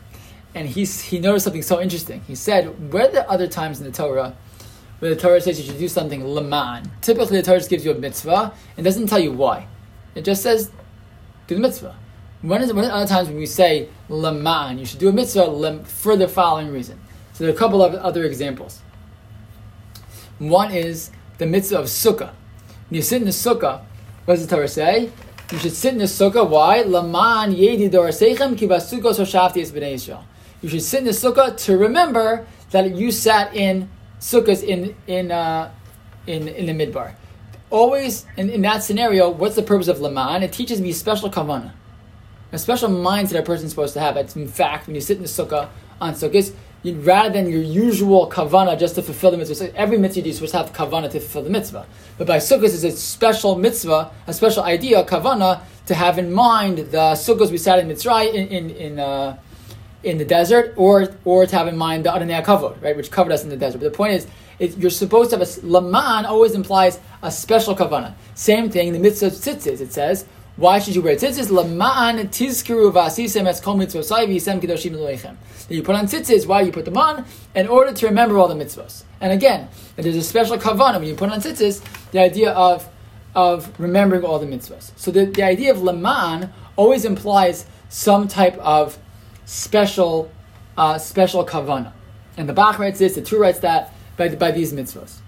And 0.57 0.68
he's, 0.68 1.01
he 1.03 1.20
noticed 1.20 1.44
something 1.44 1.62
so 1.62 1.81
interesting. 1.81 2.20
He 2.27 2.35
said, 2.35 2.92
where 2.92 3.05
are 3.05 3.12
the 3.12 3.31
other 3.31 3.46
times 3.46 3.79
in 3.81 3.87
the 3.87 3.92
Torah 3.92 4.35
where 4.98 5.14
the 5.14 5.20
Torah 5.20 5.40
says 5.40 5.61
you 5.61 5.66
should 5.66 5.79
do 5.79 5.87
something 5.87 6.24
leman? 6.24 6.90
Typically, 7.01 7.37
the 7.37 7.44
Torah 7.44 7.59
just 7.59 7.70
gives 7.70 7.85
you 7.85 7.92
a 7.92 7.94
mitzvah 7.94 8.53
and 8.77 8.85
doesn't 8.85 9.07
tell 9.07 9.20
you 9.20 9.33
why. 9.33 9.68
It 10.16 10.24
just 10.24 10.42
says, 10.42 10.72
do 11.46 11.55
the 11.55 11.61
mitzvah. 11.61 11.94
When 12.42 12.61
is 12.62 12.72
when 12.72 12.85
other 12.87 13.07
times 13.07 13.29
when 13.29 13.37
we 13.37 13.46
say 13.46 13.88
leman, 14.09 14.79
you 14.79 14.87
should 14.87 14.98
do 14.98 15.09
a 15.09 15.12
mitzvah 15.12 15.85
for 15.85 16.16
the 16.16 16.27
following 16.27 16.72
reason? 16.72 16.98
So 17.35 17.44
there 17.44 17.53
are 17.53 17.57
a 17.57 17.59
couple 17.59 17.83
of 17.83 17.94
other 17.94 18.24
examples. 18.24 18.81
One 20.38 20.72
is 20.72 21.11
the 21.38 21.46
mitzvah 21.46 21.79
of 21.79 21.87
sukkah. 21.87 22.33
You 22.90 23.03
sit 23.03 23.20
in 23.20 23.27
the 23.27 23.33
sukkah, 23.33 23.83
what 24.24 24.37
does 24.37 24.46
the 24.46 24.57
Torah 24.57 24.68
say? 24.68 25.11
You 25.53 25.59
should 25.59 25.72
sit 25.72 25.92
in 25.92 25.98
the 25.98 26.05
sukkah. 26.05 26.48
Why? 26.48 26.83
Laman 26.83 27.55
yedi 27.55 27.90
dorasechem 27.90 28.57
ki 28.57 28.66
basukos 28.66 29.18
hoshafti 29.18 29.62
es 29.62 29.70
b'nei 29.70 29.94
Yisrael. 29.94 30.22
You 30.62 30.68
should 30.68 30.83
sit 30.83 31.01
in 31.01 31.05
the 31.05 31.12
sukkah 31.12 31.57
to 31.64 31.77
remember 31.77 32.46
that 32.70 32.94
you 32.94 33.11
sat 33.11 33.55
in 33.55 33.88
sukkahs 34.20 34.62
in 34.62 34.94
in 35.07 35.31
uh, 35.31 35.70
in 36.27 36.48
in 36.48 36.66
the 36.66 36.72
midbar. 36.87 37.14
Always 37.70 38.27
in, 38.37 38.51
in 38.51 38.62
that 38.62 38.83
scenario, 38.83 39.31
what's 39.31 39.57
the 39.57 39.62
purpose 39.62 39.88
of 39.88 40.01
laman? 40.01 40.42
It 40.42 40.53
teaches 40.53 40.81
me 40.81 40.92
special 40.92 41.31
kavanah, 41.31 41.72
a 42.53 42.59
special 42.59 42.88
mindset 42.88 43.38
a 43.38 43.42
person's 43.42 43.70
supposed 43.70 43.94
to 43.94 44.01
have. 44.01 44.16
It's 44.16 44.37
in 44.37 44.48
fact 44.48 44.87
when 44.87 44.94
you 44.94 45.01
sit 45.01 45.18
in 45.18 45.22
the 45.22 45.29
sukkah 45.29 45.68
on 46.01 46.14
sukkahs, 46.14 46.55
rather 46.94 47.31
than 47.31 47.51
your 47.51 47.62
usual 47.62 48.31
kavana 48.31 48.79
just 48.79 48.94
to 48.96 49.03
fulfill 49.03 49.31
the 49.31 49.37
mitzvah. 49.37 49.55
So 49.55 49.72
every 49.74 49.98
mitzvah 49.98 50.22
you're 50.22 50.35
supposed 50.35 50.53
to 50.53 50.59
have 50.59 50.72
kavana 50.72 51.11
to 51.11 51.20
fulfill 51.20 51.42
the 51.42 51.51
mitzvah. 51.51 51.87
But 52.16 52.27
by 52.27 52.38
sukkahs 52.38 52.74
is 52.74 52.85
a 52.85 52.90
special 52.92 53.57
mitzvah, 53.57 54.11
a 54.27 54.33
special 54.33 54.62
idea, 54.62 55.05
kavana, 55.05 55.62
to 55.87 55.94
have 55.94 56.18
in 56.18 56.33
mind 56.33 56.79
the 56.79 57.14
sukkahs 57.14 57.51
we 57.51 57.59
sat 57.59 57.79
in 57.79 57.88
Mitzray 57.88 58.33
in 58.33 58.48
in 58.48 58.70
in, 58.70 58.98
uh, 58.98 59.38
in 60.03 60.18
the 60.18 60.24
desert, 60.24 60.74
or 60.77 61.09
or 61.24 61.46
to 61.46 61.57
have 61.57 61.66
in 61.66 61.77
mind 61.77 62.05
the 62.05 62.11
Ananei 62.11 62.44
Kavod, 62.44 62.81
right, 62.83 62.96
which 62.96 63.11
covered 63.11 63.33
us 63.33 63.42
in 63.42 63.48
the 63.48 63.57
desert. 63.57 63.79
But 63.79 63.92
the 63.92 63.96
point 63.96 64.12
is, 64.12 64.27
it, 64.59 64.77
you're 64.77 64.90
supposed 64.90 65.31
to 65.31 65.38
have 65.38 65.48
a 65.48 65.66
laman 65.66 66.27
always 66.27 66.53
implies 66.55 67.01
a 67.22 67.31
special 67.31 67.74
kavana. 67.74 68.14
Same 68.35 68.70
thing, 68.70 68.92
the 68.92 68.98
mitzvah 68.98 69.31
tzitzis, 69.31 69.81
it 69.81 69.92
says. 69.92 70.27
Why 70.59 70.81
should 70.81 70.97
you 70.97 71.03
wear 71.03 71.14
tzitzis? 71.14 71.51
Lama'an 71.51 72.18
tizkiru 72.31 72.90
v'asisem 72.92 73.47
es 73.47 73.61
kol 73.61 73.77
mitzvosai 73.77 74.27
v'yisem 74.27 74.61
kedoshim 74.61 74.90
loichem. 74.90 75.37
That 75.68 75.75
you 75.75 75.85
put 75.85 75.94
on 75.94 76.07
tzitzis, 76.07 76.49
why 76.49 76.62
you 76.62 76.73
put 76.73 76.85
them 76.85 76.97
on? 76.97 77.25
In 77.55 77.68
order 77.68 77.92
to 77.92 78.07
remember 78.09 78.37
all 78.38 78.49
the 78.49 78.57
mitzvos. 78.57 79.05
And 79.21 79.33
again, 79.33 79.68
there's 79.94 80.16
a 80.16 80.23
special 80.23 80.59
kavanah 80.59 80.99
when 80.99 81.05
you 81.05 81.14
put 81.14 81.31
on 81.31 81.40
tzitzis, 81.40 81.81
the 82.11 82.18
idea 82.18 82.51
of, 82.51 82.88
of 83.37 83.73
remembering 83.79 84.25
all 84.25 84.40
the 84.40 84.47
mitzvos. 84.47 84.90
So 84.97 85.12
the, 85.12 85.27
the 85.27 85.44
idea 85.44 85.71
of 85.71 85.79
lama'an 85.79 86.51
always 86.75 87.05
implies 87.05 87.64
some 87.88 88.27
type 88.27 88.59
of 88.59 88.99
special, 89.44 90.29
uh, 90.77 90.99
special 90.99 91.47
kavanah. 91.47 91.92
And 92.37 92.49
the 92.49 92.53
Bach 92.53 92.81
writes 92.81 92.99
this, 92.99 93.14
the 93.14 93.23
Tur 93.23 93.38
writes 93.38 93.61
that, 93.61 93.94
by, 94.16 94.35
by 94.35 94.51
these 94.51 94.73
mitzvos. 94.73 95.18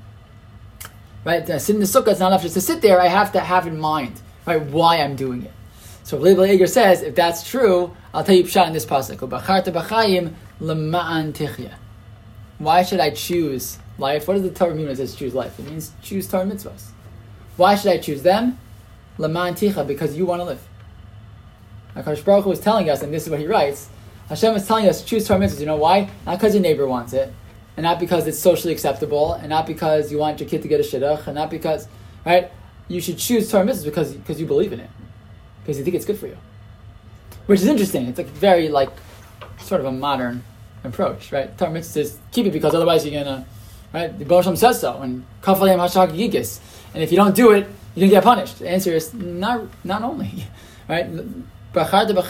Right? 1.25 1.47
Sitting 1.47 1.77
in 1.77 1.81
the 1.83 1.87
sukkah, 1.87 2.09
it's 2.09 2.19
not 2.19 2.29
enough 2.29 2.43
just 2.43 2.55
to 2.55 2.61
sit 2.61 2.83
there, 2.83 3.01
I 3.01 3.07
have 3.07 3.31
to 3.33 3.41
have 3.41 3.69
in 3.69 3.79
mind 3.79 4.21
right, 4.47 4.63
why 4.63 5.03
I'm 5.03 5.17
doing 5.17 5.45
it. 5.45 5.53
So 6.03 6.19
Leibel 6.19 6.49
Eger 6.49 6.67
says, 6.67 7.03
if 7.03 7.15
that's 7.15 7.49
true, 7.49 7.95
I'll 8.13 8.25
tell 8.25 8.35
you 8.35 8.45
pshat 8.45 8.67
in 8.67 8.73
this 8.73 8.87
pasuk. 8.87 9.21
Why 12.59 12.83
should 12.83 13.01
I 13.01 13.11
choose 13.11 13.79
life? 13.97 14.27
What 14.29 14.35
does 14.35 14.43
the 14.43 14.51
Torah 14.51 14.75
mean 14.75 14.87
when 14.87 14.93
it 14.93 14.97
says 14.97 15.15
choose 15.15 15.35
life? 15.35 15.59
It 15.59 15.67
means 15.67 15.93
choose 16.03 16.29
Torah 16.29 16.45
mitzvahs. 16.45 16.91
Why 17.57 17.75
should 17.75 17.93
I 17.93 17.99
choose 17.99 18.23
them? 18.23 18.59
Lema'an 19.19 19.53
tichya, 19.53 19.87
because 19.87 20.17
you 20.17 20.27
want 20.27 20.41
to 20.41 20.45
live. 20.45 20.67
HaKadosh 21.95 22.25
Baruch 22.25 22.45
Hu 22.45 22.51
was 22.51 22.61
telling 22.61 22.91
us, 22.91 23.03
and 23.03 23.15
this 23.15 23.25
is 23.25 23.31
what 23.31 23.39
he 23.41 23.47
writes, 23.47 23.89
Hashem 24.29 24.55
is 24.57 24.67
telling 24.67 24.87
us, 24.89 25.03
choose 25.05 25.27
Torah 25.27 25.41
mitzvahs. 25.41 25.61
You 25.61 25.67
know 25.67 25.77
why? 25.77 26.11
Not 26.27 26.39
because 26.39 26.55
your 26.55 26.63
neighbor 26.63 26.87
wants 26.87 27.13
it, 27.13 27.33
and 27.77 27.85
not 27.85 28.01
because 28.01 28.27
it's 28.27 28.39
socially 28.39 28.73
acceptable, 28.73 29.35
and 29.35 29.49
not 29.49 29.67
because 29.67 30.11
you 30.11 30.19
want 30.19 30.41
your 30.41 30.49
kid 30.49 30.63
to 30.63 30.69
get 30.69 30.81
a 30.81 30.83
shidduch, 30.83 31.27
and 31.27 31.37
not 31.37 31.51
because, 31.51 31.89
right? 32.27 32.51
You 32.91 33.01
should 33.01 33.19
choose 33.19 33.51
Torah 33.51 33.65
mitzvahs 33.65 33.85
because 33.85 34.13
because 34.13 34.41
you 34.41 34.47
believe 34.47 34.73
in 34.73 34.81
it, 34.81 34.91
because 35.63 35.79
you 35.79 35.85
think 35.85 35.95
it's 35.95 36.05
good 36.05 36.19
for 36.19 36.27
you. 36.27 36.37
Which 37.47 37.61
is 37.61 37.69
interesting. 37.69 38.07
It's 38.07 38.19
like 38.19 38.27
very 38.27 38.69
like 38.69 38.91
sort 39.59 39.81
of 39.81 39.87
a 39.87 39.93
modern 39.93 40.43
approach, 40.83 41.31
right? 41.31 41.57
Torah 41.57 41.71
mitzvahs 41.71 41.97
is 41.97 42.19
keep 42.33 42.47
it 42.47 42.53
because 42.53 42.75
otherwise 42.75 43.07
you're 43.07 43.23
gonna 43.23 43.47
right. 43.95 44.19
The 44.19 44.25
Bosham 44.25 44.59
says 44.59 44.81
so, 44.81 45.01
and 45.01 45.25
kafalim 45.41 45.79
hashak 45.79 46.11
yigis, 46.11 46.59
and 46.93 47.03
if 47.03 47.13
you 47.13 47.17
don't 47.17 47.37
do 47.37 47.53
it, 47.53 47.69
you're 47.95 48.09
gonna 48.09 48.21
get 48.21 48.25
punished. 48.25 48.59
The 48.59 48.69
answer 48.69 48.93
is 48.93 49.15
not 49.15 49.69
not 49.85 50.03
only, 50.03 50.47
right. 50.89 51.07
Leibel 51.73 52.21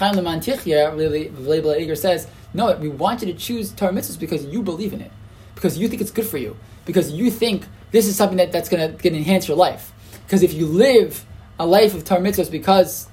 Eger 1.80 1.96
says, 1.96 2.28
no, 2.52 2.76
we 2.76 2.88
want 2.88 3.22
you 3.22 3.32
to 3.32 3.38
choose 3.38 3.72
Torah 3.72 3.92
mitzvahs 3.92 4.18
because 4.18 4.44
you 4.44 4.62
believe 4.62 4.92
in 4.92 5.00
it, 5.00 5.10
because 5.54 5.78
you 5.78 5.88
think 5.88 6.02
it's 6.02 6.10
good 6.10 6.26
for 6.26 6.36
you, 6.36 6.54
because 6.84 7.10
you 7.10 7.30
think 7.30 7.64
this 7.90 8.06
is 8.06 8.16
something 8.16 8.36
that, 8.36 8.52
that's 8.52 8.68
going 8.68 8.98
to 8.98 9.08
enhance 9.08 9.48
your 9.48 9.56
life. 9.56 9.92
Because 10.30 10.44
if 10.44 10.54
you 10.54 10.66
live 10.66 11.26
a 11.58 11.66
life 11.66 11.92
of 11.92 12.04
Torah 12.04 12.20
mitzvahs 12.20 12.52
because, 12.52 13.08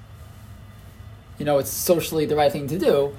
you 1.40 1.46
know, 1.46 1.58
it's 1.58 1.72
socially 1.72 2.28
the 2.28 2.36
right 2.36 2.52
thing 2.52 2.68
to 2.68 2.78
do, 2.78 3.12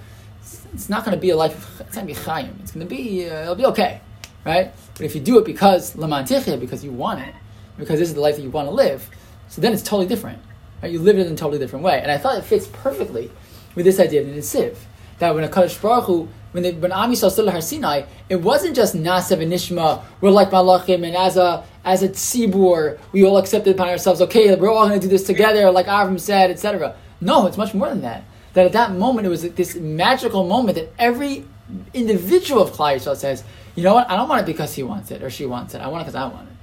it's, 0.72 0.88
not 0.88 1.04
going 1.04 1.16
to 1.16 1.20
be 1.20 1.30
a 1.30 1.36
life 1.36 1.56
of, 1.56 1.80
it's 1.80 1.96
going 1.96 2.06
to 2.06 2.14
be 2.14 2.16
chayim. 2.16 2.60
It's 2.60 2.70
going 2.70 2.86
to 2.86 2.94
be, 2.94 3.28
uh, 3.28 3.42
it'll 3.42 3.56
be 3.56 3.66
okay, 3.66 4.00
right? 4.46 4.72
But 4.94 5.02
if 5.02 5.16
you 5.16 5.20
do 5.20 5.36
it 5.38 5.44
because 5.44 5.96
lamantichia, 5.96 6.60
because 6.60 6.84
you 6.84 6.92
want 6.92 7.26
it, 7.26 7.34
because 7.76 7.98
this 7.98 8.08
is 8.08 8.14
the 8.14 8.20
life 8.20 8.36
that 8.36 8.42
you 8.42 8.50
want 8.50 8.68
to 8.68 8.72
live, 8.72 9.10
so 9.48 9.60
then 9.60 9.72
it's 9.72 9.82
totally 9.82 10.06
different. 10.06 10.40
Right? 10.80 10.92
You 10.92 11.00
live 11.00 11.18
it 11.18 11.26
in 11.26 11.32
a 11.32 11.36
totally 11.36 11.58
different 11.58 11.84
way. 11.84 12.00
And 12.00 12.08
I 12.08 12.18
thought 12.18 12.38
it 12.38 12.44
fits 12.44 12.68
perfectly 12.68 13.32
with 13.74 13.84
this 13.84 13.98
idea 13.98 14.20
of 14.20 14.28
the 14.28 14.34
Netziv. 14.34 14.76
That 15.18 15.34
when 15.34 15.42
HaKadosh 15.50 15.82
Baruch 15.82 16.04
Hu, 16.04 16.28
when, 16.52 16.62
they, 16.62 16.72
when 16.72 16.92
Am 16.92 17.10
Yisrael 17.10 17.32
stood 17.32 17.48
Har 17.48 17.60
Sinai, 17.60 18.02
it 18.28 18.36
wasn't 18.36 18.76
just 18.76 18.94
Naaseh 18.94 19.42
and 19.42 19.52
Nishma, 19.52 20.04
we're 20.20 20.30
like 20.30 20.50
Malachim, 20.50 21.04
and 21.04 21.16
as 21.16 21.36
a 21.36 21.64
as 21.88 22.02
a 22.02 22.08
tzibur, 22.10 22.98
we 23.12 23.24
all 23.24 23.38
accepted 23.38 23.74
upon 23.74 23.88
ourselves, 23.88 24.20
okay, 24.20 24.54
we're 24.54 24.70
all 24.70 24.86
going 24.86 25.00
to 25.00 25.06
do 25.06 25.10
this 25.10 25.24
together, 25.24 25.70
like 25.70 25.86
Avram 25.86 26.20
said, 26.20 26.50
etc. 26.50 26.94
No, 27.22 27.46
it's 27.46 27.56
much 27.56 27.72
more 27.72 27.88
than 27.88 28.02
that. 28.02 28.24
That 28.52 28.66
at 28.66 28.72
that 28.72 28.92
moment, 28.92 29.26
it 29.26 29.30
was 29.30 29.40
this 29.40 29.74
magical 29.74 30.46
moment 30.46 30.76
that 30.76 30.92
every 30.98 31.46
individual 31.94 32.62
of 32.62 32.72
Klal 32.72 32.96
Yisrael 32.96 33.16
says, 33.16 33.42
you 33.74 33.82
know 33.82 33.94
what, 33.94 34.10
I 34.10 34.16
don't 34.16 34.28
want 34.28 34.42
it 34.42 34.46
because 34.46 34.74
he 34.74 34.82
wants 34.82 35.10
it 35.10 35.22
or 35.22 35.30
she 35.30 35.46
wants 35.46 35.74
it. 35.74 35.80
I 35.80 35.88
want 35.88 36.02
it 36.02 36.04
because 36.04 36.14
I 36.14 36.26
want 36.26 36.50
it. 36.50 36.54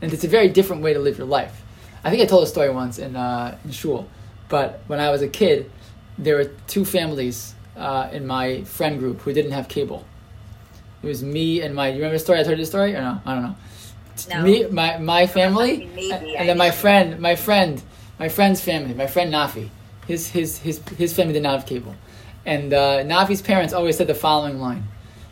And 0.00 0.12
it's 0.14 0.24
a 0.24 0.28
very 0.28 0.48
different 0.48 0.80
way 0.80 0.94
to 0.94 0.98
live 0.98 1.18
your 1.18 1.26
life. 1.26 1.62
I 2.02 2.08
think 2.08 2.22
I 2.22 2.24
told 2.24 2.42
a 2.42 2.46
story 2.46 2.70
once 2.70 2.98
in, 2.98 3.14
uh, 3.14 3.58
in 3.66 3.70
shul, 3.70 4.08
but 4.48 4.80
when 4.86 4.98
I 4.98 5.10
was 5.10 5.20
a 5.20 5.28
kid, 5.28 5.70
there 6.16 6.36
were 6.36 6.50
two 6.68 6.86
families 6.86 7.54
uh, 7.76 8.08
in 8.10 8.26
my 8.26 8.64
friend 8.64 8.98
group 8.98 9.20
who 9.20 9.34
didn't 9.34 9.52
have 9.52 9.68
cable. 9.68 10.06
It 11.02 11.06
was 11.06 11.22
me 11.22 11.60
and 11.60 11.74
my. 11.74 11.88
You 11.88 11.96
remember 11.96 12.14
the 12.14 12.20
story? 12.20 12.38
I 12.38 12.44
told 12.44 12.56
you 12.56 12.64
the 12.64 12.66
story 12.66 12.94
or 12.94 13.02
no? 13.02 13.20
I 13.26 13.34
don't 13.34 13.42
know. 13.42 13.56
No. 14.28 14.42
Me, 14.42 14.66
my 14.66 14.98
my 14.98 15.26
family, 15.26 15.86
Maybe, 15.94 16.36
and 16.36 16.48
then 16.48 16.58
my 16.58 16.70
friend, 16.70 17.18
my 17.20 17.36
friend, 17.36 17.82
my 18.18 18.28
friend's 18.28 18.60
family, 18.60 18.94
my 18.94 19.06
friend 19.06 19.32
Nafi. 19.32 19.68
His 20.06 20.28
his 20.28 20.58
his 20.58 20.80
his 20.98 21.14
family 21.14 21.32
did 21.32 21.42
not 21.42 21.58
have 21.58 21.66
cable, 21.66 21.94
and 22.44 22.72
uh, 22.72 23.04
Nafi's 23.04 23.42
parents 23.42 23.72
always 23.72 23.96
said 23.96 24.06
the 24.08 24.14
following 24.14 24.60
line. 24.60 24.84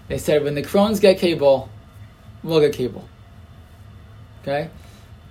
They 0.08 0.18
said, 0.18 0.44
"When 0.44 0.54
the 0.54 0.62
Crones 0.62 1.00
get 1.00 1.18
cable, 1.18 1.68
we'll 2.42 2.60
get 2.60 2.72
cable." 2.72 3.08
Okay, 4.42 4.70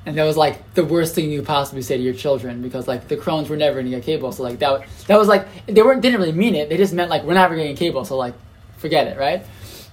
and 0.05 0.18
that 0.18 0.24
was 0.24 0.38
like 0.38 0.74
the 0.74 0.84
worst 0.86 1.16
thing 1.16 1.32
you 1.32 1.39
could 1.39 1.47
possibly 1.47 1.82
say 1.82 1.97
to 1.97 2.03
your 2.03 2.14
children 2.14 2.62
because 2.62 2.88
like 2.88 3.07
the 3.07 3.18
Crones 3.18 3.49
were 3.49 3.57
never 3.57 3.76
going 3.76 3.86
to 3.86 3.91
get 3.91 4.03
cable. 4.03 4.32
So 4.32 4.43
like 4.43 4.60
that 4.60 4.86
that 5.07 5.18
was 5.18 5.28
like 5.28 5.47
they 5.66 5.82
weren't 5.82 6.01
didn't 6.01 6.20
really 6.20 6.32
mean 6.34 6.55
it. 6.55 6.70
They 6.70 6.78
just 6.78 6.93
meant 6.93 7.10
like 7.10 7.24
we're 7.24 7.34
never 7.34 7.55
getting 7.55 7.76
cable. 7.76 8.05
So 8.05 8.18
like 8.18 8.34
forget 8.78 9.07
it, 9.07 9.18
right? 9.18 9.45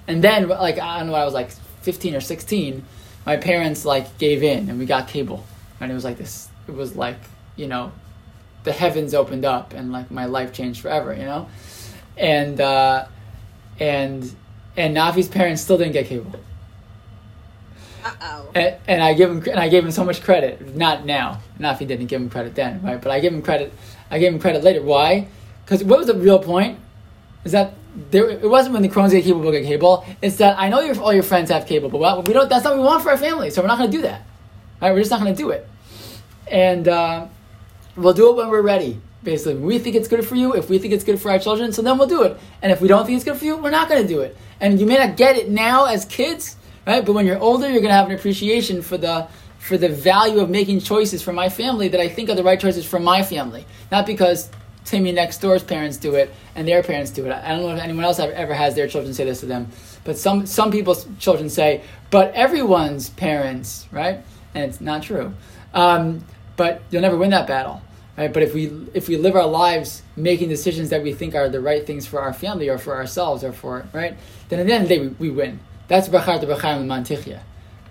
And 0.08 0.22
then 0.22 0.48
like 0.48 0.78
I 0.78 0.98
don't 0.98 1.08
know, 1.08 1.14
I 1.14 1.24
was 1.24 1.34
like 1.34 1.50
fifteen 1.82 2.14
or 2.14 2.20
sixteen. 2.20 2.84
My 3.26 3.36
parents 3.36 3.84
like 3.84 4.16
gave 4.18 4.42
in 4.42 4.70
and 4.70 4.78
we 4.78 4.86
got 4.86 5.08
cable, 5.08 5.44
and 5.80 5.90
it 5.90 5.94
was 5.94 6.04
like 6.04 6.16
this. 6.16 6.48
It 6.68 6.74
was 6.74 6.96
like 6.96 7.18
you 7.56 7.66
know, 7.66 7.92
the 8.64 8.72
heavens 8.72 9.14
opened 9.14 9.44
up 9.44 9.72
and 9.72 9.92
like 9.92 10.10
my 10.10 10.26
life 10.26 10.52
changed 10.52 10.80
forever. 10.80 11.12
You 11.12 11.24
know, 11.24 11.48
and 12.16 12.60
uh, 12.60 13.06
and 13.80 14.34
and 14.76 14.96
Nafi's 14.96 15.28
parents 15.28 15.62
still 15.62 15.78
didn't 15.78 15.92
get 15.92 16.06
cable. 16.06 16.38
Uh 18.04 18.12
oh. 18.22 18.50
And, 18.54 18.76
and 18.86 19.02
I 19.02 19.14
give 19.14 19.30
him 19.30 19.38
and 19.38 19.58
I 19.58 19.68
gave 19.68 19.84
him 19.84 19.90
so 19.90 20.04
much 20.04 20.22
credit. 20.22 20.76
Not 20.76 21.04
now. 21.04 21.40
Nafi 21.58 21.86
didn't 21.86 22.06
give 22.06 22.20
him 22.20 22.30
credit 22.30 22.54
then, 22.54 22.80
right? 22.82 23.00
But 23.00 23.10
I 23.10 23.20
give 23.20 23.32
him 23.32 23.42
credit. 23.42 23.72
I 24.10 24.18
gave 24.18 24.32
him 24.32 24.38
credit 24.38 24.62
later. 24.62 24.82
Why? 24.82 25.26
Because 25.64 25.82
what 25.82 25.98
was 25.98 26.06
the 26.06 26.14
real 26.14 26.38
point? 26.38 26.78
Is 27.44 27.52
that 27.52 27.74
there? 28.10 28.28
It 28.28 28.48
wasn't 28.48 28.74
when 28.74 28.82
the 28.82 28.88
Crohn's 28.88 29.12
get 29.12 29.24
cable, 29.24 29.40
we'll 29.40 29.52
get 29.52 29.64
cable. 29.64 30.04
It's 30.22 30.36
that 30.36 30.58
I 30.58 30.68
know 30.68 30.80
your, 30.80 30.98
all 31.00 31.12
your 31.12 31.22
friends 31.22 31.50
have 31.50 31.66
cable, 31.66 31.88
but 31.88 32.26
we 32.26 32.32
don't. 32.32 32.48
That's 32.48 32.64
not 32.64 32.74
what 32.74 32.82
we 32.82 32.86
want 32.86 33.02
for 33.02 33.10
our 33.10 33.16
family. 33.16 33.50
So 33.50 33.62
we're 33.62 33.68
not 33.68 33.78
going 33.78 33.90
to 33.90 33.96
do 33.96 34.02
that. 34.02 34.26
Right? 34.80 34.92
We're 34.92 35.00
just 35.00 35.10
not 35.10 35.20
going 35.20 35.34
to 35.34 35.38
do 35.38 35.50
it. 35.50 35.68
And 36.50 36.86
uh, 36.86 37.26
we'll 37.96 38.14
do 38.14 38.30
it 38.30 38.36
when 38.36 38.48
we're 38.48 38.62
ready. 38.62 39.00
Basically, 39.22 39.54
when 39.54 39.64
we 39.64 39.78
think 39.78 39.96
it's 39.96 40.06
good 40.06 40.24
for 40.24 40.36
you, 40.36 40.54
if 40.54 40.70
we 40.70 40.78
think 40.78 40.94
it's 40.94 41.02
good 41.02 41.20
for 41.20 41.30
our 41.32 41.38
children, 41.38 41.72
so 41.72 41.82
then 41.82 41.98
we'll 41.98 42.06
do 42.06 42.22
it. 42.22 42.38
And 42.62 42.70
if 42.70 42.80
we 42.80 42.86
don't 42.86 43.04
think 43.06 43.16
it's 43.16 43.24
good 43.24 43.36
for 43.36 43.44
you, 43.44 43.56
we're 43.56 43.70
not 43.70 43.88
going 43.88 44.02
to 44.02 44.08
do 44.08 44.20
it. 44.20 44.36
And 44.60 44.78
you 44.78 44.86
may 44.86 44.98
not 44.98 45.16
get 45.16 45.36
it 45.36 45.50
now 45.50 45.86
as 45.86 46.04
kids, 46.04 46.56
right? 46.86 47.04
But 47.04 47.14
when 47.14 47.26
you're 47.26 47.38
older, 47.38 47.68
you're 47.68 47.80
going 47.80 47.90
to 47.90 47.94
have 47.94 48.06
an 48.06 48.14
appreciation 48.14 48.82
for 48.82 48.96
the 48.96 49.26
for 49.58 49.76
the 49.76 49.88
value 49.88 50.38
of 50.38 50.48
making 50.48 50.78
choices 50.78 51.22
for 51.22 51.32
my 51.32 51.48
family 51.48 51.88
that 51.88 52.00
I 52.00 52.08
think 52.08 52.30
are 52.30 52.36
the 52.36 52.44
right 52.44 52.60
choices 52.60 52.86
for 52.86 53.00
my 53.00 53.24
family, 53.24 53.66
not 53.90 54.06
because 54.06 54.48
Timmy 54.86 55.10
next 55.10 55.38
door's 55.38 55.64
parents 55.64 55.96
do 55.96 56.14
it 56.14 56.32
and 56.54 56.66
their 56.66 56.82
parents 56.82 57.10
do 57.10 57.26
it. 57.26 57.32
I 57.32 57.48
don't 57.48 57.62
know 57.62 57.74
if 57.74 57.80
anyone 57.82 58.04
else 58.04 58.20
ever 58.20 58.54
has 58.54 58.76
their 58.76 58.86
children 58.86 59.12
say 59.12 59.24
this 59.24 59.40
to 59.40 59.46
them, 59.46 59.68
but 60.04 60.16
some 60.16 60.46
some 60.46 60.70
people's 60.70 61.06
children 61.18 61.50
say, 61.50 61.82
"But 62.10 62.32
everyone's 62.34 63.10
parents," 63.10 63.88
right? 63.90 64.20
And 64.54 64.64
it's 64.64 64.80
not 64.80 65.02
true. 65.02 65.34
Um, 65.74 66.24
but 66.56 66.82
you'll 66.90 67.02
never 67.02 67.16
win 67.16 67.30
that 67.30 67.48
battle, 67.48 67.82
right? 68.16 68.32
But 68.32 68.44
if 68.44 68.54
we 68.54 68.66
if 68.94 69.08
we 69.08 69.16
live 69.16 69.34
our 69.34 69.48
lives 69.48 70.02
making 70.14 70.50
decisions 70.50 70.90
that 70.90 71.02
we 71.02 71.12
think 71.12 71.34
are 71.34 71.48
the 71.48 71.60
right 71.60 71.84
things 71.84 72.06
for 72.06 72.20
our 72.20 72.32
family 72.32 72.68
or 72.68 72.78
for 72.78 72.94
ourselves 72.94 73.42
or 73.42 73.52
for 73.52 73.86
right, 73.92 74.16
then 74.48 74.60
at 74.60 74.66
the 74.66 74.72
end 74.72 74.84
of 74.84 74.88
the 74.88 74.96
day 74.96 75.00
we, 75.02 75.08
we 75.08 75.30
win. 75.30 75.58
That's 75.88 76.08
brachar 76.08 76.40
to 76.40 76.46
brachar 76.46 76.78
mantichya, 76.86 77.40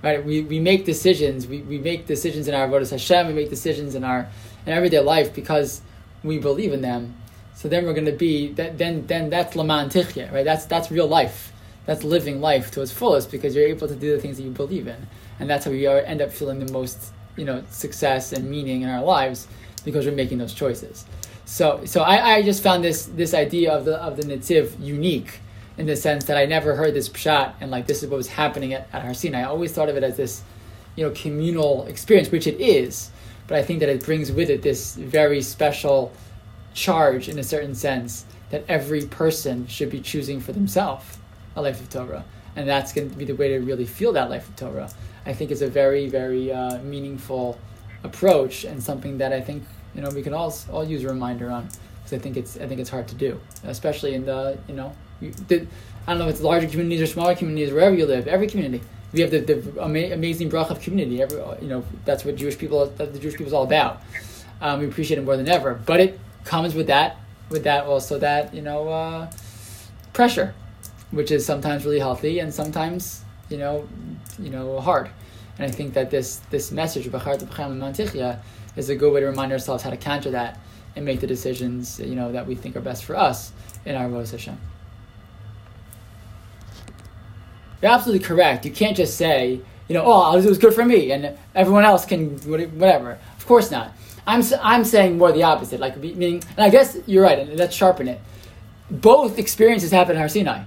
right? 0.02 0.26
We, 0.26 0.42
we 0.44 0.62
make 0.62 0.86
decisions. 0.86 1.46
We, 1.46 1.62
we 1.62 1.78
make 1.78 2.08
decisions 2.08 2.48
in 2.48 2.56
our 2.56 2.70
avodas 2.70 2.92
Hashem. 2.92 3.28
We 3.28 3.34
make 3.34 3.50
decisions 3.50 3.96
in 3.96 4.06
our 4.06 4.30
in 4.66 4.72
everyday 4.72 5.00
life 5.00 5.36
because 5.36 5.82
we 6.24 6.38
believe 6.40 6.74
in 6.74 6.82
them. 6.82 7.16
So 7.56 7.70
then 7.70 7.86
we're 7.86 7.94
going 7.94 8.06
to 8.06 8.12
be 8.12 8.52
that. 8.54 8.78
Then 8.78 9.08
then 9.08 9.30
that's 9.30 9.56
laman 9.56 9.90
tichya, 9.90 10.32
right? 10.32 10.44
That's 10.44 10.66
that's 10.66 10.92
real 10.92 11.08
life. 11.08 11.54
That's 11.86 12.04
living 12.04 12.42
life 12.42 12.72
to 12.72 12.82
its 12.82 12.92
fullest 12.92 13.32
because 13.32 13.56
you're 13.56 13.68
able 13.68 13.88
to 13.88 13.96
do 13.96 14.16
the 14.16 14.22
things 14.22 14.38
that 14.38 14.44
you 14.44 14.50
believe 14.50 14.88
in, 14.88 15.08
and 15.40 15.50
that's 15.50 15.66
how 15.66 15.72
we 15.72 15.86
are, 15.86 16.00
end 16.00 16.22
up 16.22 16.32
feeling 16.32 16.60
the 16.60 16.72
most 16.72 17.14
you 17.38 17.46
know 17.46 17.64
success 17.70 18.34
and 18.34 18.50
meaning 18.50 18.82
in 18.82 18.90
our 18.90 19.04
lives 19.04 19.48
because 19.84 20.06
we're 20.06 20.12
making 20.12 20.40
those 20.40 20.54
choices. 20.54 21.06
So 21.46 21.82
so 21.86 22.02
I, 22.02 22.36
I 22.36 22.42
just 22.42 22.62
found 22.64 22.84
this 22.84 23.06
this 23.06 23.34
idea 23.34 23.72
of 23.72 23.86
the 23.86 23.96
of 23.98 24.18
the 24.18 24.24
Netziv 24.24 24.80
unique 24.82 25.40
in 25.78 25.86
the 25.86 25.96
sense 25.96 26.26
that 26.26 26.38
I 26.38 26.46
never 26.46 26.76
heard 26.76 26.94
this 26.94 27.10
pshat 27.10 27.54
and 27.62 27.70
like 27.70 27.88
this 27.88 28.02
is 28.04 28.10
what 28.10 28.18
was 28.18 28.28
happening 28.28 28.74
at, 28.74 28.88
at 28.92 29.04
Har 29.04 29.14
Sinai. 29.14 29.42
I 29.42 29.44
always 29.46 29.72
thought 29.72 29.90
of 29.90 29.96
it 29.96 30.04
as 30.04 30.18
this 30.18 30.44
you 30.96 31.06
know 31.06 31.12
communal 31.12 31.86
experience, 31.86 32.32
which 32.32 32.48
it 32.48 32.60
is, 32.60 33.12
but 33.48 33.58
I 33.58 33.64
think 33.64 33.80
that 33.80 33.90
it 33.90 34.04
brings 34.04 34.32
with 34.32 34.50
it 34.50 34.62
this 34.62 34.96
very 34.96 35.42
special 35.42 36.12
charge 36.74 37.30
in 37.30 37.40
a 37.40 37.44
certain 37.44 37.76
sense 37.76 38.26
that 38.50 38.64
every 38.68 39.06
person 39.06 39.68
should 39.68 39.90
be 39.90 40.02
choosing 40.02 40.40
for 40.40 40.52
themselves 40.52 41.18
a 41.56 41.62
life 41.62 41.80
of 41.80 41.90
Torah, 41.90 42.26
and 42.56 42.68
that's 42.68 42.94
going 42.94 43.10
to 43.10 43.16
be 43.16 43.26
the 43.26 43.36
way 43.36 43.50
to 43.50 43.60
really 43.60 43.86
feel 43.86 44.14
that 44.14 44.30
life 44.30 44.48
of 44.50 44.56
Torah. 44.56 44.90
I 45.26 45.34
think 45.34 45.52
is 45.52 45.62
a 45.62 45.68
very 45.68 46.08
very 46.08 46.52
uh, 46.52 46.80
meaningful 46.80 47.58
approach 48.04 48.64
and 48.64 48.82
something 48.82 49.18
that 49.18 49.34
I 49.34 49.42
think 49.42 49.64
you 49.94 50.02
know 50.02 50.10
we 50.10 50.22
can 50.22 50.34
all 50.34 50.54
all 50.72 50.84
use 50.84 51.04
a 51.04 51.08
reminder 51.08 51.50
on 51.50 51.68
because 51.98 52.14
I 52.14 52.20
think 52.20 52.38
it's 52.38 52.58
I 52.58 52.68
think 52.68 52.80
it's 52.80 52.90
hard 52.90 53.08
to 53.08 53.16
do, 53.16 53.40
especially 53.64 54.14
in 54.14 54.26
the 54.26 54.58
you 54.68 54.76
know 54.76 54.94
the, 55.22 55.66
I 56.08 56.12
don't 56.12 56.20
know 56.20 56.26
if 56.28 56.36
it's 56.36 56.42
larger 56.42 56.68
communities 56.68 57.02
or 57.02 57.08
smaller 57.08 57.36
communities 57.36 57.74
wherever 57.74 57.96
you 57.96 58.06
live, 58.06 58.28
every 58.28 58.48
community. 58.48 58.84
We 59.14 59.22
have 59.22 59.32
the, 59.32 59.40
the 59.40 59.82
ama- 59.82 60.14
amazing 60.14 60.50
brach 60.50 60.70
of 60.70 60.82
community. 60.82 61.22
Every 61.22 61.38
you 61.62 61.68
know 61.68 61.84
that's 62.04 62.26
what 62.26 62.36
Jewish 62.36 62.58
people 62.58 62.86
that 62.86 63.14
the 63.14 63.20
Jewish 63.20 63.34
people 63.34 63.48
is 63.48 63.54
all 63.54 63.64
about. 63.64 64.02
Um, 64.62 64.80
we 64.80 64.88
appreciate 64.88 65.18
it 65.18 65.26
more 65.26 65.38
than 65.38 65.48
ever, 65.48 65.80
but 65.86 66.00
it 66.00 66.20
comes 66.44 66.76
with 66.76 66.88
that 66.88 67.18
with 67.50 67.64
that 67.64 67.86
also 67.86 68.20
that 68.20 68.54
you 68.54 68.62
know 68.62 68.90
uh, 68.90 69.32
pressure, 70.14 70.54
which 71.12 71.32
is 71.32 71.46
sometimes 71.46 71.86
really 71.86 72.00
healthy 72.00 72.40
and 72.40 72.54
sometimes 72.54 73.24
you 73.50 73.58
know 73.58 73.88
you 74.40 74.50
know 74.50 74.80
hard. 74.80 75.10
And 75.58 75.68
I 75.68 75.72
think 75.72 75.94
that 75.94 76.12
this 76.12 76.38
this 76.50 76.72
message 76.72 77.08
is 78.76 78.90
a 78.90 78.96
good 78.96 79.14
way 79.14 79.22
to 79.22 79.28
remind 79.28 79.52
ourselves 79.52 79.84
how 79.84 79.90
to 79.90 79.98
counter 79.98 80.32
that 80.32 80.60
and 80.96 81.06
make 81.06 81.20
the 81.20 81.28
decisions 81.28 82.00
you 82.00 82.16
know 82.16 82.32
that 82.32 82.48
we 82.48 82.56
think 82.56 82.76
are 82.76 82.82
best 82.82 83.06
for 83.06 83.16
us 83.16 83.52
in 83.86 83.96
our 83.96 84.10
Hashem. 84.32 84.58
You're 87.82 87.92
absolutely 87.92 88.26
correct. 88.26 88.66
You 88.66 88.72
can't 88.72 88.96
just 88.96 89.18
say, 89.18 89.62
you 89.88 89.94
know, 89.94 90.04
oh, 90.06 90.38
it 90.38 90.46
was 90.46 90.58
good 90.58 90.74
for 90.74 90.86
me, 90.86 91.12
and 91.12 91.38
everyone 91.54 91.86
else 91.86 92.06
can 92.06 92.38
whatever. 92.40 93.18
Of 93.38 93.46
course 93.46 93.72
not. 93.72 93.94
I'm 94.28 94.42
I'm 94.62 94.84
saying 94.84 95.18
more 95.18 95.32
the 95.32 95.44
opposite. 95.44 95.80
Like 95.80 95.98
meaning, 95.98 96.44
and 96.58 96.66
I 96.66 96.70
guess 96.70 96.98
you're 97.06 97.24
right. 97.24 97.40
And 97.40 97.58
let's 97.58 97.76
sharpen 97.76 98.08
it. 98.08 98.20
Both 98.90 99.38
experiences 99.38 99.92
happened 99.92 100.18
at 100.18 100.22
Har 100.22 100.30
Sinai. 100.30 100.64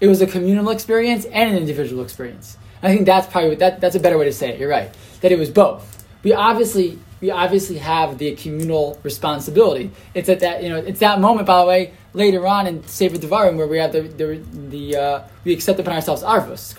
It 0.00 0.08
was 0.08 0.22
a 0.22 0.26
communal 0.26 0.70
experience 0.70 1.24
and 1.26 1.50
an 1.50 1.56
individual 1.56 2.02
experience. 2.02 2.56
I 2.82 2.94
think 2.94 3.06
that's 3.06 3.26
probably 3.26 3.56
that, 3.56 3.80
that's 3.80 3.94
a 3.94 4.00
better 4.00 4.16
way 4.16 4.24
to 4.24 4.32
say 4.32 4.50
it. 4.50 4.58
You're 4.58 4.70
right. 4.70 4.90
That 5.20 5.32
it 5.32 5.38
was 5.38 5.50
both. 5.50 6.04
We 6.22 6.32
obviously 6.32 6.98
we 7.20 7.30
obviously 7.30 7.78
have 7.78 8.18
the 8.18 8.34
communal 8.36 8.98
responsibility. 9.02 9.90
It's 10.14 10.28
at 10.28 10.40
that 10.40 10.62
you 10.62 10.68
know 10.68 10.76
it's 10.76 11.00
that 11.00 11.20
moment 11.20 11.46
by 11.46 11.60
the 11.60 11.66
way 11.66 11.92
later 12.12 12.46
on 12.46 12.66
in 12.66 12.82
Sefer 12.86 13.16
Devarim 13.16 13.56
where 13.56 13.66
we 13.66 13.78
have 13.78 13.92
the 13.92 14.02
the, 14.02 14.42
the 14.68 14.96
uh, 14.96 15.22
we 15.44 15.52
accept 15.52 15.78
upon 15.78 15.94
ourselves 15.94 16.22
arvus 16.22 16.74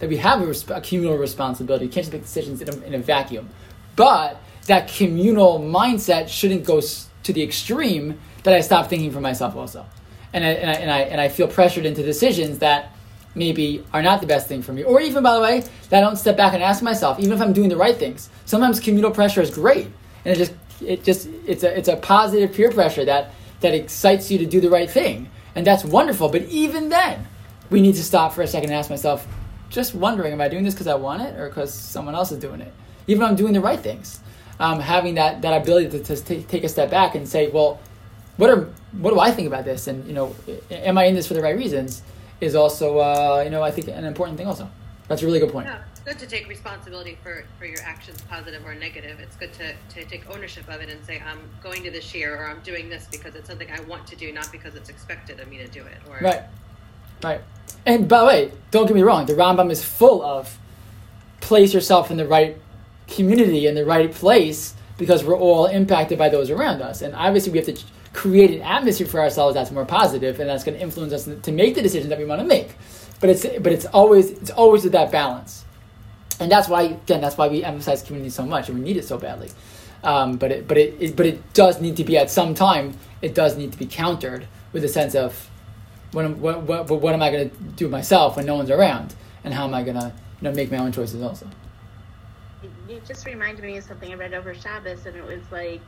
that 0.00 0.08
we 0.08 0.16
have 0.16 0.42
a, 0.42 0.46
resp- 0.46 0.76
a 0.76 0.80
communal 0.80 1.16
responsibility. 1.16 1.86
You 1.86 1.90
can't 1.90 2.04
just 2.04 2.12
make 2.12 2.22
decisions 2.22 2.60
in 2.60 2.68
a, 2.68 2.86
in 2.86 2.94
a 2.94 2.98
vacuum, 2.98 3.48
but 3.96 4.40
that 4.66 4.88
communal 4.88 5.60
mindset 5.60 6.28
shouldn't 6.28 6.64
go 6.64 6.78
s- 6.78 7.08
to 7.22 7.32
the 7.32 7.42
extreme 7.42 8.18
that 8.42 8.54
I 8.54 8.60
stop 8.60 8.88
thinking 8.88 9.12
for 9.12 9.20
myself 9.20 9.56
also, 9.56 9.86
and 10.32 10.44
I, 10.44 10.48
and 10.48 10.70
I, 10.70 10.74
and 10.74 10.90
I, 10.90 11.00
and 11.00 11.20
I 11.20 11.28
feel 11.28 11.48
pressured 11.48 11.86
into 11.86 12.02
decisions 12.02 12.58
that 12.58 12.92
maybe 13.34 13.84
are 13.92 14.02
not 14.02 14.20
the 14.20 14.26
best 14.26 14.46
thing 14.48 14.62
for 14.62 14.72
me. 14.72 14.82
Or 14.84 15.00
even, 15.00 15.22
by 15.22 15.34
the 15.34 15.40
way, 15.40 15.64
that 15.88 15.98
I 15.98 16.00
don't 16.00 16.16
step 16.16 16.36
back 16.36 16.54
and 16.54 16.62
ask 16.62 16.82
myself, 16.82 17.18
even 17.18 17.32
if 17.32 17.40
I'm 17.40 17.52
doing 17.52 17.68
the 17.68 17.76
right 17.76 17.96
things. 17.96 18.28
Sometimes 18.44 18.80
communal 18.80 19.10
pressure 19.10 19.40
is 19.42 19.50
great, 19.50 19.86
and 20.24 20.34
it 20.34 20.36
just 20.36 20.52
it 20.80 21.04
just 21.04 21.28
it's 21.46 21.62
a 21.62 21.78
it's 21.78 21.88
a 21.88 21.96
positive 21.96 22.52
peer 22.52 22.70
pressure 22.70 23.04
that 23.04 23.32
that 23.64 23.74
excites 23.74 24.30
you 24.30 24.36
to 24.36 24.44
do 24.44 24.60
the 24.60 24.68
right 24.68 24.90
thing, 24.90 25.30
and 25.54 25.66
that's 25.66 25.84
wonderful. 25.84 26.28
But 26.28 26.42
even 26.42 26.90
then, 26.90 27.26
we 27.70 27.80
need 27.80 27.94
to 27.94 28.04
stop 28.04 28.34
for 28.34 28.42
a 28.42 28.46
second 28.46 28.68
and 28.68 28.78
ask 28.78 28.90
myself, 28.90 29.26
just 29.70 29.94
wondering, 29.94 30.34
am 30.34 30.40
I 30.42 30.48
doing 30.48 30.64
this 30.64 30.74
because 30.74 30.86
I 30.86 30.96
want 30.96 31.22
it 31.22 31.34
or 31.40 31.48
because 31.48 31.72
someone 31.72 32.14
else 32.14 32.30
is 32.30 32.38
doing 32.38 32.60
it? 32.60 32.72
Even 33.06 33.22
if 33.22 33.28
I'm 33.30 33.36
doing 33.36 33.54
the 33.54 33.62
right 33.62 33.80
things, 33.80 34.20
um, 34.60 34.80
having 34.80 35.14
that 35.14 35.40
that 35.42 35.62
ability 35.62 35.98
to, 35.98 36.04
to 36.04 36.16
ta- 36.16 36.46
take 36.46 36.62
a 36.62 36.68
step 36.68 36.90
back 36.90 37.14
and 37.14 37.26
say, 37.26 37.48
well, 37.48 37.80
what 38.36 38.50
are 38.50 38.68
what 38.92 39.14
do 39.14 39.18
I 39.18 39.30
think 39.30 39.48
about 39.48 39.64
this? 39.64 39.86
And 39.86 40.06
you 40.06 40.12
know, 40.12 40.36
am 40.70 40.98
I 40.98 41.04
in 41.04 41.14
this 41.14 41.26
for 41.26 41.34
the 41.34 41.42
right 41.42 41.56
reasons? 41.56 42.02
Is 42.42 42.54
also 42.54 42.98
uh, 42.98 43.40
you 43.44 43.50
know 43.50 43.62
I 43.62 43.70
think 43.70 43.88
an 43.88 44.04
important 44.04 44.36
thing. 44.36 44.46
Also, 44.46 44.68
that's 45.08 45.22
a 45.22 45.26
really 45.26 45.40
good 45.40 45.50
point. 45.50 45.66
Yeah, 45.66 45.82
it's 45.90 46.00
good 46.00 46.18
to 46.18 46.26
take 46.26 46.48
responsibility 46.48 47.18
for, 47.22 47.44
for 47.58 47.66
your 47.66 47.80
actions, 47.82 48.20
positive 48.22 48.64
or 48.64 48.74
negative. 48.74 49.20
It's 49.20 49.36
good 49.36 49.52
to, 49.54 49.74
to 49.90 50.04
take 50.08 50.28
ownership 50.34 50.68
of 50.68 50.80
it 50.80 50.88
and 50.88 51.04
say, 51.04 51.22
I'm 51.26 51.40
going 51.62 51.82
to 51.84 51.90
this 51.90 52.14
year 52.14 52.36
or 52.36 52.46
I'm 52.46 52.60
doing 52.60 52.88
this 52.88 53.06
because 53.10 53.34
it's 53.34 53.48
something 53.48 53.70
I 53.70 53.80
want 53.82 54.06
to 54.08 54.16
do, 54.16 54.32
not 54.32 54.50
because 54.50 54.74
it's 54.74 54.88
expected 54.88 55.40
of 55.40 55.48
me 55.48 55.58
to 55.58 55.68
do 55.68 55.82
it. 55.82 55.98
Or 56.08 56.18
Right, 56.20 56.42
right. 57.22 57.40
And 57.84 58.08
by 58.08 58.20
the 58.20 58.26
way, 58.26 58.52
don't 58.70 58.86
get 58.86 58.94
me 58.94 59.02
wrong. 59.02 59.26
The 59.26 59.34
Rambam 59.34 59.70
is 59.70 59.84
full 59.84 60.22
of 60.22 60.58
place 61.40 61.74
yourself 61.74 62.10
in 62.10 62.16
the 62.16 62.26
right 62.26 62.56
community 63.06 63.66
in 63.66 63.74
the 63.74 63.84
right 63.84 64.10
place 64.10 64.74
because 64.96 65.24
we're 65.24 65.36
all 65.36 65.66
impacted 65.66 66.18
by 66.18 66.28
those 66.28 66.50
around 66.50 66.80
us. 66.80 67.02
And 67.02 67.14
obviously, 67.14 67.52
we 67.52 67.58
have 67.58 67.66
to 67.66 67.78
create 68.12 68.52
an 68.52 68.62
atmosphere 68.62 69.06
for 69.06 69.20
ourselves 69.20 69.54
that's 69.54 69.70
more 69.70 69.84
positive, 69.84 70.38
and 70.40 70.48
that's 70.48 70.64
going 70.64 70.76
to 70.78 70.82
influence 70.82 71.12
us 71.12 71.28
to 71.42 71.52
make 71.52 71.74
the 71.74 71.82
decisions 71.82 72.08
that 72.08 72.18
we 72.18 72.24
want 72.24 72.40
to 72.40 72.46
make. 72.46 72.76
But 73.24 73.30
it's 73.30 73.46
but 73.46 73.72
it's 73.72 73.86
always 73.86 74.32
it's 74.32 74.50
always 74.50 74.82
that 74.82 75.10
balance, 75.10 75.64
and 76.38 76.52
that's 76.52 76.68
why 76.68 76.82
again 76.82 77.22
that's 77.22 77.38
why 77.38 77.48
we 77.48 77.64
emphasize 77.64 78.02
community 78.02 78.28
so 78.28 78.44
much, 78.44 78.68
and 78.68 78.76
we 78.76 78.84
need 78.84 78.98
it 78.98 79.06
so 79.06 79.16
badly. 79.16 79.48
Um, 80.02 80.36
but 80.36 80.52
it 80.52 80.68
but 80.68 80.76
it, 80.76 80.94
it 81.00 81.16
but 81.16 81.24
it 81.24 81.54
does 81.54 81.80
need 81.80 81.96
to 81.96 82.04
be 82.04 82.18
at 82.18 82.30
some 82.30 82.54
time. 82.54 82.98
It 83.22 83.34
does 83.34 83.56
need 83.56 83.72
to 83.72 83.78
be 83.78 83.86
countered 83.86 84.46
with 84.74 84.84
a 84.84 84.88
sense 84.88 85.14
of 85.14 85.48
what 86.12 86.28
what, 86.36 86.64
what, 86.64 86.90
what 86.90 87.14
am 87.14 87.22
I 87.22 87.30
going 87.30 87.48
to 87.48 87.56
do 87.56 87.88
myself 87.88 88.36
when 88.36 88.44
no 88.44 88.56
one's 88.56 88.70
around, 88.70 89.14
and 89.42 89.54
how 89.54 89.64
am 89.64 89.72
I 89.72 89.82
going 89.84 89.96
to 89.96 90.12
you 90.42 90.42
know 90.42 90.52
make 90.52 90.70
my 90.70 90.76
own 90.76 90.92
choices 90.92 91.22
also. 91.22 91.48
You 92.86 93.00
just 93.08 93.24
reminded 93.24 93.64
me 93.64 93.78
of 93.78 93.84
something 93.84 94.12
I 94.12 94.16
read 94.16 94.34
over 94.34 94.52
Shabbos, 94.52 95.06
and 95.06 95.16
it 95.16 95.24
was 95.24 95.50
like 95.50 95.80